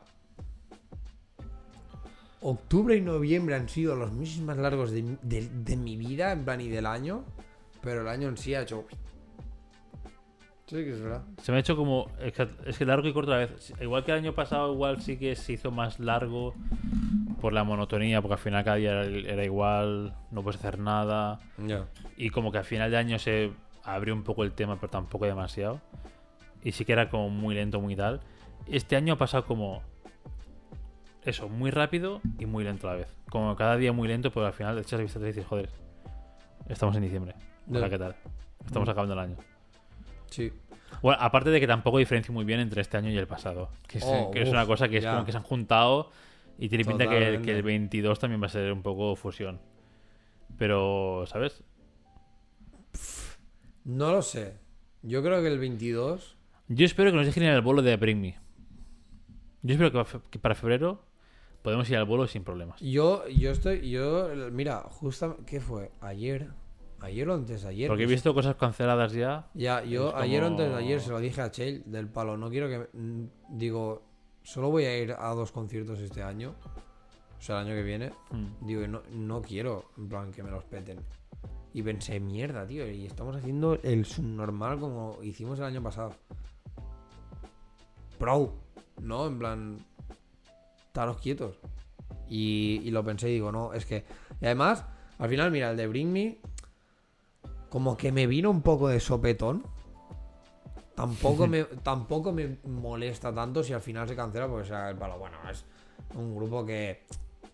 [2.41, 6.59] Octubre y noviembre han sido los meses más largos de- de mi vida, en plan
[6.59, 7.23] y del año.
[7.81, 8.85] Pero el año en sí ha hecho.
[10.65, 11.23] Sí, que es verdad.
[11.41, 12.09] Se me ha hecho como.
[12.21, 13.73] Es que, es que largo y corto a la vez.
[13.81, 16.53] Igual que el año pasado, igual sí que se hizo más largo
[17.41, 21.39] por la monotonía, porque al final cada día era, era igual, no puedes hacer nada.
[21.57, 21.85] Ya.
[22.15, 23.51] Y como que al final de año se
[23.83, 25.81] abrió un poco el tema, pero tampoco demasiado.
[26.63, 28.21] Y sí que era como muy lento, muy tal.
[28.67, 29.81] Este año ha pasado como.
[31.25, 33.07] Eso, muy rápido y muy lento a la vez.
[33.29, 35.69] Como cada día muy lento, pero al final echas la vista y dices, joder,
[36.69, 37.35] estamos en diciembre.
[37.69, 37.89] O sea, Ya.
[37.89, 38.15] ¿qué tal?
[38.65, 38.91] Estamos Mm.
[38.91, 39.35] acabando el año.
[40.33, 40.51] Sí.
[41.01, 43.69] Bueno, aparte de que tampoco diferencio muy bien entre este año y el pasado.
[43.87, 45.13] Que es, Oh, que es uf, una cosa que es ya.
[45.13, 46.09] como que se han juntado
[46.57, 49.59] y tiene pinta que, el 22 también va a ser un poco fusión.
[50.57, 51.63] Pero, ¿sabes?
[53.83, 54.57] No lo sé.
[55.01, 56.37] Yo creo que el 22.
[56.69, 58.37] Yo espero que nos dejen ir al bolo de Bring Me.
[59.61, 61.03] Yo espero que pa- que para febrero
[61.61, 62.79] podemos ir al bolo sin problemas.
[62.81, 63.89] Yo, yo estoy.
[63.89, 64.29] Yo.
[64.51, 65.43] Mira, justamente.
[65.45, 65.91] ¿Qué fue?
[66.01, 66.49] Ayer.
[67.03, 67.87] Ayer o antes de ayer.
[67.89, 69.49] Porque he visto cosas canceladas ya.
[69.53, 72.37] Ya, yo ayer o antes de ayer se lo dije a Chell del palo.
[72.37, 72.87] No quiero que.
[73.49, 74.03] Digo,
[74.41, 76.55] solo voy a ir a dos conciertos este año.
[77.37, 78.13] O sea, el año que viene.
[78.31, 78.65] Mm.
[78.65, 81.01] Digo, no, no quiero, en plan, que me los peten.
[81.73, 82.89] Y pensé, mierda, tío.
[82.89, 86.13] Y estamos haciendo el subnormal como hicimos el año pasado.
[88.17, 88.53] Pro.
[89.01, 89.27] ¿No?
[89.27, 89.85] En plan.
[90.87, 91.57] Estaros quietos.
[92.29, 94.05] Y, y lo pensé y digo, no, es que.
[94.39, 94.85] Y además,
[95.19, 96.39] al final, mira, el de Bring Me.
[97.73, 99.63] Como que me vino un poco de sopetón.
[100.93, 105.17] Tampoco me, tampoco me molesta tanto si al final se cancela, porque sea el palo.
[105.17, 105.65] Bueno, es
[106.15, 107.01] un grupo que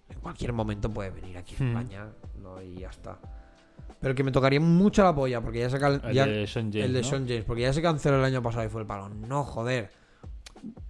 [0.10, 1.68] en cualquier momento puede venir aquí a Hmm.
[1.70, 2.08] España,
[2.42, 2.62] ¿no?
[2.62, 3.18] Y ya está.
[4.02, 6.86] Pero que me tocaría mucho la polla, porque ya se El ya- de Sean James,
[6.86, 7.04] el de.
[7.06, 9.08] Sean James, porque ya se canceló el año pasado y fue el palo.
[9.08, 9.90] No, joder.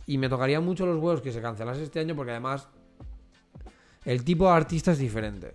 [0.07, 2.67] Y me tocaría mucho los huevos que se cancelase este año, porque además
[4.05, 5.53] el tipo de artista es diferente.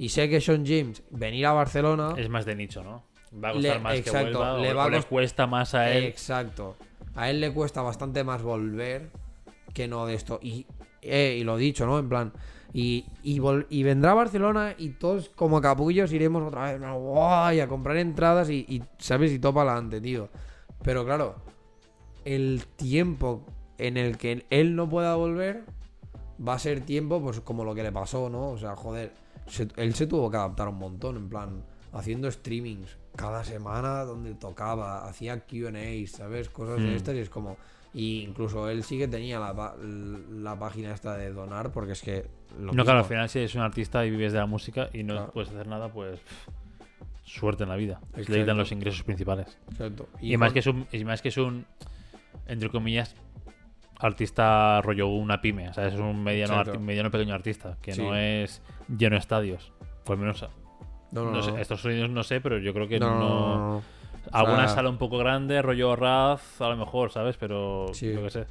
[0.00, 2.14] Y sé que Sean James, venir a Barcelona.
[2.16, 3.04] Es más de nicho, ¿no?
[3.32, 4.58] Va a costar Le- más exacto, que vuelva.
[4.58, 6.04] le o- va a o le cost- cuesta más a él.
[6.04, 6.76] Exacto.
[7.14, 9.10] A él le cuesta bastante más volver
[9.74, 10.40] que no de esto.
[10.42, 10.66] Y,
[11.02, 11.98] eh, y lo dicho, ¿no?
[11.98, 12.32] En plan.
[12.72, 16.98] Y, y, vendrá a Barcelona y todos como capullos iremos otra vez ¿no?
[16.98, 17.58] ¡guay!
[17.60, 19.32] a comprar entradas y, y, ¿sabes?
[19.32, 20.28] Y todo para adelante, tío.
[20.82, 21.34] Pero claro,
[22.24, 23.44] el tiempo
[23.76, 25.64] en el que él no pueda volver
[26.46, 28.50] va a ser tiempo, pues como lo que le pasó, ¿no?
[28.50, 29.12] O sea, joder,
[29.50, 31.62] se- él se tuvo que adaptar un montón, en plan,
[31.92, 36.48] haciendo streamings cada semana donde tocaba, hacía QAs, ¿sabes?
[36.48, 36.94] Cosas de Mm.
[36.96, 37.56] estas y es como.
[37.92, 39.74] Y incluso él sí que tenía la,
[40.30, 42.24] la página esta de donar, porque es que.
[42.54, 42.84] lo No, mismo.
[42.84, 45.32] claro, al final si eres un artista y vives de la música y no Claro.
[45.32, 46.20] puedes hacer nada, pues
[47.24, 47.98] suerte en la vida.
[48.00, 48.32] Se Exacto.
[48.32, 49.58] le quitan los ingresos principales.
[49.70, 50.08] Exacto.
[50.20, 51.64] Y, más con- que es un, y más que es un,
[52.46, 53.14] entre comillas,
[53.98, 55.68] artista rollo una pyme.
[55.68, 56.80] O sea, es un mediano, Exacto.
[56.80, 58.02] mediano pequeño artista, que Sí.
[58.02, 58.62] no es
[58.98, 59.72] lleno de estadios.
[60.08, 60.44] Lo menos,
[61.12, 63.82] No, no, no sé, Estados Unidos no sé, pero yo creo que No.
[64.32, 67.36] Alguna sala un poco grande, rollo Raz, a lo mejor, ¿sabes?
[67.36, 68.12] Pero Sí.
[68.12, 68.46] yo qué sé.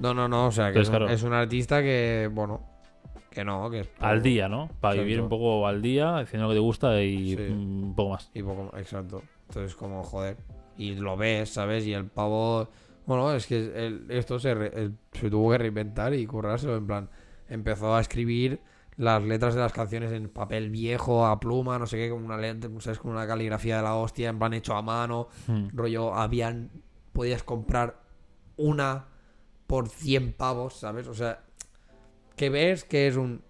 [0.00, 1.12] No, no, no, o sea, que Entonces, es, un, claro.
[1.14, 2.60] es un artista que, bueno,
[3.30, 4.68] que no, que es poco- Al día, ¿no?
[4.80, 5.02] Para Exacto.
[5.06, 7.42] vivir un poco al día, haciendo lo que te gusta y Sí.
[7.50, 8.30] un poco más.
[8.34, 9.22] Y poco, exacto.
[9.48, 10.36] Entonces, como, joder.
[10.76, 11.86] Y lo ves, ¿sabes?
[11.86, 12.68] Y el pavo.
[13.06, 13.56] Bueno, es que
[13.86, 16.76] el- esto se, re- el- se tuvo que reinventar y currárselo.
[16.76, 17.08] En plan,
[17.48, 18.60] empezó a escribir
[18.96, 22.36] las letras de las canciones en papel viejo, a pluma, no sé qué, con una
[22.36, 22.98] letra, ¿sabes?
[22.98, 25.28] Con una caligrafía de la hostia, en plan hecho a mano.
[25.46, 25.68] Mm.
[25.74, 26.70] Rollo, habían.
[27.12, 28.00] Podías comprar
[28.56, 29.06] una
[29.66, 31.08] por 100 pavos, ¿sabes?
[31.08, 31.42] O sea,
[32.36, 33.42] que ves que es un.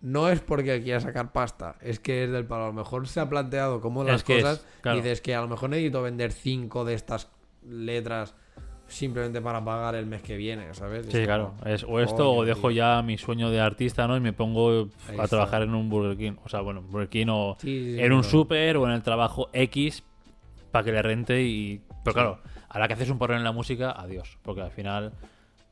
[0.00, 2.64] No es porque quiera sacar pasta, es que es del palo.
[2.64, 4.66] A lo mejor se ha planteado cómo las Es que es, cosas.
[4.82, 4.98] claro.
[4.98, 7.30] Dices que a lo mejor necesito vender 5 de estas
[7.66, 8.34] letras
[8.86, 11.06] simplemente para pagar el mes que viene, ¿sabes?
[11.10, 11.54] Sí, Es claro.
[11.58, 12.70] como, Es, o esto o dejo tío.
[12.72, 14.16] ya mi sueño de artista, ¿no?
[14.16, 14.70] Y me pongo
[15.08, 15.28] Ahí a está.
[15.28, 16.32] trabajar en un Burger King.
[16.44, 18.30] O sea, bueno, Burger King o Sí, sí, en un claro.
[18.30, 20.02] súper o en el trabajo X
[20.70, 21.80] para que le rente y...
[22.04, 22.12] Pero Sí.
[22.14, 22.38] claro,
[22.68, 24.38] a la que haces un porrón en la música, adiós.
[24.42, 25.12] Porque al final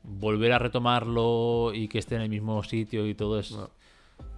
[0.03, 3.51] volver a retomarlo y que esté en el mismo sitio y todo es...
[3.51, 3.69] No.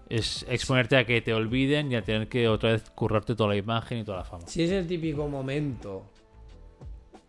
[0.07, 3.55] Es exponerte a que te olviden y a tener que otra vez currarte toda la
[3.55, 4.45] imagen y toda la fama.
[4.45, 6.03] Si es el típico momento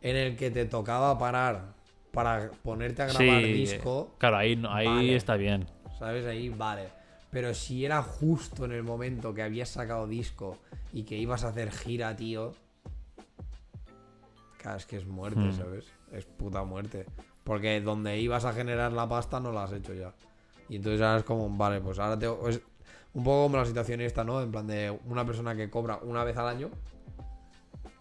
[0.02, 1.74] en el que te tocaba parar
[2.12, 5.16] para ponerte a grabar Sí, disco, claro, ahí, no- ahí Vale.
[5.16, 5.66] está bien.
[5.98, 6.26] ¿sabes?
[6.26, 6.88] Ahí vale.
[7.30, 10.58] Pero si era justo en el momento que habías sacado disco
[10.92, 12.54] y que ibas a hacer gira, tío.
[14.58, 15.52] Claro, es que es muerte, Hmm.
[15.56, 15.84] ¿sabes?
[16.12, 17.06] Es puta muerte.
[17.44, 20.12] Porque donde ibas a generar la pasta no la has hecho ya.
[20.68, 22.26] Y entonces ahora es como, vale, pues ahora te.
[22.48, 22.60] Es
[23.14, 24.40] un poco como la situación esta, ¿no?
[24.42, 26.70] En plan de una persona que cobra una vez al año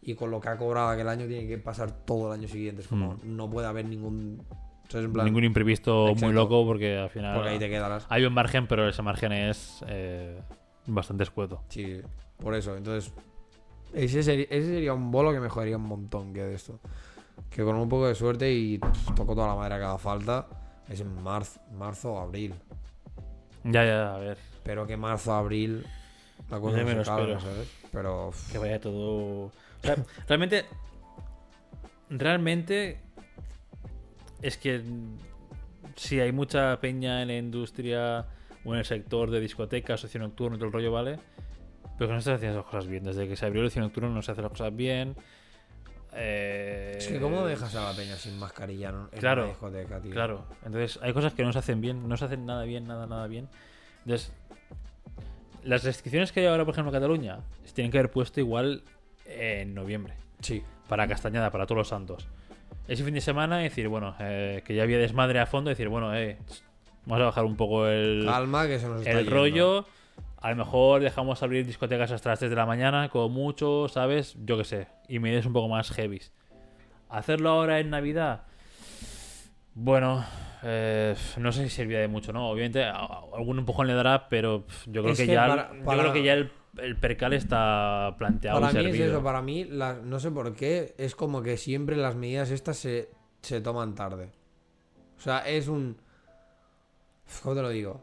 [0.06, 2.84] y con lo que ha cobrado aquel año tiene que pasar todo el año siguiente.
[2.84, 4.45] Es como, no puede haber ningún.
[4.88, 5.06] ¿sabes?
[5.06, 5.26] En plan.
[5.26, 6.26] Ningún imprevisto Exacto.
[6.27, 7.34] muy loco porque al final...
[7.36, 8.06] porque ahí te quedarás.
[8.10, 10.40] Hay un margen, pero ese margen es eh,
[10.86, 11.64] bastante escueto.
[11.69, 12.02] Sí,
[12.38, 12.77] por eso.
[12.77, 13.11] Entonces,
[13.94, 16.80] ese sería, ese sería un bolo que me jodería un montón que de esto.
[17.49, 20.48] Que con un poco de suerte y pff, toco toda la madera que haga falta,
[20.88, 22.53] es en marzo, marzo o abril.
[23.64, 24.38] Ya, ya, a ver.
[24.64, 25.84] Pero que marzo abril
[26.52, 27.40] la cosa no me lo espero.
[27.40, 27.72] ¿sabes?
[27.91, 29.52] Pero pff, Que vaya todo...
[30.28, 30.66] Realmente...
[32.10, 32.99] Realmente...
[34.41, 34.82] Es que...
[35.95, 38.26] Si hay mucha peña en la industria
[38.66, 41.20] o en el sector de discotecas, ocio nocturno y todo el rollo, ¿vale?
[41.98, 43.03] Pero que no se haciendo las cosas bien.
[43.03, 45.16] Desde que se abrió el ocio nocturno no se hacen las cosas bien.
[46.18, 49.99] Eh, es que ¿cómo dejas a la peña sin mascarilla en en Claro, una discoteca,
[49.99, 50.12] tío?
[50.12, 53.06] Claro, entonces hay cosas que no se hacen bien, no se hacen nada bien, nada,
[53.06, 53.49] nada bien.
[54.06, 54.32] Entonces,
[55.64, 58.84] las restricciones que hay ahora, por ejemplo, en Cataluña, se tienen que haber puesto igual
[59.26, 60.64] en noviembre, Sí.
[60.88, 62.27] para Castañada, para todos los santos.
[62.88, 66.15] Ese fin de semana, decir, bueno, eh, que ya había desmadre a fondo, decir, bueno,
[66.15, 66.38] eh,
[67.06, 69.31] vamos a bajar un poco el, Calma que se nos está el yendo.
[69.31, 69.85] rollo.
[70.41, 74.38] A lo mejor dejamos abrir discotecas hasta las 3 de la mañana, como mucho, ¿sabes?
[74.45, 74.88] Yo qué sé.
[75.07, 76.31] Y medidas un poco más heavies.
[77.10, 78.43] Hacerlo ahora en Navidad.
[79.73, 80.23] Bueno,
[80.64, 82.49] eh, no sé si servía de mucho, ¿no?
[82.49, 86.14] Obviamente algún empujón le dará, pero yo creo Es que, que ya, para- yo creo
[86.14, 89.93] que ya el, el percal está planteado Para y mí es eso, para mí, la-
[90.03, 93.10] no sé por qué, es como que siempre las medidas estas se,
[93.41, 94.31] se toman tarde.
[95.18, 95.97] O sea, es un...
[97.41, 98.02] ¿Cómo te lo digo?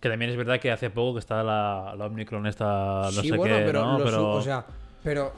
[0.00, 3.28] Que también es verdad que hace poco que está la, la Omicron esta, no sí,
[3.28, 3.98] sé bueno, qué, pero, ¿no?
[4.02, 4.64] Pero o sea,
[5.02, 5.32] pero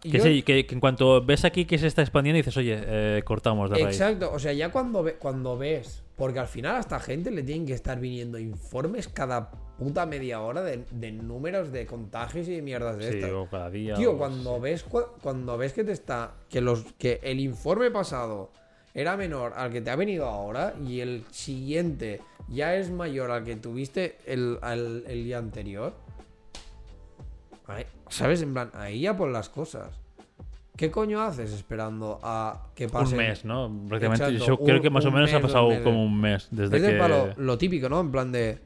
[0.00, 2.78] Que, yo- sí, que, que en cuanto ves aquí que se está expandiendo, dices, oye,
[2.80, 3.96] eh, cortamos de raíz.
[4.00, 7.42] Exacto, o sea, ya cuando, ve- cuando ves, porque al final a esta gente le
[7.42, 12.54] tienen que estar viniendo informes cada puta media hora de, de números de contagios y
[12.56, 13.32] de mierdas de Sí, estas.
[13.32, 13.94] o cada día.
[13.94, 17.90] Tío, o- cuando ves cua- cuando ves que te está que los que el informe
[17.90, 18.50] pasado
[18.94, 23.44] era menor al que te ha venido ahora y el siguiente ya es mayor al
[23.44, 25.94] que tuviste el, al- el día anterior.
[28.08, 28.42] ¿Sabes?
[28.42, 30.00] En plan, ahí ya por las cosas.
[30.76, 33.14] ¿Qué coño haces esperando a que pase?
[33.16, 33.68] Un mes, ¿no?
[33.88, 34.24] Prácticamente.
[34.26, 35.82] Exacto, yo creo que más o menos ha mes, pasado meses.
[35.84, 36.92] como un mes desde Es que.
[36.98, 38.00] palo, lo típico, ¿no?
[38.00, 38.60] En plan de.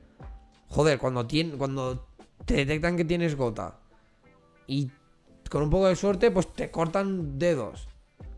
[0.68, 2.06] Joder, cuando, tien- cuando
[2.44, 3.78] te detectan que tienes gota
[4.66, 4.90] y
[5.50, 7.88] con un poco de suerte, pues te cortan dedos.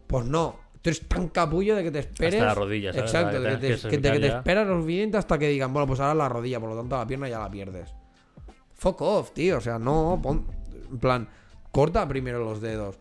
[0.07, 0.57] Pues no.
[0.81, 2.35] Tú eres tan capullo de que te esperes.
[2.35, 3.11] Hasta la rodilla, ¿sabes?
[3.11, 5.87] Exacto, de que te, que que que te esperas lo suficiente hasta que digan, bueno,
[5.87, 7.93] pues ahora la rodilla, por lo tanto la pierna ya la pierdes.
[8.85, 9.57] Fuck off, tío.
[9.57, 10.21] O sea, no.
[10.23, 10.47] pon-
[10.93, 11.29] en plan,
[11.73, 12.99] corta primero los dedos.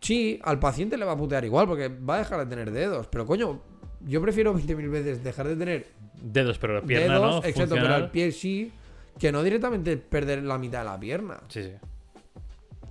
[0.00, 3.08] Sí, al paciente le va a putear igual porque va a dejar de tener dedos.
[3.08, 3.60] Pero coño,
[4.06, 5.86] yo prefiero 20.000 veces dejar de tener
[6.22, 7.48] Dedos, pero la pierna dedos, no.
[7.48, 8.72] exacto, pero el pie sí,
[9.18, 11.38] que no directamente perder la mitad de la pierna.
[11.48, 11.72] Sí, sí.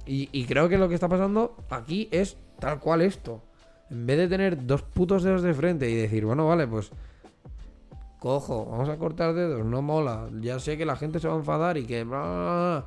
[0.05, 3.41] Y, y creo que lo que está pasando aquí es tal cual esto.
[3.89, 6.91] En vez de tener dos putos dedos de frente y decir, bueno, vale, pues
[8.19, 10.29] cojo, vamos a cortar dedos, no mola.
[10.39, 12.03] Ya sé que la gente se va a enfadar y que...
[12.03, 12.85] bla, bla, bla.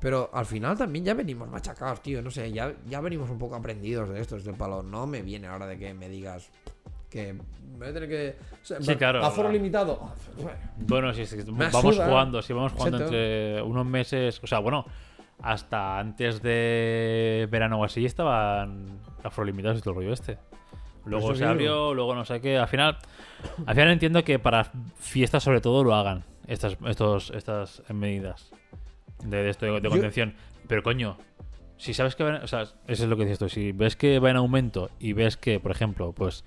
[0.00, 2.22] Pero al final también ya venimos machacados, tío.
[2.22, 4.82] No sé, ya, ya venimos un poco aprendidos de esto, este palo.
[4.82, 6.50] No me viene ahora de que me digas
[7.10, 7.36] que
[7.78, 8.36] voy a tener que...
[8.62, 10.12] o sea, en Sí, claro, Aforo limitado.
[10.36, 10.58] Bueno.
[10.76, 12.06] Bueno, sí, sí, vamos suda.
[12.06, 13.16] jugando, si vamos jugando Exacto.
[13.16, 14.84] entre unos meses, o sea, bueno,
[15.40, 20.38] hasta antes de verano o así estaban afrolimitados y todo el rollo este.
[21.08, 22.58] Luego se abrió, luego no sé qué.
[22.58, 22.98] Al final,
[23.66, 24.64] al final entiendo que para
[24.98, 28.50] fiestas sobre todo lo hagan estas, estos, estas medidas
[29.24, 30.34] de, de esto de, de Yo- contención.
[30.66, 31.16] Pero coño,
[31.76, 34.18] si sabes que van, o sea, eso es lo que dices tú, si ves que
[34.18, 36.44] va en aumento y ves que, por ejemplo, pues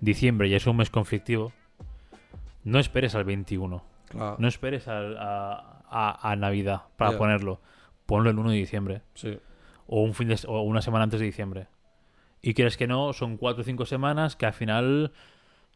[0.00, 1.52] diciembre ya es un mes conflictivo,
[2.64, 3.82] no esperes al 21.
[4.08, 4.36] Claro.
[4.38, 7.60] No esperes al- a, a- a Navidad para ponerlo.
[8.06, 9.02] Ponlo el 1 de diciembre.
[9.14, 9.38] Sí.
[9.86, 11.66] O, un fin de, o una semana antes de diciembre.
[12.42, 15.12] Y crees que no, son 4 o 5 semanas que al final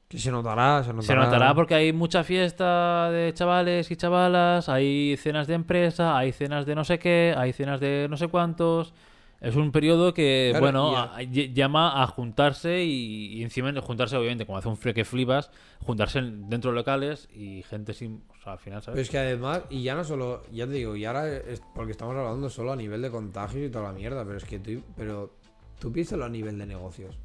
[0.09, 1.03] Que se notará, se notará.
[1.03, 6.33] se notará porque hay mucha fiesta de chavales y chavalas, hay cenas de empresa, hay
[6.33, 8.95] cenas de no sé qué, hay cenas de no sé cuántos.
[9.39, 14.17] Es un periodo que, Claro, bueno, a- ll- llama a juntarse y, y encima juntarse,
[14.17, 15.51] obviamente, como hace un frío que flipas,
[15.85, 18.23] juntarse en- dentro de locales y gente sin.
[18.39, 19.01] O sea, al final, Pero ¿sabes?
[19.03, 22.17] es que además, y ya no solo, ya te digo, y ahora es porque estamos
[22.17, 25.36] hablando solo a nivel de contagios y toda la mierda, pero es que tú, pero
[25.79, 27.19] tú piénsalo a nivel de negocios.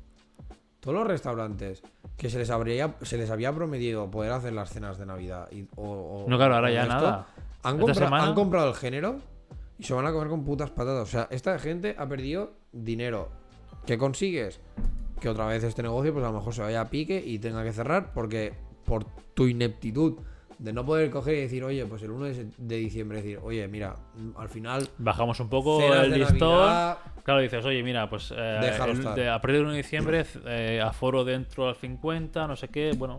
[0.80, 1.84] Todos los restaurantes
[2.18, 5.68] que se les habría, se les había prometido poder hacer las cenas de Navidad y,
[5.76, 7.28] o, o- No, claro, ahora ya esto, nada.
[7.64, 9.18] Han, compra- han comprado el género
[9.78, 11.04] y se van a comer con putas patatas.
[11.04, 13.30] O sea, esta gente ha perdido dinero.
[13.86, 14.60] ¿Qué consigues?
[15.20, 17.64] Que otra vez este negocio, pues a lo mejor se vaya a pique y tenga
[17.64, 18.54] que cerrar porque
[18.86, 19.06] por
[19.36, 20.16] tu ineptitud
[20.62, 22.26] de no poder coger y decir, oye, pues el 1
[22.58, 23.96] de, diciembre, decir, oye, mira,
[24.38, 24.88] al final.
[25.00, 26.38] Bajamos un poco el listón.
[26.40, 30.24] Navidad, Claro, dices, oye, mira, pues eh, el- de- a partir del 1 de diciembre,
[30.46, 33.18] eh, aforo dentro al 50, no sé qué, bueno,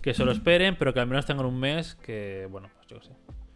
[0.00, 2.98] que se lo esperen, pero que al menos tengan un mes que, bueno, pues yo
[3.00, 3.12] qué sé.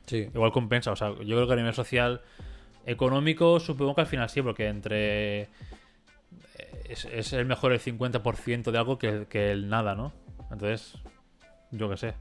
[0.07, 0.31] Sí.
[0.35, 2.21] Igual compensa, o sea, yo creo que a nivel social,
[2.85, 5.41] económico, supongo que al final sí, porque entre.
[5.43, 5.49] eh,
[6.89, 10.13] Es, es el mejor el 50% de algo que, que el nada, ¿no?
[10.53, 10.95] Entonces,
[11.73, 12.15] yo qué sé.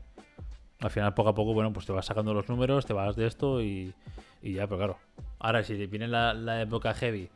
[0.82, 3.28] Al final, poco a poco, bueno, pues te vas sacando los números, te vas de
[3.28, 3.94] esto y,
[4.42, 4.98] y ya, pero claro.
[5.40, 7.30] Ahora, si viene la, la época heavy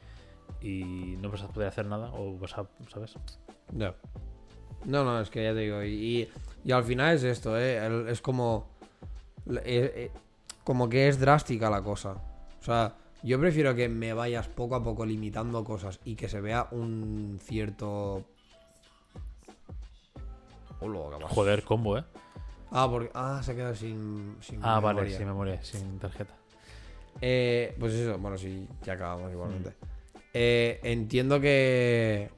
[0.61, 3.15] y no vas a poder hacer nada, o vas a, ¿sabes?
[3.71, 3.95] Ya.
[4.85, 5.83] No, no, es que ya te digo.
[5.83, 6.29] Y, y-
[6.65, 8.09] y al final es esto, ¿eh?
[8.11, 8.67] Es como.
[9.49, 9.61] eh,
[9.95, 10.11] eh,
[10.63, 12.15] como que es drástica la cosa.
[12.59, 16.41] O sea, yo prefiero que me vayas poco a poco limitando cosas y que se
[16.41, 18.25] vea un cierto.
[21.29, 22.03] Joder, combo, ¿eh?
[22.71, 23.09] Ah, porque.
[23.13, 24.37] Ah, se ha quedado sin.
[24.41, 25.17] sin Ah, vale, memoria.
[25.17, 26.33] sin memoria, sin tarjeta.
[27.21, 29.71] Eh, pues eso, bueno, sí, ya acabamos igualmente.
[30.33, 32.29] Eh, entiendo que.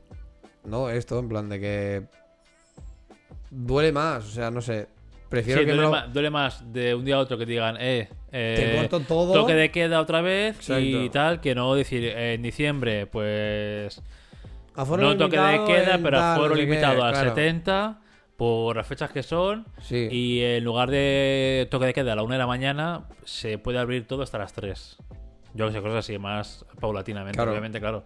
[0.64, 2.04] No, esto, en plan de que.
[3.50, 4.88] Duele más, o sea, no sé.
[5.30, 7.52] Prefiero Sí, que duele, lo- más, duele más de un día a otro que te
[7.54, 9.34] digan, eh, eh, Te corto todo.
[9.34, 14.02] toque de queda otra vez y tal, que no decir eh, en diciembre, pues
[14.76, 17.30] Aforo no toque de queda, pero aforo no limitado al claro.
[17.30, 18.02] 70
[18.42, 20.08] por las fechas que son Sí.
[20.10, 23.78] y en lugar de toque de queda a la 1 de la mañana, se puede
[23.78, 24.98] abrir todo hasta las 3.
[25.54, 27.52] Yo que sé, cosas así, más paulatinamente, Claro.
[27.52, 28.04] obviamente, claro.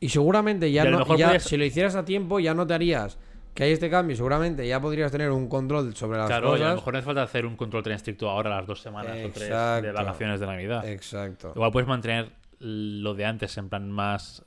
[0.00, 0.98] Y seguramente ya Y a lo no.
[1.00, 3.16] mejor ya, Si lo hicieras a tiempo, ya no te harías
[3.54, 4.16] que hay este cambio.
[4.16, 6.68] Seguramente ya podrías tener un control sobre las Claro, y a cosas.
[6.70, 9.30] lo mejor no hace falta hacer un control tan estricto ahora las dos semanas o
[9.30, 9.50] tres
[9.82, 10.88] de vacaciones de Navidad.
[10.88, 11.52] Exacto.
[11.54, 14.44] Igual puedes mantener lo de antes en plan más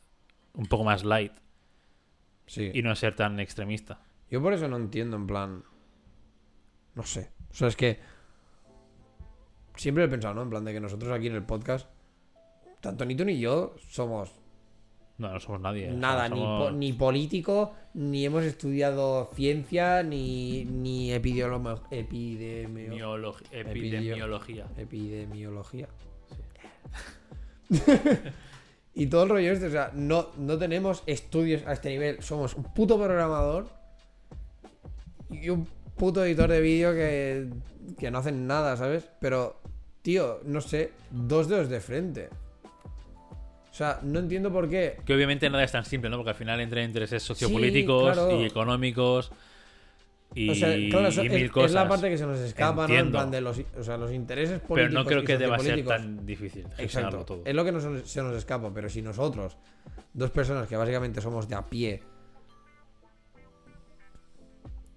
[0.54, 1.32] un poco más light
[2.46, 2.72] Sí.
[2.74, 4.00] y no ser tan extremista.
[4.34, 5.64] Yo por eso no entiendo, en plan.
[6.96, 7.30] No sé.
[7.52, 8.00] O sea, es que.
[9.76, 10.42] Siempre he pensado, ¿no?
[10.42, 11.88] En plan de que nosotros aquí en el podcast.
[12.82, 14.32] Tanto ni tú ni yo somos
[15.20, 15.86] No, no somos nadie.
[15.90, 23.46] sea, nada, ni, po- ni político, ni hemos estudiado ciencia, ni, ni epidemiolo- epidemio- Miologi-
[23.52, 24.66] Epidemio- epidemiología.
[24.78, 25.88] epidemiología.
[28.96, 32.22] y todo el rollo este, o sea, no, no tenemos estudios a este nivel.
[32.24, 33.70] Somos un puto programador
[35.30, 37.50] y un puto editor de vídeo que,
[38.00, 39.10] que no hacen nada, ¿sabes?
[39.20, 39.60] Pero,
[40.02, 42.30] tío, no sé, dos dedos de frente.
[43.72, 44.98] O sea, no entiendo por qué.
[45.06, 46.18] Que obviamente nada es tan simple, ¿no?
[46.18, 48.40] Porque al final entra intereses sociopolíticos claro.
[48.40, 49.32] y económicos
[50.36, 51.74] y, O sea, claro, eso y es, mil es cosas.
[51.74, 52.94] la parte que se nos escapa, ¿no?
[52.94, 55.04] En plan de los, o sea, los intereses Pero políticos.
[55.04, 57.26] no creo que deba ser tan difícil gestionarlo Exacto.
[57.26, 57.42] todo.
[57.46, 59.58] Es lo que nos, se nos escapa, pero si nosotros,
[60.14, 62.02] dos personas que básicamente somos de a pie,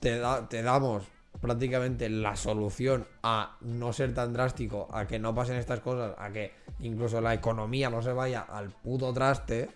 [0.00, 1.04] te, da- te damos
[1.40, 6.30] prácticamente la solución a no ser tan drástico, a que no pasen estas cosas, a
[6.30, 9.68] que incluso la economía no se vaya al puto traste,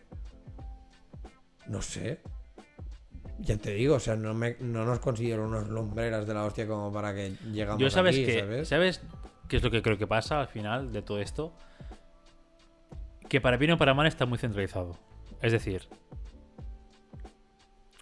[1.67, 2.21] no sé.
[3.39, 6.67] Ya te digo, o sea, no, me, no nos considero unos lumbreras de la hostia
[6.67, 8.69] como para que llegamos Yo sabes aquí, que, ¿sabes?
[8.69, 9.01] ¿sabes
[9.49, 11.53] qué es lo que creo que pasa al final de todo esto?
[13.29, 14.97] Que para bien o para mal está muy centralizado.
[15.41, 15.89] Es decir,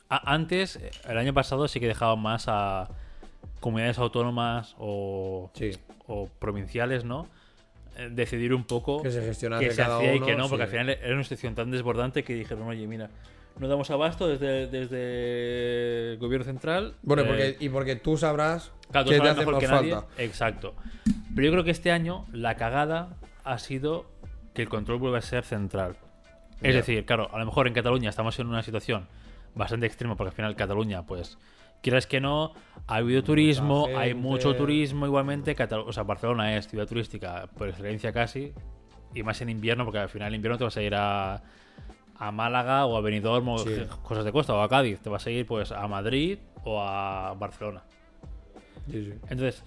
[0.09, 2.89] antes, eh, el año pasado sí que dejaban más a
[3.61, 5.71] comunidades autónomas o, Sí,
[6.07, 7.27] o provinciales, ¿no?
[7.97, 10.45] Eh, Decidir un poco que se gestionase que se cada hacía y uno, que no,
[10.45, 10.51] sí.
[10.51, 13.11] porque al final era una situación tan desbordante que dijeron, oye, mira,
[13.59, 16.95] no damos abasto desde, desde el gobierno central.
[17.03, 19.93] Bueno, eh, porque, y porque tú sabrás Claro, tú qué te hace mejor que nadie.
[19.95, 20.23] falta.
[20.23, 20.75] Exacto.
[21.35, 24.07] Pero yo creo que este año la cagada ha sido
[24.55, 25.97] que el control vuelve a ser central.
[26.63, 29.07] Es decir, claro, a lo mejor en Cataluña estamos en una situación
[29.59, 31.37] bastante extrema porque al final Cataluña, pues,
[31.83, 32.55] quieras que no,
[32.87, 35.55] ha habido turismo, hay mucho turismo igualmente.
[35.55, 38.53] Catal- o sea, Barcelona es ciudad turística por excelencia casi,
[39.15, 41.43] y más en invierno porque al final en invierno te vas a ir a,
[42.17, 43.83] a Málaga o a Benidorm o Sí.
[44.03, 47.35] cosas de costa o a Cádiz, te vas a ir pues a Madrid o a
[47.35, 47.83] Barcelona.
[48.91, 49.13] Sí, sí.
[49.29, 49.63] Entonces,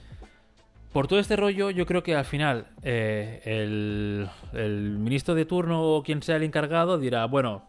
[0.94, 5.82] por todo este rollo, yo creo que al final eh, el, el ministro de turno
[5.84, 7.64] o quien sea el encargado dirá, bueno,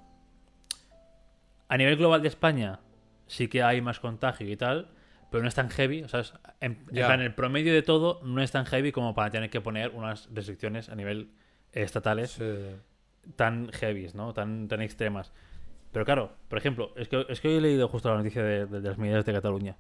[1.72, 2.80] a nivel global de España
[3.26, 4.88] sí que hay más contagio y tal,
[5.30, 7.06] pero no es tan heavy, o sea, es- en, en Ya.
[7.06, 10.28] plan, el promedio de todo no es tan heavy como para tener que poner unas
[10.34, 11.30] restricciones a nivel
[11.72, 12.44] eh, estatales Sí,
[13.36, 14.34] tan heavies, ¿no?
[14.34, 15.32] Tan, tan extremas.
[15.92, 18.66] Pero claro, por ejemplo, es que, es que hoy he leído justo la noticia de,
[18.66, 19.76] de- de las medidas de Cataluña.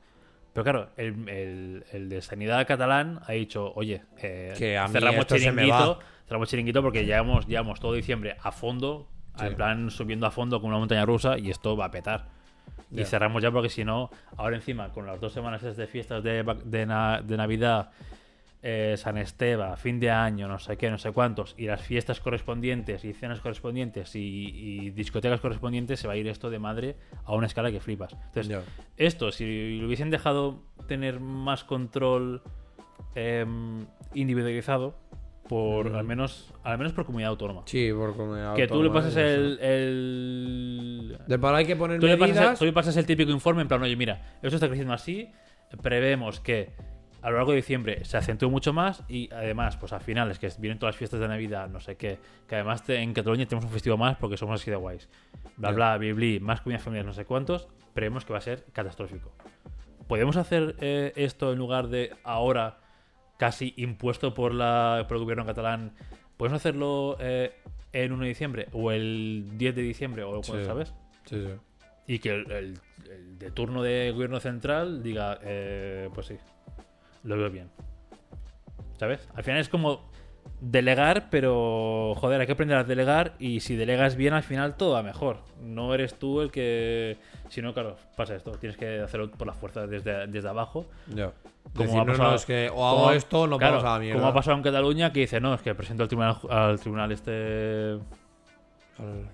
[0.54, 5.26] Pero claro, el, el- el de Sanidad catalán ha dicho, oye, eh, Que a cerramos
[5.26, 9.46] chiringuito, cerramos chiringuito porque llevamos, llevamos todo diciembre a fondo, Sí.
[9.46, 12.26] en plan subiendo a fondo con una montaña rusa y esto va a petar.
[12.90, 13.06] Y Ya.
[13.06, 16.86] cerramos ya porque si no, ahora encima, con las dos semanas de fiestas de, de,
[16.86, 17.90] na- de Navidad,
[18.64, 22.20] eh, San Esteban, fin de año, no sé qué, no sé cuántos, y las fiestas
[22.20, 26.96] correspondientes y cenas correspondientes y, y discotecas correspondientes, se va a ir esto de madre
[27.24, 28.12] a una escala que flipas.
[28.12, 28.60] Entonces, Ya.
[28.98, 32.42] esto, si lo hubiesen dejado tener más control
[33.14, 34.94] em, individualizado,
[35.52, 35.96] por Mm.
[35.96, 37.62] al menos al menos por comunidad autónoma.
[37.66, 42.00] Sí, por comunidad que tú le autónoma, pases el, el, De para hay que poner
[42.00, 42.58] Tú le, pasas, medidas.
[42.58, 45.28] tú le pasas el típico informe en plan, oye, mira, esto está creciendo así,
[45.82, 46.70] prevemos que
[47.20, 50.48] a lo largo de diciembre se acentúe mucho más y además, pues a finales, que
[50.58, 52.18] vienen todas las fiestas de Navidad, no sé qué,
[52.48, 55.08] que además te- en Cataluña tenemos un festivo más porque somos así de guays.
[55.56, 55.74] Bla, Ya.
[55.74, 59.32] bla, bli, más comidas familiares, no sé cuántos, prevemos que va a ser catastrófico.
[60.08, 62.78] ¿Podemos hacer eh, esto en lugar de ahora
[63.42, 65.90] casi impuesto por, la, por el gobierno catalán?
[66.36, 67.52] ¿Podemos hacerlo eh,
[67.92, 70.64] en 1 de diciembre o el 10 de diciembre o cuando, Sí.
[70.64, 70.94] sabes?
[71.24, 71.52] Sí, sí.
[72.06, 72.78] Y que el, el-
[73.10, 76.36] el de turno de gobierno central diga, eh, pues sí,
[77.24, 77.68] lo veo bien.
[79.00, 79.28] ¿Sabes?
[79.34, 80.08] Al final es como
[80.60, 84.92] delegar, pero joder, hay que aprender a delegar y si delegas bien al final todo
[84.92, 85.38] va mejor.
[85.60, 87.18] No eres tú el que...
[87.48, 88.52] Si no, claro, pasa esto.
[88.52, 90.86] Tienes que hacerlo por la fuerza desde, desde abajo.
[91.12, 91.32] Ya.
[91.74, 93.82] Como Decir, ha pasado- no, es que o hago como- esto o no claro, a
[93.94, 94.18] la mierda.
[94.20, 97.12] Como ha pasado en Cataluña, que dice, no, es que presento al tribunal, al tribunal
[97.12, 97.98] este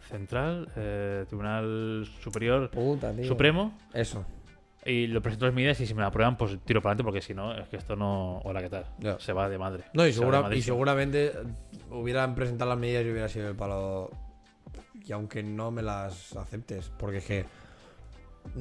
[0.08, 4.24] central, eh, tribunal superior Puta, supremo, Eso.
[4.88, 7.20] Y lo presento las medidas y si me la aprueban, pues tiro para adelante porque
[7.20, 8.38] si no, es que esto no...
[8.44, 8.86] Hola, ¿qué tal?
[9.18, 9.84] Se va de madre.
[9.92, 11.32] No, y, Se de seguramente
[11.90, 14.10] hubieran presentado las medidas y hubiera sido el palo.
[15.04, 17.44] Y aunque no me las aceptes, porque es que.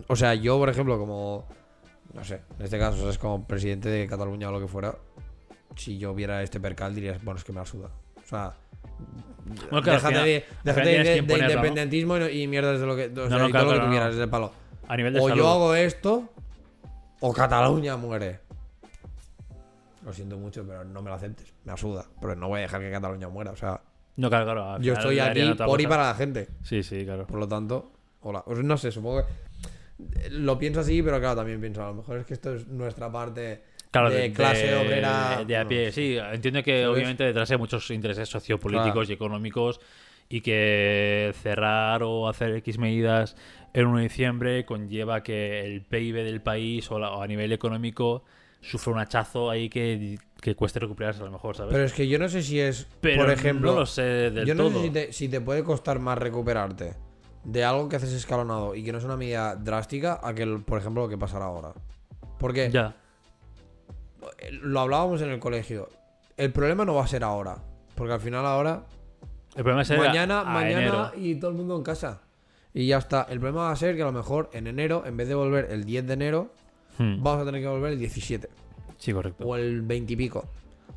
[0.08, 1.46] O sea, yo, por ejemplo, como.
[2.14, 3.18] No sé, en este caso, ¿sabes?
[3.18, 4.96] Como presidente de Cataluña o lo que fuera,
[5.76, 7.90] si yo viera este percal, dirías, bueno, es que me la suda.
[8.16, 8.54] O sea,
[9.70, 11.38] Bueno, claro, déjate final- de, déjate de- de ¿no?
[11.38, 13.80] independentismo y, no- y mierdas de lo que, o sea, no, claro, todo lo que
[13.80, 13.92] tú no.
[13.92, 14.52] quieras, es el palo.
[14.88, 15.38] A nivel de O salud.
[15.38, 16.30] yo hago esto,
[17.20, 18.40] o Cataluña muere.
[20.06, 21.54] Lo siento mucho, pero no me lo aceptes.
[21.66, 22.06] Me asuda.
[22.22, 23.52] Pero no voy a dejar que Cataluña muera.
[23.52, 23.82] O sea,
[24.16, 24.82] No, claro, claro.
[24.82, 26.48] yo estoy aquí otra por y para la gente.
[26.64, 27.28] Sí, sí, claro.
[27.28, 27.92] Por lo tanto,
[28.22, 28.44] hola.
[28.46, 30.30] Pues no sé, supongo que.
[30.30, 33.12] Lo pienso así, pero claro, también pienso, a lo mejor es que esto es nuestra
[33.12, 35.44] parte Claro, de, clase obrera.
[35.46, 36.18] De a pie, sí.
[36.18, 36.88] Entiendo que ¿Sabes?
[36.96, 39.10] obviamente detrás hay muchos intereses sociopolíticos Claro.
[39.10, 39.80] y económicos
[40.30, 43.36] y que cerrar o hacer X medidas
[43.74, 47.52] en 1 de diciembre conlleva que el PIB del país o, la- o a nivel
[47.54, 48.24] económico
[48.62, 51.74] sufra un hachazo ahí que, que cueste recuperarse a lo mejor, ¿sabes?
[51.74, 54.02] Pero es que yo no sé si es, Pero por ejemplo, no lo sé
[54.32, 54.80] del yo no todo.
[54.80, 56.96] sé si te, si te puede costar más recuperarte
[57.44, 60.62] de algo que haces escalonado y que no es una medida drástica a que, el-
[60.64, 61.74] por ejemplo, lo que pasará ahora.
[62.40, 62.96] Porque Ya.
[64.62, 65.90] lo hablábamos en el colegio.
[66.36, 67.58] El problema no va a ser ahora.
[67.96, 68.84] Porque al final ahora,
[69.58, 71.12] El problema es mañana, a mañana enero.
[71.18, 72.22] y todo el mundo en casa.
[72.74, 73.24] Y ya está.
[73.30, 75.68] El problema va a ser que a lo mejor en enero, en vez de volver
[75.72, 76.54] el 10 de enero,
[77.00, 77.22] Hmm.
[77.22, 78.50] vamos a tener que volver el 17.
[78.98, 79.46] Sí, correcto.
[79.46, 80.46] O el 20 y pico.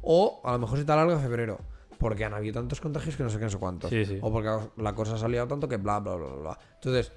[0.02, 1.58] O a lo mejor se te alarga febrero.
[1.98, 3.90] Porque han habido tantos contagios que no sé qué, no sé cuántos.
[3.90, 4.18] Sí, sí.
[4.22, 6.58] O porque la cosa ha salido tanto que bla, bla, bla, bla, bla.
[6.76, 7.12] Entonces,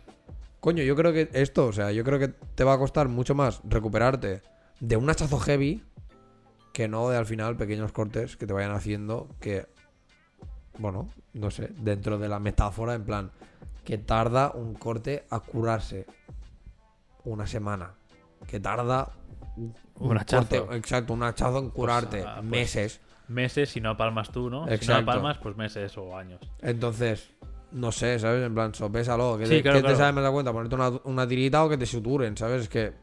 [0.59, 3.33] coño, yo creo que esto, o sea, yo creo que te va a costar mucho
[3.35, 4.41] más recuperarte
[4.81, 5.81] de un hachazo heavy
[6.73, 9.65] que no de al final pequeños cortes que te vayan haciendo que,
[10.77, 13.31] bueno, no sé, dentro de la metáfora, en plan,
[13.83, 16.05] que tarda un corte a curarse
[17.25, 17.91] una semana.
[18.47, 19.11] Que tarda
[19.95, 20.47] Un hachazo.
[20.65, 23.01] corte- exacto, un hachazo en curarte ah, pues, meses.
[23.29, 24.67] Meses, si no palmas tú, ¿no?
[24.77, 26.41] Si no palmas, pues meses o años.
[26.61, 27.31] Entonces,
[27.71, 28.45] no sé, ¿sabes?
[28.45, 29.37] En plan, sopésalo.
[29.37, 29.97] ¿Qué, Sí, te, claro, qué te claro.
[29.97, 30.51] sabe más da cuenta?
[30.51, 32.63] Ponerte una, una tirita o que te suturen, ¿sabes?
[32.63, 32.93] Es que.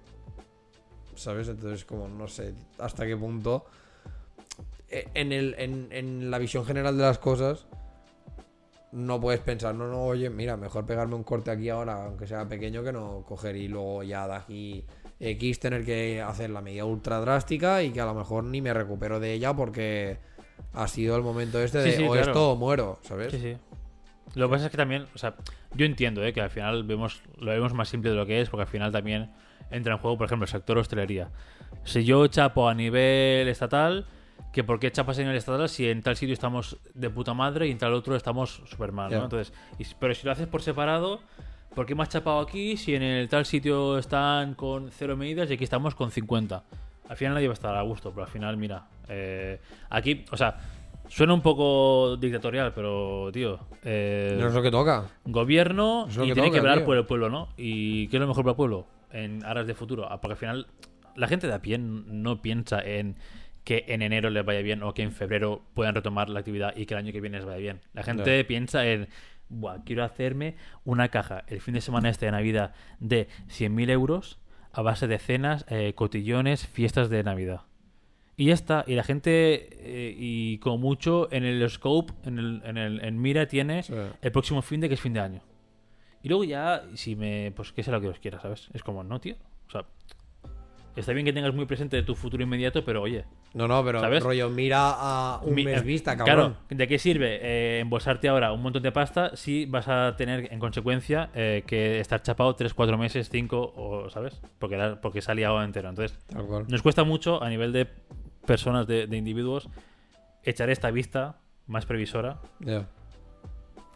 [1.15, 1.48] ¿Sabes?
[1.48, 3.65] Entonces, como no sé hasta qué punto.
[4.89, 7.66] eh, En, el, en, en la visión general de las cosas.
[8.93, 12.49] No puedes pensar, no, no, oye, mira, mejor pegarme un corte aquí ahora, aunque sea
[12.49, 14.85] pequeño, que no coger y luego ya de aquí
[15.21, 18.75] X tener que hacer la medida ultra drástica y que a lo mejor ni me
[18.75, 20.19] recupero de ella porque
[20.73, 22.27] ha sido el momento este Sí, de sí, o claro.
[22.27, 23.31] esto o muero, ¿sabes?
[23.31, 23.57] Sí, sí.
[24.35, 25.35] Lo que pasa es que también, o sea,
[25.75, 26.33] yo entiendo ¿eh?
[26.33, 28.93] que al final vemos lo vemos más simple de lo que es, porque al final
[28.93, 29.31] también
[29.71, 31.31] entra en juego, por ejemplo, el sector hostelería.
[31.85, 34.07] Si yo chapo a nivel estatal,
[34.53, 37.69] que por qué chapas a nivel estatal si en tal sitio estamos de puta madre
[37.69, 39.25] y en tal otro estamos súper mal, ¿no?
[39.25, 41.21] Entonces, y pero si lo haces por separado,
[41.75, 45.51] ¿por qué me has chapado aquí si en el tal sitio están con cero medidas
[45.51, 46.62] y aquí estamos con 50?
[47.09, 50.37] Al final nadie va a estar a gusto, pero al final, mira, eh, aquí, o
[50.37, 50.57] sea,
[51.09, 55.07] suena un poco dictatorial, pero, tío, eh, No es lo que toca.
[55.25, 57.49] gobierno y que tiene toca, que velar por el pueblo, ¿no?
[57.57, 58.87] ¿Y qué es lo mejor para el pueblo?
[59.12, 60.07] En aras de futuro.
[60.09, 60.67] Ah, Porque al final
[61.17, 63.17] la gente de a pie no piensa en
[63.70, 66.86] que en enero les vaya bien o que en febrero puedan retomar la actividad y
[66.86, 67.80] que el año que viene les vaya bien.
[67.92, 69.06] La gente piensa en,
[69.48, 74.40] Buah, quiero hacerme una caja el fin de semana este de Navidad de 100.000 euros
[74.72, 77.60] a base de cenas, eh, cotillones, fiestas de Navidad.
[78.36, 78.82] Y ya está.
[78.88, 83.22] Y la gente, eh, y como mucho, en el scope, en, el, en, el, en
[83.22, 83.94] mira, tiene Sí.
[84.20, 85.42] el próximo fin de que es fin de año.
[86.24, 87.52] Y luego ya, si me.
[87.55, 88.68] Pues que sea lo que os quiera, ¿sabes?
[88.72, 89.36] Es como, no, tío.
[89.68, 89.84] O sea,
[90.97, 93.25] está bien que tengas muy presente tu futuro inmediato, pero oye.
[93.55, 94.23] No, no, pero ¿Sabes?
[94.23, 96.55] rollo, mira a un mi- mes eh, vista, cabrón.
[96.55, 100.53] Claro, ¿de qué sirve eh, embolsarte ahora un montón de pasta si vas a tener
[100.53, 104.41] en consecuencia eh, que estar chapado 3, 4 meses, 5, o, ¿sabes?
[104.59, 105.89] Porque, la- porque se ha liado entero.
[105.89, 106.19] Entonces,
[106.69, 107.87] nos cuesta mucho a nivel de
[108.47, 109.69] personas, de, de individuos,
[110.45, 111.37] echar esta vista
[111.67, 112.89] más previsora Ya.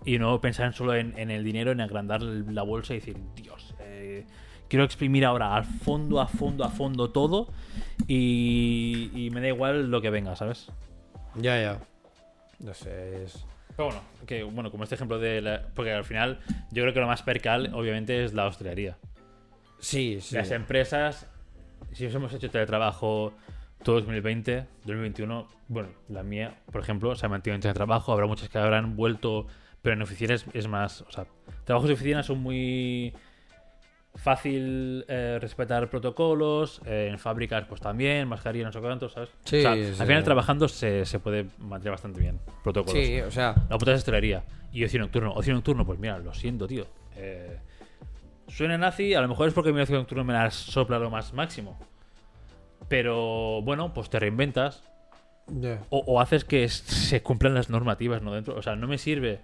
[0.04, 3.74] y no pensar solo en, en el dinero, en agrandar la bolsa y decir, Dios,
[3.80, 4.26] eh,
[4.74, 7.46] quiero exprimir ahora al fondo, a fondo, a fondo todo
[8.08, 10.66] y, y me da igual lo que venga, ¿sabes?
[11.36, 11.78] Ya, ya.
[12.58, 13.44] No sé, es.
[13.76, 16.40] Pero bueno, que, bueno, como este ejemplo de la- Porque al final
[16.72, 18.96] yo creo que lo más percal obviamente es la hostelería.
[19.78, 20.34] Sí, sí.
[20.34, 21.28] Las empresas,
[21.92, 23.32] si os hemos hecho teletrabajo
[23.84, 28.48] todo 2020, 2021, bueno, la mía, por ejemplo, se ha mantenido en teletrabajo, habrá muchas
[28.48, 29.46] que habrán vuelto,
[29.82, 31.26] pero en oficinas es más, o sea,
[31.64, 33.12] trabajos de oficina son muy
[34.14, 39.30] fácil eh, respetar protocolos, eh, en fábricas pues también, mascarilla, no sé cuánto, ¿sabes?
[39.44, 40.00] Sí, O sea, sí.
[40.00, 43.04] al final trabajando se, se puede mantener bastante bien protocolos.
[43.04, 43.54] Sí, o sea.
[43.68, 44.44] La puta es hostelería.
[44.72, 45.32] Y ocio nocturno.
[45.34, 46.86] Ocio nocturno, pues mira, lo siento, tío.
[47.16, 47.58] Eh,
[48.48, 51.32] suena nazi, a lo mejor es porque mi ocio nocturno me la sopla lo más
[51.32, 51.78] máximo.
[52.88, 54.82] Pero bueno, pues te reinventas.
[55.90, 58.32] O, o haces que se cumplan las normativas, ¿no?
[58.32, 59.40] Dentro, o sea, no me sirve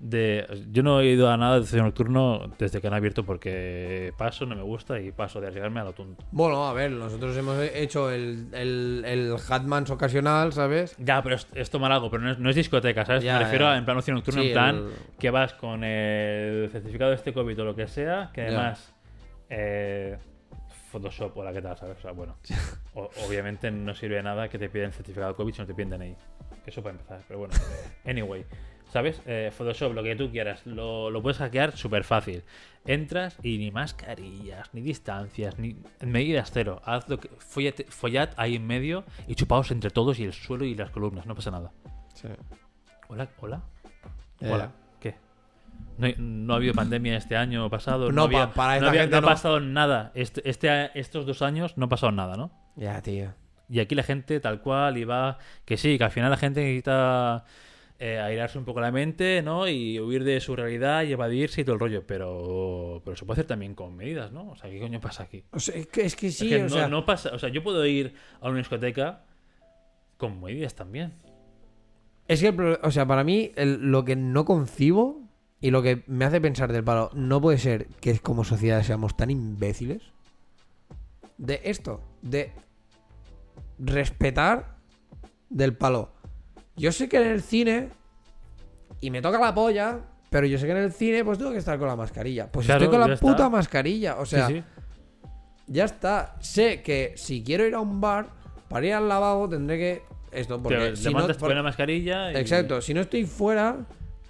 [0.00, 0.66] de...
[0.70, 4.46] Yo no he ido a nada de ocio nocturno desde que han abierto porque paso,
[4.46, 6.24] no me gusta y paso de arriesgarme a lo tonto.
[6.30, 10.96] Bueno, a ver, nosotros hemos hecho el, el, el Hatmans ocasional, ¿sabes?
[10.98, 13.24] Ya, pero es, es tomar algo, pero no es, no es discoteca, ¿sabes?
[13.24, 13.72] Ya, me refiero ya.
[13.72, 17.16] a en plan ocio nocturno, Sí, en plan el- que vas con el certificado de
[17.16, 18.94] este COVID o lo que sea, que además
[19.50, 20.16] eh,
[20.92, 21.98] Photoshop o la que tal, ¿sabes?
[21.98, 22.36] O sea, bueno,
[22.94, 25.74] o- obviamente no sirve de nada que te piden certificado de COVID si no te
[25.74, 26.14] piden DNI.
[26.66, 27.54] Eso para empezar, pero bueno.
[28.06, 28.44] Anyway,
[28.92, 29.20] ¿sabes?
[29.26, 32.42] Eh, Photoshop, lo que tú quieras, lo, lo puedes hackear súper fácil.
[32.86, 36.80] Entras y ni mascarillas, ni distancias, ni medidas cero.
[36.84, 40.64] Haz lo que, follate- follad ahí en medio y chupaos entre todos y el suelo
[40.64, 41.70] y las columnas, no pasa nada.
[42.14, 42.28] Sí.
[43.08, 43.62] Hola, hola.
[44.40, 44.72] Ya, Hola.
[45.00, 45.16] ¿Qué?
[45.98, 48.10] No, no ha habido pandemia este año pasado.
[48.12, 49.26] No, había- pa- para no esta había- gente no ha no.
[49.26, 50.12] pasado nada.
[50.14, 52.50] Este, este- estos dos años no ha pasado nada, ¿no?
[52.76, 53.34] Ya, tío.
[53.68, 55.36] Y aquí la gente tal cual y va...
[55.66, 57.44] Que sí, que al final la gente necesita
[58.00, 59.66] eh, airarse un poco la mente, ¿no?
[59.68, 62.06] Y huir de su realidad y evadirse y todo el rollo.
[62.06, 64.50] Pero, pero se puede hacer también con medidas, ¿no?
[64.50, 65.42] O sea, ¿qué coño pasa aquí?
[65.52, 67.30] O sea, es que, es que sí, Es que o no, sea, no pasa...
[67.34, 69.24] O sea, yo puedo ir a una discoteca
[70.16, 71.12] con medidas también.
[72.28, 75.20] es que, el o sea, para mí el- lo que no concibo
[75.60, 79.16] y lo que me hace pensar del palo, no puede ser que como sociedad seamos
[79.16, 80.02] tan imbéciles
[81.36, 82.52] de esto, de
[83.78, 84.76] respetar
[85.50, 86.12] del palo.
[86.78, 87.88] Yo sé que en el cine
[89.00, 89.98] y me toca la polla,
[90.30, 92.50] pero yo sé que en el cine pues tengo que estar con la mascarilla.
[92.50, 93.26] Pues Claro, estoy con la está.
[93.26, 94.62] puta mascarilla, o sea, sí, sí.
[95.66, 96.34] Ya está.
[96.40, 98.28] Sé que si quiero ir a un bar,
[98.68, 100.02] para ir al lavabo tendré que.
[100.30, 101.26] Esto, porque Te si no.
[101.38, 102.36] por- la mascarilla y...
[102.36, 102.82] Exacto.
[102.82, 103.76] Si no estoy fuera,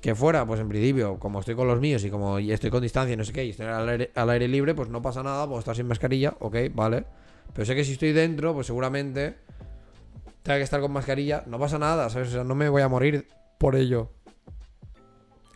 [0.00, 3.14] que fuera, pues en principio, como estoy con los míos y como estoy con distancia
[3.14, 5.44] y no sé qué, y estoy al aire, al aire libre, pues no pasa nada,
[5.46, 7.04] puedo estar sin mascarilla, ok, vale.
[7.52, 9.38] Pero sé que si estoy dentro, pues seguramente
[10.42, 12.28] tenga que estar con mascarilla, no pasa nada, ¿sabes?
[12.28, 13.28] O sea, no me voy a morir
[13.58, 14.12] por ello.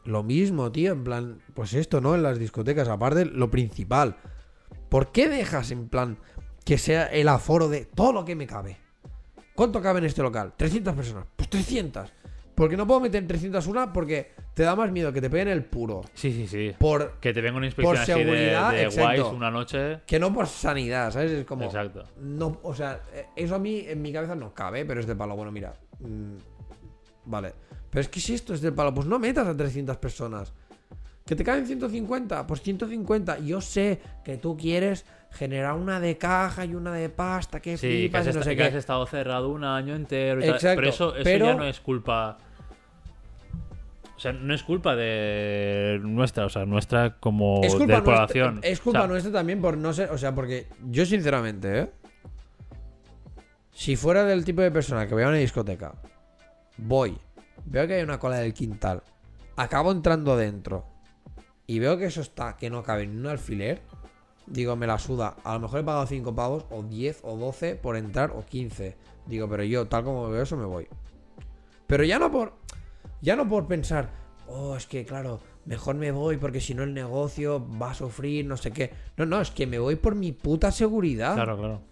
[0.04, 2.14] Lo mismo, tío, en plan, pues esto, ¿no?
[2.14, 4.16] En las discotecas, aparte, lo principal.
[4.88, 6.18] ¿Por qué dejas en plan
[6.64, 8.78] que sea el aforo de todo lo que me cabe?
[9.54, 10.54] ¿Cuánto cabe en este local?
[10.56, 11.26] 300 personas.
[11.36, 12.12] Pues 300.
[12.54, 16.02] Porque no puedo meter 301 porque te da más miedo que te peguen el puro.
[16.14, 16.74] Sí, sí, sí.
[16.78, 19.22] Por Que te venga una inspección Por así de, seguridad, de exacto.
[19.22, 20.00] guays una noche.
[20.06, 21.32] que no por sanidad, ¿sabes?
[21.32, 21.64] Es como.
[21.64, 22.04] Exacto.
[22.20, 25.16] No, o sea, eh, eso a mí en mi cabeza no cabe, pero es de
[25.16, 25.34] palo.
[25.34, 25.72] Bueno, mira.
[26.00, 26.36] mm,
[27.24, 27.54] vale.
[27.90, 30.52] Pero es que si esto es de palo, pues no metas a 300 personas.
[31.24, 33.38] Que te caen 150, pues 150.
[33.40, 37.86] Yo sé que tú quieres generar una de caja y una de pasta, que Sí,
[37.88, 38.78] que flipas has, y no sé que has qué.
[38.78, 40.54] estado cerrado un año entero y tal.
[40.54, 42.38] Exacto, Pero eso, eso pero- ya no es culpa.
[44.16, 48.50] O sea, no es culpa de nuestra, o sea, nuestra como Es culpa, de población.
[48.54, 50.10] nuestra, es culpa O sea, nuestra también por no ser.
[50.10, 51.90] O sea, porque yo, sinceramente, ¿eh?
[53.72, 55.94] Si fuera del tipo de persona que voy a una discoteca,
[56.76, 57.18] voy,
[57.64, 59.02] veo que hay una cola del quintal,
[59.56, 60.84] acabo entrando dentro
[61.66, 63.80] y veo que eso está, que no cabe ni un alfiler,
[64.46, 65.36] digo, me la suda.
[65.44, 68.96] A lo mejor he pagado 5 pavos, o 10, o 12 por entrar, o 15.
[69.26, 70.88] Digo, pero yo, tal como veo eso, me voy.
[71.86, 72.54] Pero ya no por.
[73.20, 74.10] Ya no por pensar,
[74.48, 78.46] oh, es que claro, mejor me voy porque si no el negocio va a sufrir,
[78.46, 78.92] no sé qué.
[79.16, 81.34] No, no, es que me voy por mi puta seguridad.
[81.34, 81.91] Claro, claro.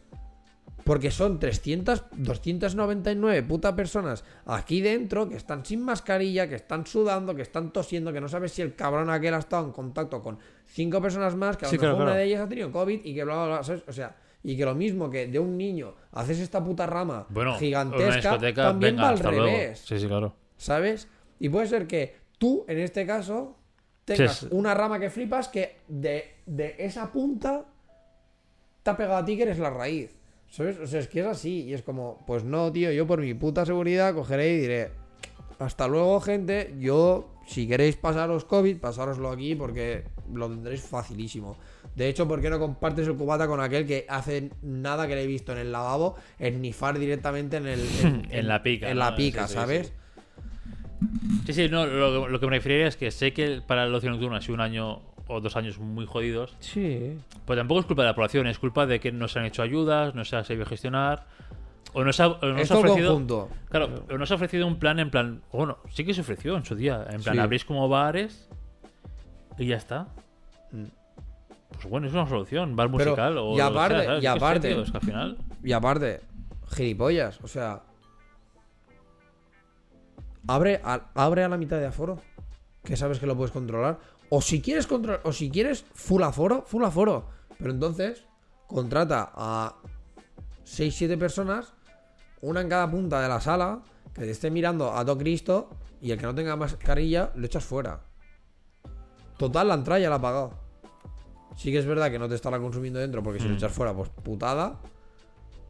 [0.85, 7.35] Porque son 300, 299 puta personas aquí dentro que están sin mascarilla, que están sudando,
[7.35, 10.39] que están tosiendo, que no sabes si el cabrón aquel ha estado en contacto con
[10.66, 12.19] cinco personas más, que a lo Sí, mejor claro, una claro.
[12.19, 13.82] de ellas ha tenido COVID y que bla, bla, bla, ¿sabes?
[13.89, 17.57] O sea, y que lo mismo que de un niño haces esta puta rama Bueno,
[17.59, 19.81] gigantesca, también venga, va al revés.
[19.86, 20.35] Sí, sí, claro.
[20.57, 21.09] ¿Sabes?
[21.39, 23.57] Y puede ser que tú, en este caso,
[24.05, 27.65] tengas Sí, una rama que flipas que de, de esa punta
[28.82, 30.16] te ha pegado a ti que eres la raíz.
[30.51, 30.78] ¿Sabes?
[30.81, 31.62] O sea, es que es así.
[31.62, 34.90] Y es como, pues no, tío, yo por mi puta seguridad cogeré y diré,
[35.59, 36.74] hasta luego, gente.
[36.78, 40.05] Yo, si queréis pasaros COVID, pasároslo aquí porque
[40.35, 41.56] lo tendréis facilísimo.
[41.94, 45.22] De hecho, ¿por qué no compartes el cubata con aquel que hace nada que le
[45.24, 47.81] he visto en el lavabo esnifar directamente en el
[48.31, 49.05] En la pica, En ¿no?
[49.05, 49.86] la pica, Sí, sí, ¿sabes?
[49.89, 49.93] sí.
[51.47, 54.10] Sí, sí, no, lo, lo que me refería es que sé que para el ocio
[54.10, 55.01] nocturno ha sido un año
[55.31, 56.57] o dos años muy jodidos.
[56.61, 57.16] Sí.
[57.44, 59.62] Pues tampoco es culpa de la población, es culpa de que no se han hecho
[59.62, 61.24] ayudas, no se ha sabido gestionar.
[61.93, 63.09] O no se ha, o no Es se ha ofrecido.
[63.12, 63.48] conjunto.
[63.69, 65.43] Claro, o no se ha ofrecido un plan en plan.
[65.52, 67.05] Bueno, sí que se ofreció en su día.
[67.11, 67.40] En plan, Sí.
[67.40, 68.48] abrís como bares
[69.59, 70.07] y ya está.
[70.70, 70.85] Mm.
[71.73, 72.77] Pues bueno, es una solución.
[72.77, 73.57] Bar Pero, musical o.
[73.57, 75.39] y aparte- sea, y aparte- es que al final.
[75.65, 76.20] Y aparte,
[76.73, 77.82] gilipollas, o sea.
[80.47, 82.19] Abre a, abre a la mitad de aforo.
[82.85, 83.98] Que sabes que lo puedes controlar.
[84.31, 85.20] O si quieres controlar.
[85.24, 87.27] O si quieres full aforo, full aforo.
[87.59, 88.24] Pero entonces,
[88.66, 89.77] contrata a
[90.65, 91.74] 6-7 personas.
[92.43, 93.82] una en cada punta de la sala,
[94.15, 95.69] que te esté mirando a todo Cristo,
[96.01, 98.01] y el que no tenga mascarilla, lo echas fuera.
[99.36, 100.52] Total, la entrada ya la ha pagado.
[101.57, 103.57] Sí que es verdad que no te estará consumiendo dentro, porque si lo Mm.
[103.59, 104.78] echas fuera, pues putada.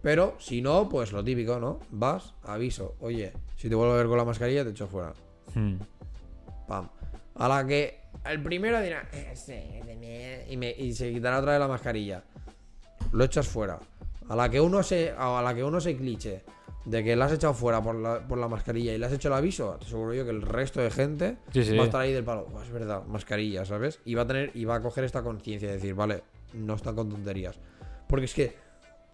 [0.03, 1.81] Pero si no, pues lo típico, ¿no?
[1.91, 5.13] Vas, aviso, oye, si te vuelvo a ver con la mascarilla, te echo fuera.
[5.55, 5.75] Hmm.
[6.69, 6.89] Pam.
[7.35, 9.53] A la que el primero dirá, "Eh, sí,
[9.85, 12.23] de mí", y, me- y se quitará otra vez la mascarilla.
[13.13, 13.79] Lo echas fuera.
[14.29, 16.43] A la que uno se, a la que uno se cliche
[16.85, 19.29] de que la has echado fuera por la, por la mascarilla y le has hecho
[19.29, 21.77] el aviso, te aseguro yo que el resto de gente Sí, sí.
[21.77, 22.47] va a estar ahí del palo.
[22.55, 24.01] "Oh, es verdad, mascarilla, ¿sabes?
[24.05, 26.23] Y va a tener, y va a coger esta conciencia de decir, vale,
[26.55, 27.59] no están con tonterías.
[28.09, 28.57] Porque es que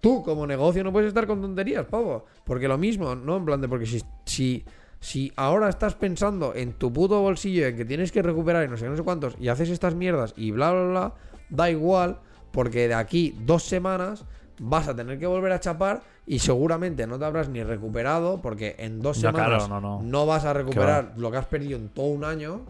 [0.00, 2.26] tú como negocio no puedes estar con tonterías, pavo.
[2.44, 3.36] Porque lo mismo, ¿no?
[3.38, 4.64] En plan de porque si, si,
[5.06, 8.76] si ahora estás pensando en tu puto bolsillo, en que tienes que recuperar y no
[8.76, 11.14] sé no sé cuántos, y haces estas mierdas y bla, bla, bla,
[11.48, 12.18] da igual,
[12.50, 14.24] porque de aquí dos semanas
[14.58, 18.74] vas a tener que volver a chapar y seguramente no te habrás ni recuperado, porque
[18.80, 20.26] en dos Ya, semanas claro, no, no.
[20.26, 22.62] vas a recuperar lo que has perdido en todo un año.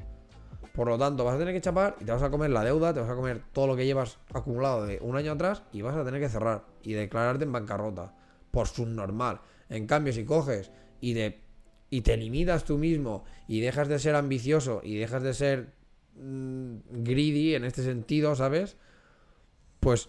[0.74, 2.92] Por lo tanto, vas a tener que chapar y te vas a comer la deuda,
[2.92, 5.96] te vas a comer todo lo que llevas acumulado de un año atrás y vas
[5.96, 8.12] a tener que cerrar y declararte en bancarrota.
[8.50, 9.40] Por subnormal.
[9.70, 11.45] En cambio, si coges y, de,
[11.90, 15.72] y te limitas tú mismo y dejas de ser ambicioso y dejas de ser
[16.16, 18.76] mm, greedy en este sentido, ¿sabes?
[19.80, 20.08] Pues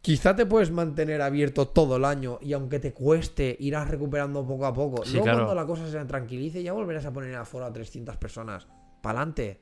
[0.00, 4.66] quizá te puedes mantener abierto todo el año y aunque te cueste, irás recuperando poco
[4.66, 5.04] a poco.
[5.04, 5.38] Sí, Luego claro.
[5.40, 8.66] cuando la cosa se tranquilice ya volverás a poner aforo a 300 personas.
[9.02, 9.60] Pa'lante.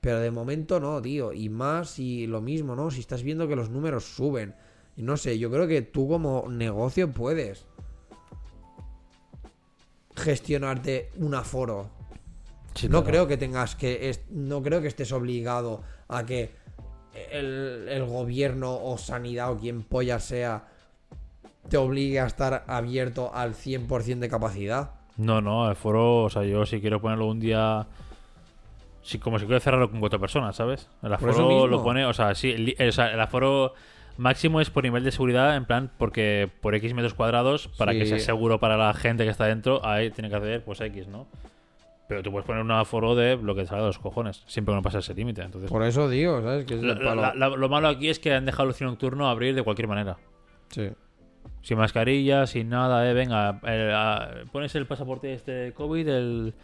[0.00, 1.32] Pero de momento no, tío.
[1.32, 2.90] Y más si lo mismo, ¿no?
[2.90, 4.54] Si estás viendo que los números suben.
[4.96, 7.66] Y no sé, yo creo que tú como negocio puedes
[10.16, 11.88] gestionarte un aforo.
[12.74, 13.06] Sí, no claro.
[13.06, 14.08] creo que tengas que.
[14.08, 16.50] es- no creo que estés obligado a que
[17.30, 20.64] el, el gobierno o sanidad o quien polla sea
[21.68, 24.90] te obligue a estar abierto al 100% de capacidad.
[25.16, 27.86] No, no, el foro, o sea, yo si quiero ponerlo un día.
[29.02, 30.88] Sí, como si quiero cerrarlo con cuatro personas, ¿sabes?
[31.02, 33.74] El aforo lo pone, o sea, sí, el, sea, el aforo
[34.16, 38.06] máximo es por nivel de seguridad, en plan, porque por X metros cuadrados, para que
[38.06, 41.26] sea seguro para la gente que está dentro, ahí tiene que hacer, pues X, ¿no?
[42.08, 44.72] Pero tú puedes poner un aforo de lo que te salga de los cojones, siempre
[44.72, 45.40] que no pasa ese límite.
[45.42, 46.66] Entonces, Por eso digo, ¿sabes?
[46.66, 47.22] Que es la- el palo.
[47.22, 49.88] la- la- lo malo aquí es que han dejado el ocio nocturno abrir de cualquier
[49.88, 50.18] manera.
[50.70, 50.90] Sí.
[51.62, 56.54] Sin mascarilla, sin nada, eh, venga, eh, a- pones el pasaporte este COVID, el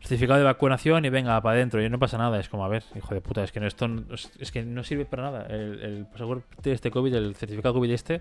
[0.00, 2.40] certificado de vacunación y venga para adentro y no pasa nada.
[2.40, 4.82] Es como, a ver, hijo de puta, es que no, esto no- es, que no
[4.82, 5.46] sirve para nada.
[5.46, 8.20] El, el pasaporte de este COVID, el certificado COVID este,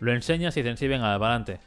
[0.00, 1.60] lo enseñas y dicen, sí, venga, para adelante.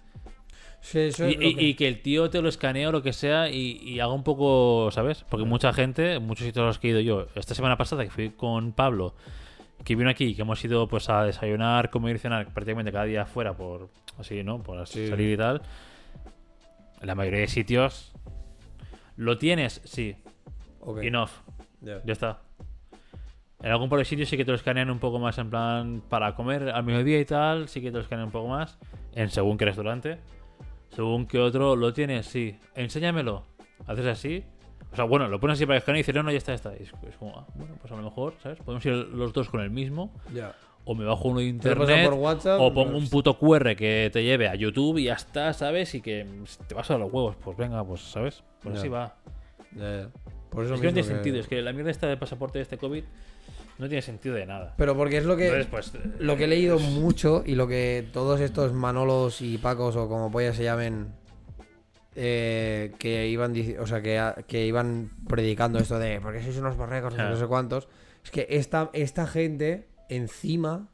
[0.82, 3.04] Sí, eso Y, es y- que- y que el tío te lo escanee o lo
[3.04, 5.24] que sea y, y haga un poco, ¿sabes?
[5.30, 8.10] Porque mucha gente, muchos sitios a los que he ido yo, esta semana pasada que
[8.10, 9.14] fui con Pablo,
[9.84, 13.22] que vino aquí, que hemos ido pues a desayunar, comer y cenar prácticamente cada día
[13.24, 13.90] afuera por
[14.20, 14.62] así, ¿no?
[14.62, 15.08] Por así Sí.
[15.10, 15.62] salir y tal.
[17.02, 18.12] En la mayoría de sitios
[19.16, 20.16] lo tienes, sí,
[20.80, 21.04] Ok.
[21.04, 21.30] enough,
[21.82, 22.02] Ya.
[22.04, 22.40] ya está.
[23.64, 26.04] En algún par de sitios sí que te lo escanean un poco más en plan
[26.10, 28.78] para comer al mediodía y tal, sí que te lo escanean un poco más.
[29.14, 30.20] En según qué restaurante.
[30.90, 32.56] Según qué otro lo tienes, sí.
[32.76, 33.44] Enséñamelo.
[33.88, 34.44] Haces así.
[34.92, 36.56] O sea, bueno, lo pones así para escanear y dices, no, no, ya está, ya
[36.56, 36.72] está.
[36.80, 38.58] Y es, es como, ah, bueno, pues a lo mejor, ¿sabes?
[38.60, 40.12] Podemos ir los dos con el mismo.
[40.34, 40.54] Ya.
[40.86, 42.06] O me bajo uno de internet.
[42.10, 45.14] por WhatsApp, o pongo pues- un puto QR que te lleve a YouTube y ya
[45.16, 45.94] está, ¿sabes?
[45.96, 46.26] Y que
[46.68, 47.36] te vas a los huevos.
[47.44, 48.44] Pues venga, pues, ¿sabes?
[48.64, 48.80] Pues Ya.
[48.80, 49.16] así va.
[49.76, 50.10] Ya, ya.
[50.50, 51.40] Por eso Es que no tiene que- sentido.
[51.40, 53.04] Es que la mierda esta de pasaporte de este COVID
[53.80, 54.74] no tiene sentido de nada.
[54.78, 55.48] Pero porque es lo que.
[55.48, 59.98] Entonces, pues, Lo que he leído mucho y lo que todos estos Manolos y Pacos
[59.98, 61.10] o como pollas se llamen
[62.20, 67.14] eh, que iban o sea que, que iban predicando esto de porque sois unos borregos
[67.14, 67.30] no sé, Ah.
[67.30, 67.88] no sé cuántos
[68.26, 70.90] es que esta, esta gente encima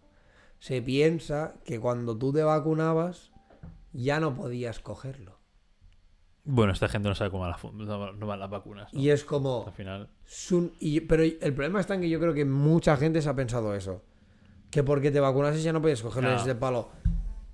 [0.59, 3.31] se piensa que cuando tú te vacunabas
[3.93, 5.39] ya no podías cogerlo
[6.43, 8.93] Bueno, esta gente no sabe cómo van las, fu- no, no van las vacunas.
[8.93, 8.99] ¿no?
[8.99, 10.09] y es como Al final.
[10.25, 13.33] Sun- y- pero el problema está en que yo creo que mucha gente se ha
[13.35, 14.03] pensado eso.
[14.69, 16.43] Que porque te vacunases ya no puedes cogerlo Claro.
[16.43, 16.89] desde palo.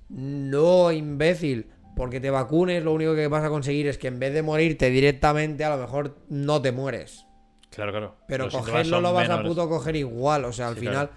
[0.09, 1.67] No, imbécil.
[1.99, 4.89] Porque te vacunes, lo único que vas a conseguir es que en vez de morirte
[4.89, 7.25] directamente, a lo mejor no te mueres.
[7.71, 8.15] Claro, claro.
[8.25, 10.45] Pero Los cogerlo lo vas a puto coger igual.
[10.45, 11.09] O sea, al Sí, final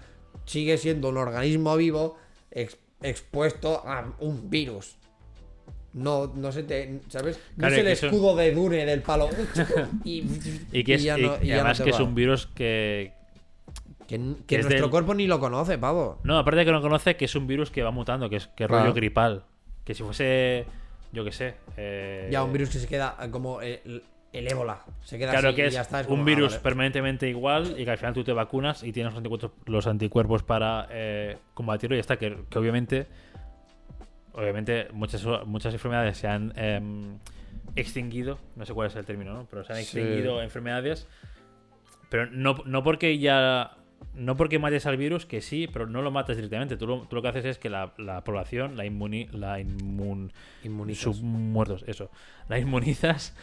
[0.43, 2.17] sigue siendo un organismo vivo
[2.51, 4.97] ex- expuesto a un virus.
[5.93, 6.99] No, no se te.
[7.07, 7.39] ¿Sabes?
[7.55, 9.29] No Claro, es el son- escudo de Dune del palo.
[10.03, 10.25] Y,
[10.73, 13.13] Y que es, ya no- y y ya no además que es un virus que.
[14.07, 16.19] Que, que que es nuestro del- cuerpo ni lo conoce, pavo.
[16.23, 18.47] No, aparte de que no conoce, que es un virus que va mutando, que es
[18.47, 19.45] que rollo gripal.
[19.83, 20.65] Que si fuese.
[21.11, 21.55] Yo qué sé.
[21.77, 24.01] eh, Ya, un virus que se queda eh, como el,
[24.31, 24.83] el ébola.
[25.01, 25.99] Se queda Claro así que y es ya está.
[26.01, 26.63] es un como, ah, virus vale.
[26.63, 30.43] permanentemente igual y que al final tú te vacunas y tienes los anticuerpos, los anticuerpos
[30.43, 32.17] para eh, combatirlo y ya está.
[32.17, 33.05] Que, que obviamente
[34.33, 37.19] obviamente muchas, muchas enfermedades se han em,
[37.75, 39.45] extinguido, no sé cuál es el término, ¿no?
[39.49, 39.83] Pero se han Sí.
[39.83, 41.07] extinguido enfermedades,
[42.09, 43.77] pero no, no porque ya...
[44.15, 46.77] No porque mates al virus, que sí, pero no lo matas directamente.
[46.77, 50.31] Tú lo, tú lo que haces es que la, la población, la, inmuni, la inmun,
[50.63, 51.15] Inmunizas.
[51.15, 52.11] submuertos, eso.
[52.49, 53.35] La inmunizas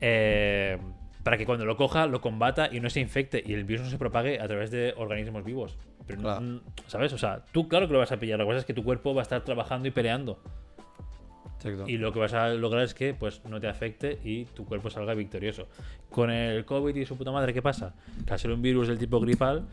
[0.00, 0.78] eh,
[1.22, 3.90] para que cuando lo coja, lo combata y no se infecte y el virus no
[3.90, 5.76] se propague a través de organismos vivos.
[6.06, 6.40] Pero, Claro.
[6.42, 7.12] mm, ¿Sabes?
[7.12, 8.38] O sea, tú claro que lo vas a pillar.
[8.38, 10.38] Lo que pasa es que tu cuerpo va a estar trabajando y peleando.
[11.56, 11.88] Exacto.
[11.88, 14.90] Y lo que vas a lograr es que pues no te afecte y tu cuerpo
[14.90, 15.66] salga victorioso.
[16.10, 17.94] Con el COVID y su puta madre, ¿qué pasa?
[18.26, 19.64] Que al ser un virus del tipo gripal,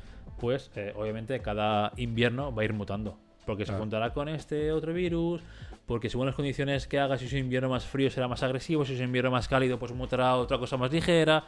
[0.42, 3.18] pues eh, obviamente cada invierno va a ir mutando.
[3.46, 5.42] Porque se juntará con este otro virus,
[5.88, 8.86] porque según las condiciones que haga, si es un invierno más frío será más agresivo,
[8.86, 11.46] si es un invierno más cálido, pues mutará otra cosa más ligera.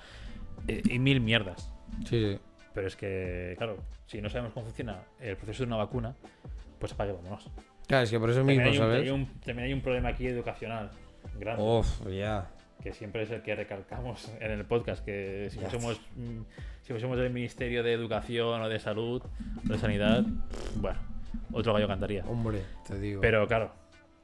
[0.68, 1.72] eh, y mil mierdas.
[2.08, 2.40] Sí, sí.
[2.74, 6.16] Pero es que, claro, si no sabemos cómo funciona el proceso de una vacuna,
[6.80, 7.50] pues apague, vámonos.
[7.88, 9.04] Claro, es que por eso También mismo, hay, un, ¿sabes?
[9.04, 10.90] hay un- también hay un problema aquí educacional
[11.40, 12.50] grande Uf, ya.
[12.84, 16.42] Que siempre es el que recalcamos en el podcast, que si fuésemos, mm,
[16.82, 20.24] si fuésemos del Ministerio de Educación o de Salud o de Sanidad,
[20.76, 21.00] bueno,
[21.54, 22.26] otro gallo cantaría.
[22.26, 23.22] Hombre, te digo.
[23.22, 23.72] Pero claro,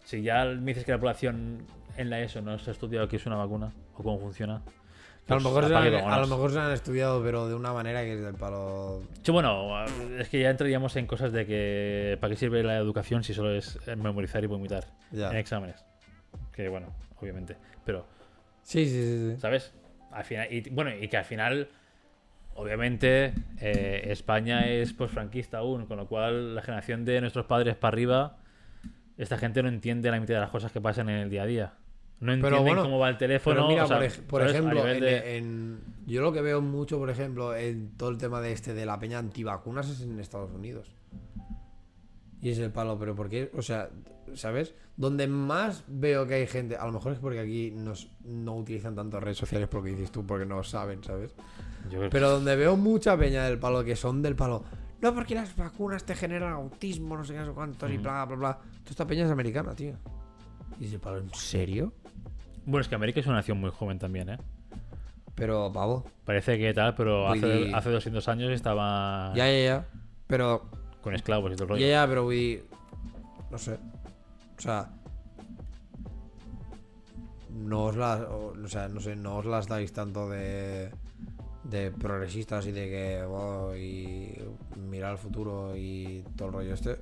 [0.04, 1.66] si ya me dices que la población
[1.96, 5.36] en la ESO no se ha estudiado qué es una vacuna o cómo funciona, a,
[5.36, 8.02] lo pues mejor se han, a lo mejor se han estudiado, pero de una manera
[8.02, 9.04] que es del palo.
[9.22, 9.86] Sí, bueno,
[10.18, 13.54] es que ya entraríamos en cosas de que ¿para qué sirve la educación si solo
[13.54, 15.30] es memorizar y vomitar Ya.
[15.30, 15.86] en exámenes?
[16.52, 16.88] Que bueno,
[17.22, 17.56] obviamente,
[17.86, 18.06] pero
[18.70, 19.32] Sí, sí, sí.
[19.36, 19.42] sí.
[19.42, 19.74] ¿sabes?
[20.12, 21.70] Al final, y, bueno, y que al final,
[22.56, 27.76] obviamente, eh, España es pues franquista aún, con lo cual la generación de nuestros padres
[27.76, 28.38] para arriba,
[29.18, 31.46] esta gente no entiende la mitad de las cosas que pasan en el día a
[31.46, 31.74] día.
[32.20, 33.56] No entienden bueno, cómo va el teléfono.
[33.56, 33.98] Pero mira, o sea,
[34.28, 38.18] por, ejemplo, en, de- en- yo lo que veo mucho, por ejemplo, en todo el
[38.18, 40.92] tema de este de la peña antivacunas es en Estados Unidos.
[42.42, 43.52] Y es el palo, pero ¿por qué?
[43.56, 43.90] O sea,
[44.34, 44.74] ¿sabes?
[44.96, 48.96] Donde más veo que hay gente, a lo mejor es porque aquí nos, no utilizan
[48.96, 51.34] tanto redes sociales porque dices tú, porque no saben, ¿sabes?
[51.90, 54.64] yo Pero donde veo mucha peña del palo que son del palo,
[55.02, 58.26] no porque las vacunas te generan autismo, no sé qué, no sé cuántos y bla,
[58.26, 58.54] bla, bla.
[58.58, 59.96] Toda esta peña es americana, tío.
[60.80, 61.94] Y es el palo, ¿en serio?
[62.66, 64.38] Bueno, es que América es una nación muy joven también, ¿eh?
[65.36, 66.06] Pero, pavo.
[66.26, 69.88] Parece que tal, pero Vull hace, hace 200 años estaba Ya, ya, ya.
[70.28, 70.70] Pero
[71.02, 72.08] con esclavos y todo el rollo.
[72.10, 72.66] Però vull dir...
[73.52, 73.78] No sé.
[74.58, 74.90] O sea...
[77.50, 78.22] No os las...
[78.22, 80.92] O, sea, no sé, no os las dais tanto de...
[81.64, 83.24] De progresistas y de que...
[83.24, 84.38] oh, y
[84.90, 86.98] mirar al futuro y todo el rollo este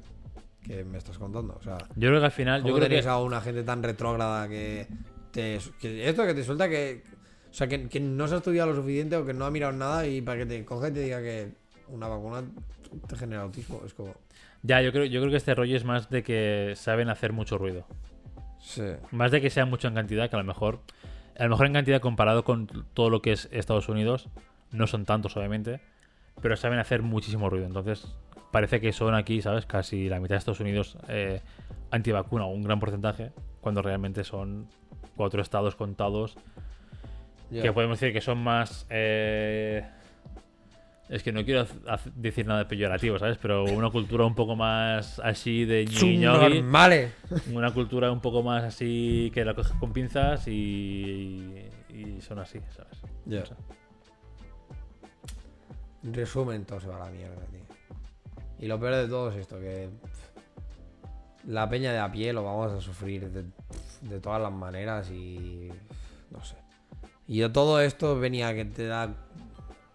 [0.64, 1.56] que me estás contando.
[1.57, 3.64] O sea, Yo creo que al final, yo ¿cómo creo tenéis que a una gente
[3.64, 4.88] tan retrógrada que...
[5.32, 7.03] Te, que esto que te suelta que...
[7.49, 9.72] O sea, que, que no se ha estudiado lo suficiente o que no ha mirado
[9.72, 11.53] nada y para que te coja y te diga que
[11.88, 12.44] una vacuna
[13.07, 13.81] te genera autismo.
[13.85, 14.15] Es como...
[14.64, 17.57] ya, yo creo, yo creo que este rollo es más de que saben hacer mucho
[17.57, 17.85] ruido.
[18.59, 18.84] Sí.
[19.11, 20.81] Más de que sea mucho en cantidad, que a lo mejor,
[21.38, 24.30] a lo mejor en cantidad comparado con todo lo que es Estados Unidos,
[24.72, 25.80] no son tantos obviamente,
[26.41, 27.65] pero saben hacer muchísimo ruido.
[27.65, 28.15] Entonces,
[28.51, 29.65] parece que son aquí, ¿sabes?
[29.65, 31.41] Casi la mitad de Estados Unidos eh,
[31.91, 33.31] antivacuna, un gran porcentaje,
[33.61, 34.68] cuando realmente son
[35.15, 36.38] cuatro estados contados
[37.49, 38.85] que podemos decir que son más...
[38.89, 39.85] eh,
[41.10, 41.66] es que no quiero
[42.16, 43.38] decir nada peyorativo, ¿sabes?
[43.38, 47.14] Pero una cultura un poco más así de Subnormales.
[47.52, 52.60] una cultura un poco más así que la coges con pinzas y, y son así,
[52.76, 53.02] ¿sabes?
[53.26, 53.44] Ya.
[56.04, 57.62] En resumen, todo se va a la mierda, tío.
[58.60, 62.44] Y lo peor de todo es esto, que pff, la peña de a pie lo
[62.44, 63.46] vamos a sufrir de,
[64.02, 65.70] de todas las maneras y
[66.32, 66.56] no sé.
[67.28, 69.14] Y yo todo esto venía que te da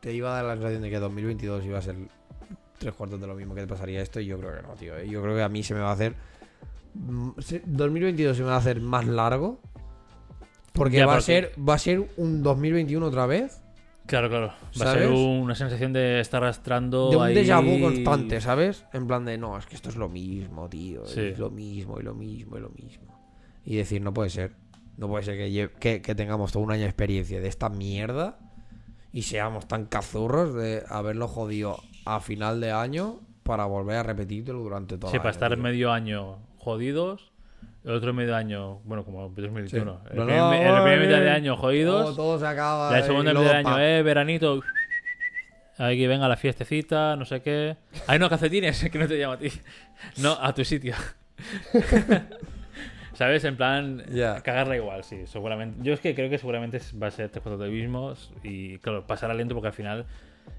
[0.03, 1.95] te iba a dar la sensación de que 2022 iba a ser
[2.79, 4.99] tres cuartos de lo mismo que te pasaría esto y yo creo que no, tío.
[4.99, 5.09] ¿eh?
[5.09, 6.15] Yo creo que a mí se me va a hacer
[6.95, 9.61] mm, se- 2022 se me va a hacer más largo
[10.73, 13.61] porque Ya, va a ser va a ser un 2021 otra vez
[14.05, 14.53] Claro, claro.
[14.83, 18.85] Va a ser una sensación de estar arrastrando de un ahí- déjà vu constante, ¿sabes?
[18.93, 21.07] En plan de, no, es que esto es lo mismo, tío.
[21.07, 21.21] Sí.
[21.21, 23.05] Es lo mismo, y lo mismo, y lo mismo.
[23.65, 24.57] Y decir, no puede ser.
[24.97, 25.37] No puede ser
[25.79, 28.39] que, que tengamos todo un año de experiencia de esta mierda
[29.13, 34.59] y seamos tan cazurros de haberlo jodido a final de año para volver a repetirlo
[34.61, 35.63] durante todo Sí, el para año, estar tío.
[35.63, 37.33] medio año jodidos,
[37.85, 40.01] el otro medio año, bueno, como 2021.
[40.05, 40.09] Sí.
[40.13, 42.91] El, No, primer, no, el primer mitad de año Todo, jodidos, todo se acaba.
[42.93, 44.63] la segunda mitad de año, eh, veranito.
[45.79, 47.77] Hay que venga la fiestecita, no sé qué.
[48.07, 49.51] Ay, no, calcetines, que no te llamo a ti.
[50.19, 50.95] No, a tu sitio.
[53.23, 53.45] ¿Sabes?
[53.45, 54.41] En plan, Ya.
[54.43, 55.79] cagarla igual, sí, seguramente.
[55.85, 57.31] Yo es que creo que seguramente va a ser
[57.71, 60.07] mismos y, claro, pasará lento porque al final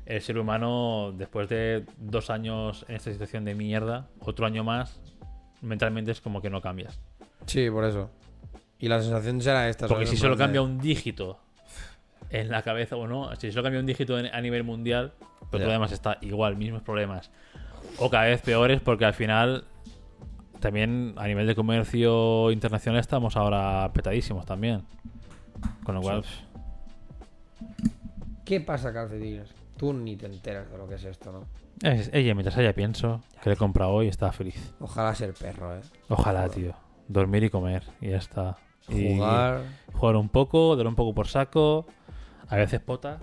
[0.06, 5.02] el ser humano, después de dos años en esta situación de mierda, otro año más,
[5.60, 7.02] mentalmente es como que no cambias.
[7.48, 8.10] Sí, por eso.
[8.80, 9.90] Y la sensación será esta.
[9.90, 11.40] Porque si solo cambia de- un dígito
[12.30, 15.36] en la cabeza o no, si solo cambia un dígito en- a nivel mundial, pero
[15.42, 15.50] Ya.
[15.60, 17.30] todo lo demás está igual, mismos problemas.
[17.98, 19.66] O cada vez peores porque al final
[20.64, 24.84] también a nivel de comercio internacional estamos ahora petadísimos también.
[25.84, 26.24] Con lo cual,
[28.46, 29.54] ¿Qué pasa, calcetines?
[29.78, 31.46] Tú ni te enteras de lo que es esto, ¿no?
[31.82, 34.74] es, ella mientras ella pienso que le he comprado hoy está feliz.
[34.80, 35.82] Ojalá ser perro, ¿eh?
[36.10, 36.74] Ojalá, tío.
[37.08, 38.58] Dormir y comer y ya está.
[38.88, 39.62] Y Jugar.
[39.94, 41.86] jugar un poco, dar un poco por saco,
[42.48, 43.22] a veces potas,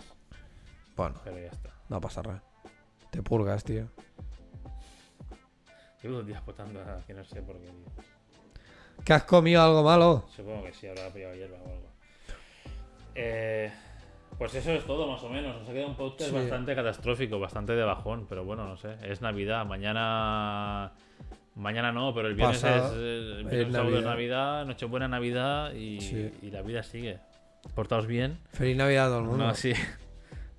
[0.96, 1.70] Bueno, pero ya está.
[1.88, 2.42] no pasa nada.
[3.10, 3.88] Te purgas, tío.
[6.02, 8.04] Llevo dos días potando que no sé por qué, tío.
[9.04, 10.24] ¿Que has comido algo malo?
[10.34, 11.90] Supongo que sí, habrá pillado hierba o algo.
[13.14, 13.70] Eh,
[14.38, 15.56] pues eso es todo, más o menos.
[15.58, 16.36] Nos ha quedado un podcast Sí.
[16.36, 18.96] bastante catastrófico, bastante de bajón, pero bueno, no sé.
[19.02, 20.92] Es Navidad, mañana.
[21.56, 22.92] Mañana no, pero el viernes Pasado, es.
[22.92, 24.10] El es viernes sábado es Navidad.
[24.10, 26.32] Navidad, Nochebuena Navidad y, Sí.
[26.42, 27.18] y la vida sigue.
[27.74, 28.38] Portaos bien.
[28.52, 29.46] Feliz Navidad a todo el mundo.
[29.46, 29.72] No, sí.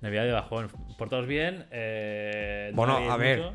[0.00, 0.68] Navidad de bajón.
[0.98, 1.66] Portaos bien.
[1.70, 3.38] Eh, no Bueno, a ver.
[3.38, 3.54] mucho.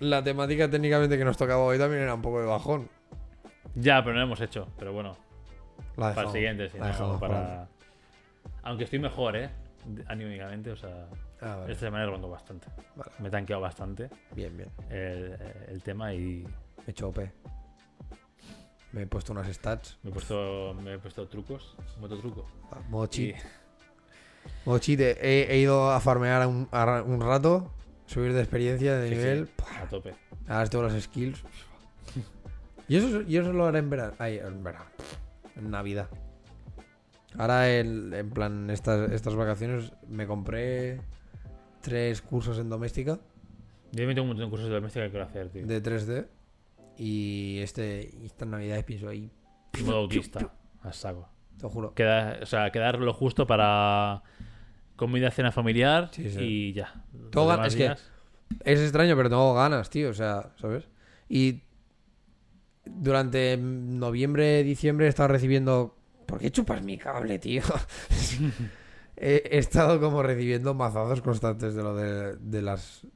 [0.00, 2.88] La temática técnicamente que nos tocaba hoy también era un poco de bajón.
[3.74, 4.66] Ya, pero no lo hemos hecho.
[4.78, 5.16] Pero bueno,
[5.96, 7.34] La para el siguiente, si la no, dejamos para.
[7.34, 7.68] para-
[8.62, 9.50] Aunque estoy mejor, ¿eh?
[10.06, 11.06] Anímicamente, o sea.
[11.42, 11.72] Ah, vale.
[11.72, 12.66] Esta semana he rondo bastante.
[12.96, 13.10] Vale.
[13.18, 14.70] Me he tanqueado bastante Bien, bien.
[14.90, 15.36] el,
[15.68, 16.44] el tema y
[16.78, 17.18] Me he hecho OP.
[18.92, 19.98] Me he puesto unas stats.
[20.02, 22.46] me he puesto, me he puesto trucos, mototruco.
[22.72, 23.36] Ah, Modo Y cheat.
[24.66, 25.00] Modo cheat.
[25.00, 27.70] He, he ido a farmear un, a un rato.
[28.10, 29.46] Subir de experiencia, de sí, nivel.
[29.46, 30.14] sí, a tope.
[30.48, 31.42] Ahora tengo las skills.
[32.88, 34.14] Y eso, y eso lo haré en verano.
[34.18, 34.86] Ay, en verano.
[35.56, 36.08] En Navidad.
[37.38, 41.00] Ahora, el- en plan, estas, estas vacaciones me compré
[41.80, 43.18] tres cursos en doméstica
[43.92, 45.66] Yo me tengo un montón de cursos de doméstica que quiero hacer, tío.
[45.66, 46.26] de 3D.
[46.98, 49.30] Y este, estas navidades pienso ahí,
[49.84, 50.52] Modo autista.
[50.82, 51.28] A saco.
[51.58, 51.94] te juro.
[51.94, 54.22] Queda, o sea, quedar lo justo para
[55.00, 56.38] comida, cena familiar Sí, sí.
[56.40, 57.02] y ya.
[57.32, 57.96] Todo es que-
[58.64, 60.10] Es extraño, pero tengo ganas, tío.
[60.10, 60.84] O sea, ¿sabes?
[61.28, 61.62] Y
[62.84, 65.96] durante noviembre, diciembre he estado recibiendo.
[66.26, 67.62] ¿Por qué chupas mi cable, tío?
[69.16, 73.06] he, estado como recibiendo mazazos constantes de lo de, de las.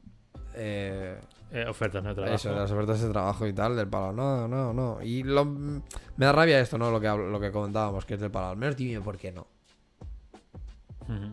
[0.55, 1.19] eh,
[1.53, 2.35] eh, ofertas de trabajo.
[2.35, 4.13] eso, de las ofertas de trabajo y tal, del palo.
[4.13, 5.03] No, no, no.
[5.03, 5.83] Y lo- me
[6.27, 6.91] da rabia esto, ¿no?
[6.91, 8.49] Lo que, lo que comentábamos, que es del palo.
[8.49, 9.47] Al menos dime por qué no.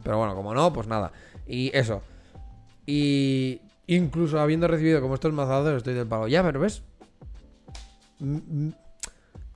[0.04, 1.12] Pero bueno, como no, pues nada.
[1.48, 2.02] Y eso.
[2.86, 6.28] Y incluso habiendo recibido como estos mazazos, estoy del palo.
[6.28, 6.84] Ya, pero ves.
[8.20, 8.74] M-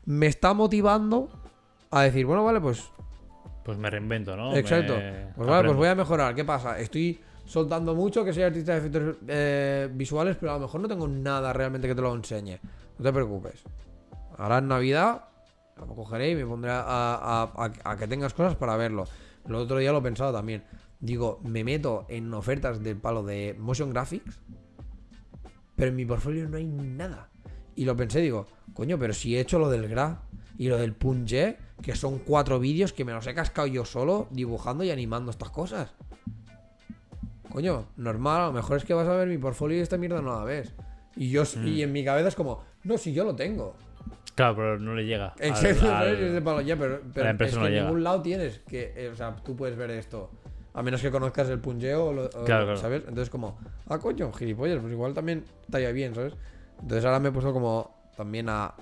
[0.05, 1.29] Me está motivando
[1.91, 2.83] a decir, bueno, vale, pues.
[3.63, 4.55] Pues me reinvento, ¿no?
[4.55, 4.93] exacto.
[4.95, 6.35] Me Pues vale, pues voy a mejorar.
[6.35, 6.79] ¿Qué pasa?
[6.79, 10.87] Estoy soltando mucho que soy artista de efectos eh, visuales, pero a lo mejor no
[10.87, 12.59] tengo nada realmente que te lo enseñe.
[12.99, 13.63] No te preocupes.
[14.37, 15.25] Ahora en Navidad
[15.77, 19.05] lo cogeré y me pondré a, a- a- a que tengas cosas para verlo.
[19.47, 20.63] El otro día lo he pensado también.
[20.99, 24.39] Digo, me meto en ofertas del palo de motion graphics,
[25.75, 27.29] pero en mi portfolio no hay nada.
[27.75, 30.21] Y lo pensé, digo, coño, pero si he hecho lo del Gra
[30.57, 34.27] y lo del Punje, que son cuatro vídeos que me los he cascado yo solo
[34.31, 35.93] dibujando y animando estas cosas.
[37.51, 40.21] Coño, normal, a lo mejor es que vas a ver mi portfolio y esta mierda
[40.21, 40.73] no la ves.
[41.15, 43.75] Y yo y en mi cabeza es como, no, si yo lo tengo.
[44.35, 45.27] Claro, pero no le llega.
[45.39, 46.19] al- Exacto, al-.
[46.19, 47.85] Y es de palo, ya, pero, pero la empresa es no que en llega.
[47.85, 50.29] ningún lado tienes que, eh, o sea, tú puedes ver esto.
[50.73, 52.75] A menos que conozcas el punjeo, o lo- o- Claro, claro.
[52.77, 53.01] ¿sabes?
[53.07, 53.57] Entonces como,
[53.87, 56.33] ah, coño, gilipollas, pues igual también estaría bien, ¿sabes?
[56.81, 58.73] Entonces ahora me he puesto como también a,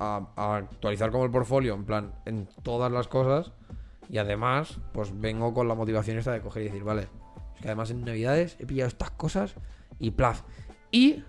[0.00, 3.52] a, a actualizar como el portfolio, en plan, en todas las cosas.
[4.08, 7.02] Y además, pues vengo con la motivación esta de coger y decir, vale,
[7.54, 9.54] es que además en Navidades he pillado estas cosas
[9.98, 10.42] y plaf.
[10.92, 11.24] Y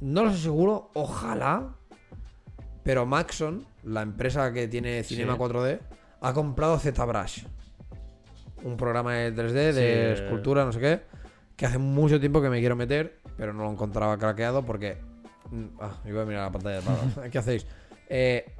[0.00, 1.74] no lo sé seguro, ojalá,
[2.82, 5.38] pero Maxon, la empresa que tiene Cinema Sí.
[5.40, 5.80] 4D,
[6.20, 7.44] ha comprado ZBrush.
[8.64, 11.02] Un programa de 3D, de Sí, escultura, no sé qué,
[11.56, 14.98] que hace mucho tiempo que me quiero meter, pero no lo encontraba craqueado porque...
[15.50, 16.98] mm, Ah, iba a mirar la pantalla de palo.
[17.30, 17.66] ¿Qué hacéis?
[18.08, 18.52] Eh,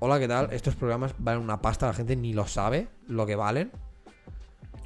[0.00, 0.52] hola, ¿qué tal?
[0.52, 3.70] Estos programas valen una pasta, la gente ni lo sabe lo que valen.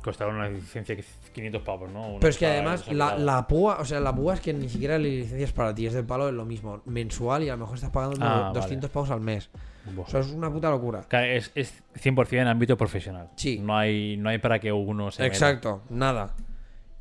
[0.03, 1.03] Costaron una licencia que
[1.35, 2.09] 500 pavos, ¿no?
[2.09, 4.69] Una Pero es que además la, la púa, o sea, la púa es que ni
[4.69, 7.53] siquiera la licencia es para ti, es del palo, es lo mismo, mensual y a
[7.53, 9.51] lo mejor estás pagando Ah, 200 pavos al mes.
[9.99, 11.05] O sea, es una puta locura.
[11.11, 13.31] Es, es 100% en ámbito profesional.
[13.37, 13.59] Sí.
[13.59, 15.35] No hay, no hay para que uno se meta.
[15.35, 16.35] Exacto, nada.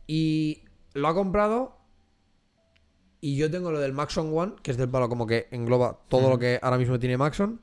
[0.06, 1.78] Y lo ha comprado
[3.22, 6.30] y yo tengo lo del Maxon One, que es del palo como que engloba todo
[6.30, 7.62] lo que ahora mismo tiene Maxon.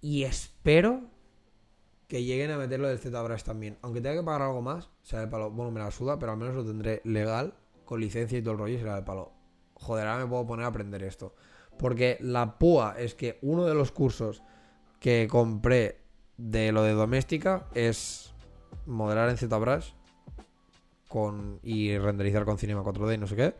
[0.00, 1.09] Y espero
[2.10, 3.78] que lleguen a meterlo del ZBrush también.
[3.82, 6.38] Aunque tenga que pagar algo más, será del palo, bueno, me la suda, pero al
[6.38, 7.54] menos lo tendré legal,
[7.84, 9.32] con licencia y todo el rollo, y será del palo.
[9.74, 11.34] Joder, ahora me puedo poner a aprender esto.
[11.78, 14.42] Porque la púa es que uno de los cursos
[14.98, 16.00] que compré
[16.36, 18.34] de lo de doméstica es
[18.86, 19.92] modelar en ZBrush
[21.08, 23.54] con, y renderizar con Cinema 4D y no sé qué.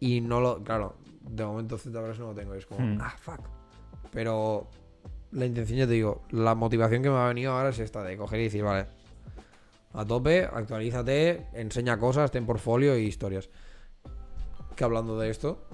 [0.00, 0.64] Y no lo.
[0.64, 2.54] Claro, de momento ZBrush no lo tengo.
[2.54, 2.98] Es como, Hmm.
[3.02, 3.40] ah, fuck.
[4.10, 4.66] Pero
[5.36, 8.16] la intención, ya te digo, la motivación que me ha venido ahora es esta: de
[8.16, 8.86] coger y decir, vale,
[9.92, 13.48] a tope, actualízate, enseña cosas, ten portfolio y historias.
[14.74, 15.68] Que hablando de esto,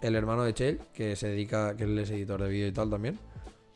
[0.00, 2.88] el hermano de Chell, que se dedica, que él es editor de vídeo y tal
[2.88, 3.18] también,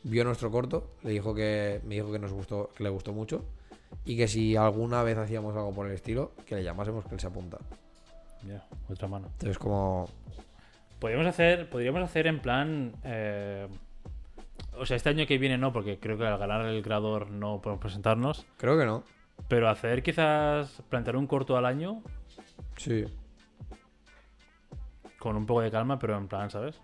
[0.03, 3.45] vio nuestro corto, le dijo que me dijo que nos gustó, que le gustó mucho
[4.05, 7.19] y que si alguna vez hacíamos algo por el estilo, que le llamásemos que él
[7.19, 7.57] se apunta.
[8.47, 9.27] Ya, otra mano.
[9.33, 10.09] Entonces como
[11.03, 12.93] Podríamos hacer, podríamos hacer en plan.
[13.03, 13.67] eh,
[14.77, 17.61] o sea, este año que viene no, porque creo que al ganar el grador no
[17.61, 18.45] podemos presentarnos.
[18.57, 19.03] creo que no.
[19.47, 22.01] Pero hacer quizás plantear un corto al año
[22.77, 23.05] Sí.
[25.19, 26.79] con un poco de calma, pero en plan, ¿sabes?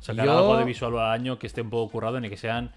[0.00, 2.72] Sacar Yo- algo de visual al año que esté un poco currado ni que sean.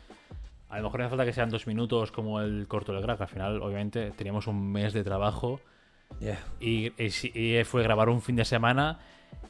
[0.70, 3.22] A lo mejor no hace falta que sean dos minutos como el corto del crack.
[3.22, 5.60] Al final, obviamente, teníamos un mes de trabajo
[6.20, 6.40] Yeah.
[6.60, 9.00] y, y fue grabar un fin de semana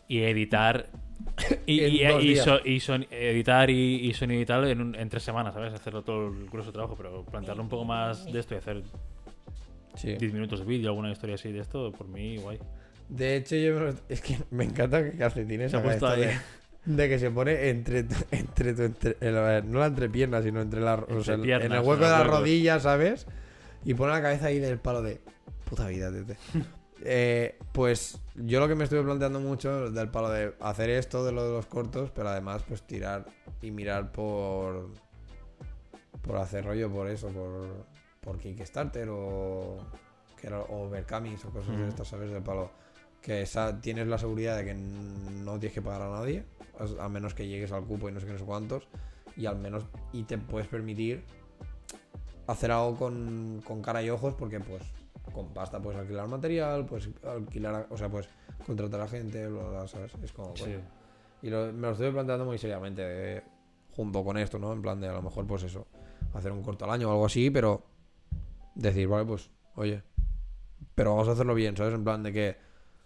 [0.08, 0.88] y editar.
[1.66, 5.24] Y, y- y so- y son- editar y, sonido y tal en, un- en tres
[5.24, 5.74] semanas, ¿sabes?
[5.74, 8.84] Hacerlo todo el grueso trabajo, pero plantearlo un poco más de esto y hacer
[9.96, 10.16] Sí.
[10.16, 12.60] 10 minutos de vídeo, alguna historia así de esto, por mí, guay.
[13.10, 16.28] De hecho, yo es que me encanta que Calcetines Se ha puesto esto ahí.
[16.28, 16.38] de,
[17.04, 20.82] de que se pone entre entre tu, entre- el- ver, no la entrepierna, sino entre
[20.82, 23.26] la, o sea, en el hueco de la rodilla, ¿sabes?
[23.86, 25.22] Y pone la cabeza ahí del palo de
[25.70, 26.38] puta vida, tete.
[27.08, 31.32] Eh, pues yo lo que me estuve planteando mucho del palo de hacer esto de
[31.32, 33.28] lo de los cortos, pero además pues tirar
[33.62, 34.90] y mirar por
[36.24, 37.86] por hacer rollo por eso, por
[38.22, 39.78] por Kickstarter o
[40.42, 42.32] que era, o Vercamis o cosas de estas, ¿sabes?
[42.32, 42.72] Del palo
[43.22, 46.44] que esa, tienes la seguridad de que no tienes que pagar a nadie,
[47.00, 48.88] a menos que llegues al cupo y no sé qué, no sé cuántos,
[49.38, 51.24] y al menos y te puedes permitir
[52.48, 54.82] hacer algo con, con cara y ojos porque pues
[55.34, 58.28] con pasta puedes alquilar material, puedes alquilar, o sea, pues
[58.66, 60.12] contratar a gente, bla, bla, ¿sabes?
[60.24, 60.64] Es como, Sí.
[60.64, 60.80] coño.
[61.42, 63.44] Y lo- me lo estoy planteando muy seriamente, de-
[63.96, 64.74] junto con esto, ¿no?
[64.74, 65.86] En plan de a lo mejor, pues eso,
[66.34, 67.84] hacer un corto al año o algo así, pero
[68.76, 70.02] decir, vale, pues, oye,
[70.96, 71.94] pero vamos a hacerlo bien, ¿sabes?
[71.94, 72.58] En plan de que,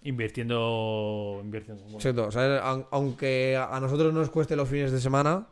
[0.04, 1.40] Invirtiendo.
[1.44, 2.62] invirtiendo bueno, exacto, ¿sabes?
[2.62, 5.48] Aun- Aunque a nosotros nos cueste los fines de semana,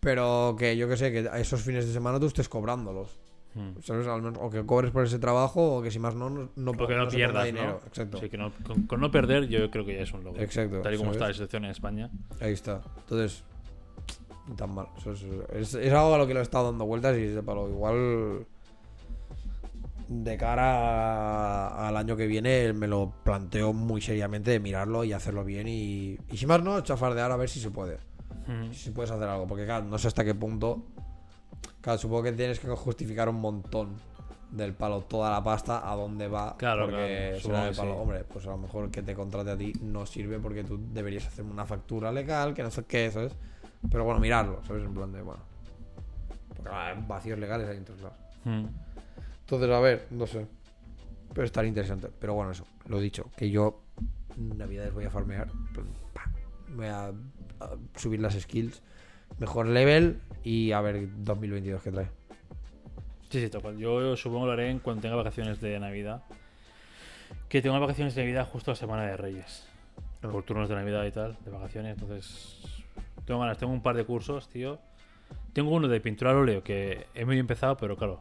[0.00, 3.18] pero que yo que sé, que a esos fines de semana tú estés cobrándolos,
[3.54, 4.36] hmm.
[4.40, 6.94] o que cobres por ese trabajo, o que si más no, no, no, O que
[6.96, 7.80] no pierdas, dinero.
[7.82, 7.86] ¿no?
[7.88, 8.18] Exacto.
[8.18, 10.42] Sí, que no- con, con no perder, yo creo que ya es un logro.
[10.42, 11.16] Exacto, Tal y como ¿sabes?
[11.16, 12.10] está la situación en España.
[12.40, 12.80] Ahí está.
[13.00, 13.42] Entonces,
[14.56, 14.86] tan mal.
[14.98, 15.24] Es,
[15.54, 17.68] es- es algo a lo que lo he estado dando vueltas y palo.
[17.68, 18.46] Igual
[20.08, 25.12] de cara a- al año que viene me lo planteo muy seriamente de mirarlo y
[25.12, 27.98] hacerlo bien y, y si más no, chafardear a ver si se puede.
[28.46, 28.72] Hmm.
[28.72, 29.46] Si puedes hacer algo.
[29.46, 30.82] Porque claro, no sé hasta qué punto.
[31.80, 33.96] Claro, supongo que tienes que justificar un montón
[34.50, 36.56] del palo toda la pasta a dónde va.
[36.56, 38.00] Claro, porque claro, será palo, sí.
[38.00, 41.26] hombre, pues a lo mejor que te contrate a ti no sirve porque tú deberías
[41.26, 43.32] hacer una factura legal, que no sé qué, ¿sabes?
[43.90, 44.84] Pero bueno, mirarlo, ¿sabes?
[44.84, 45.42] En plan de, bueno.
[46.56, 48.18] Porque ah, vacíos legales hay en todos lados.
[48.44, 48.66] Hmm.
[49.40, 50.46] Entonces, a ver, no sé.
[51.32, 52.08] Pero estaría interesante.
[52.18, 53.82] Pero bueno, eso, lo dicho, que yo
[54.36, 55.48] Navidades voy a farmear.
[55.74, 55.86] pues,
[56.68, 57.12] Voy a, a
[57.96, 58.82] subir las skills.
[59.38, 62.08] Mejor level y a ver 2022 que trae.
[63.30, 63.78] Sí, sí, tal cual.
[63.78, 66.22] Yo supongo lo haré en cuando tenga vacaciones de Navidad.
[67.48, 69.66] Que tengo vacaciones de Navidad justo la semana de Reyes.
[70.22, 70.28] Ah.
[70.28, 71.96] Por turnos de Navidad y tal, de vacaciones.
[71.98, 72.82] Entonces,
[73.24, 73.56] tengo ganas.
[73.56, 74.80] Tengo un par de cursos, tío.
[75.52, 78.20] Tengo uno de pintura al óleo que he medio empezado, pero claro,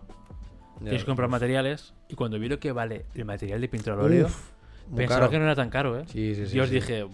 [0.80, 1.94] tienes que comprar materiales.
[2.07, 4.27] Y cuando vi lo que vale el material de pintura al óleo,
[4.95, 5.31] pensaba caro.
[5.31, 6.03] que no era tan caro, ¿eh?
[6.07, 6.57] Sí, sí, sí.
[6.57, 6.76] y os sí.
[6.76, 7.07] dije,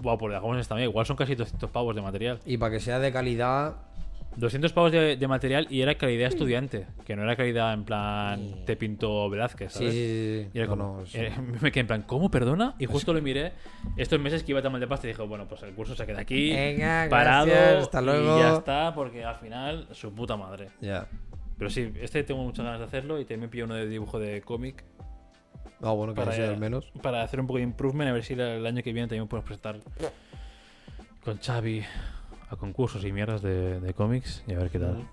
[0.00, 0.84] wow, le hagamos esta mía.
[0.84, 2.40] Igual son casi 200 pavos de material.
[2.46, 3.76] Y para que sea de calidad.
[4.34, 6.86] 200 pavos de, de material y era calidad estudiante.
[7.04, 9.92] Que no era calidad en plan, te pinto Velázquez, Sí, ¿sabes?
[9.92, 10.42] sí, sí.
[10.44, 10.50] sí.
[10.54, 12.30] Y era No, como, no, eh, me quedé en plan, ¿cómo?
[12.30, 12.74] ¿Perdona?
[12.78, 13.52] Y justo lo miré
[13.98, 16.06] estos meses que iba tan mal de pasta y dije, bueno, pues el curso se
[16.06, 18.38] queda aquí, Venga, parado, gracias, hasta y luego.
[18.38, 20.68] ya está, porque al final, su puta madre.
[20.80, 21.06] Ya.
[21.58, 24.18] Pero sí, este tengo muchas ganas de hacerlo y también me pillo uno de dibujo
[24.18, 24.82] de cómic
[25.82, 26.90] Ah, bueno, que para, sea al menos.
[27.02, 29.46] para hacer un poco de improvement, a ver si el año que viene también podemos
[29.46, 29.80] presentar
[31.24, 31.84] con Xavi
[32.50, 35.06] a concursos y mierdas de, de cómics y a ver qué tal.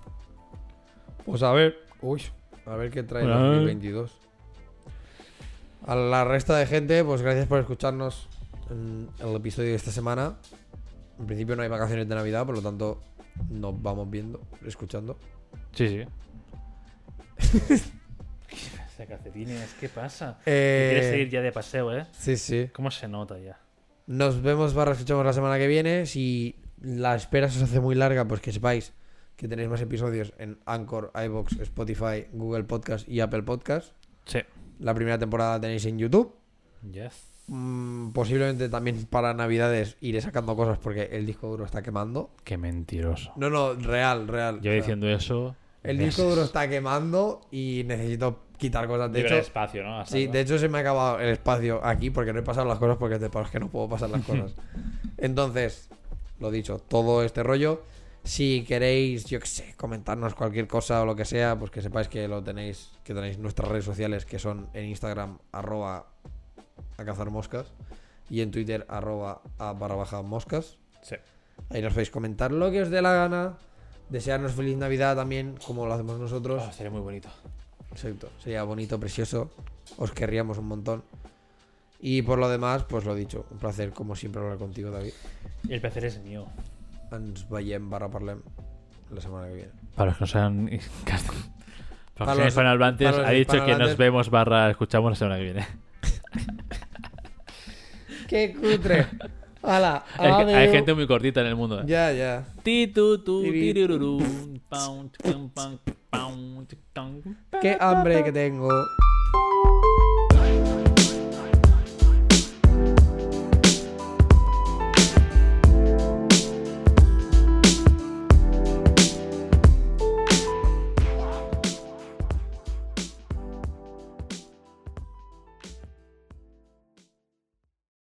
[1.26, 1.78] Pues a ver.
[2.02, 2.22] Uy,
[2.66, 3.40] a ver qué trae el Hola.
[3.40, 4.12] 2022.
[5.88, 8.28] A la resta de gente, pues gracias por escucharnos
[8.70, 10.36] en el episodio de esta semana.
[11.18, 13.02] En principio no hay vacaciones de Navidad, por lo tanto
[13.50, 15.18] nos vamos viendo, escuchando.
[15.74, 16.06] Sí,
[17.40, 17.82] sí.
[19.00, 20.40] Ese calcetines, ¿qué pasa?
[20.46, 22.06] Eh, Quieres ir ya de paseo, ¿eh?
[22.12, 22.70] Sí, sí.
[22.74, 23.58] ¿Cómo se nota ya?
[24.08, 26.06] Nos vemos barra escuchamos la semana que viene.
[26.06, 28.92] Si la espera se os hace muy larga, pues que sepáis
[29.38, 33.94] que tenéis más episodios en Anchor, iBox, Spotify, Google Podcast y Apple Podcast.
[34.26, 34.40] Sí.
[34.80, 36.36] La primera temporada la tenéis en YouTube.
[36.92, 37.14] Yes.
[37.48, 42.32] Mm, posiblemente también para Navidades iré sacando cosas porque el disco duro está quemando.
[42.44, 43.32] Qué mentiroso.
[43.38, 44.56] No, no, real, real.
[44.56, 45.56] Yo O sea, diciendo eso.
[45.84, 46.18] El meses.
[46.18, 49.12] disco duro está quemando y necesito quitar cosas.
[49.12, 50.00] De Libre hecho, espacio, ¿no?
[50.02, 50.34] Hasta Sí, acá.
[50.34, 52.98] de hecho se me ha acabado el espacio aquí porque no he pasado las cosas
[52.98, 54.54] porque te es que no puedo pasar las cosas.
[55.18, 55.90] Entonces,
[56.40, 57.82] lo dicho, todo este rollo.
[58.24, 62.10] Si queréis, yo qué sé, comentarnos cualquier cosa o lo que sea, pues que sepáis
[62.10, 66.06] que lo tenéis, que tenéis nuestras redes sociales que son en Instagram arroba
[66.98, 67.72] a cazar moscas
[68.30, 70.78] y en Twitter arroba a barra baja moscas.
[71.02, 71.16] Sí.
[71.70, 73.58] Ahí nos podéis comentar lo que os dé la gana.
[74.10, 76.62] Desearnos feliz Navidad también, como lo hacemos nosotros.
[76.68, 77.30] Ah, sería muy bonito.
[77.92, 78.30] Exacto.
[78.42, 79.52] Sería bonito, precioso.
[79.98, 81.04] Os querríamos un montón.
[82.02, 83.46] Y por lo demás, pues lo dicho.
[83.52, 85.14] Un placer, como siempre, hablar contigo, David.
[85.68, 86.46] Y el placer es mío.
[87.12, 88.42] Ens veiem barra parlem
[89.10, 89.72] la semana que viene.
[89.96, 90.70] Para los que no sean.
[92.16, 95.68] Para los hispanohablantes, ha dicho que nos vemos barra escuchamos la semana que viene.
[98.28, 99.08] ¡Qué cutre!
[99.64, 100.04] ¡Hala!
[100.18, 101.82] Hay, gente muy cortita en el mundo.
[101.82, 101.86] ¿eh?
[101.88, 102.46] Ya, ya.
[102.62, 103.42] Ti, tu, tu,
[107.62, 108.70] ¡Qué hambre que tengo!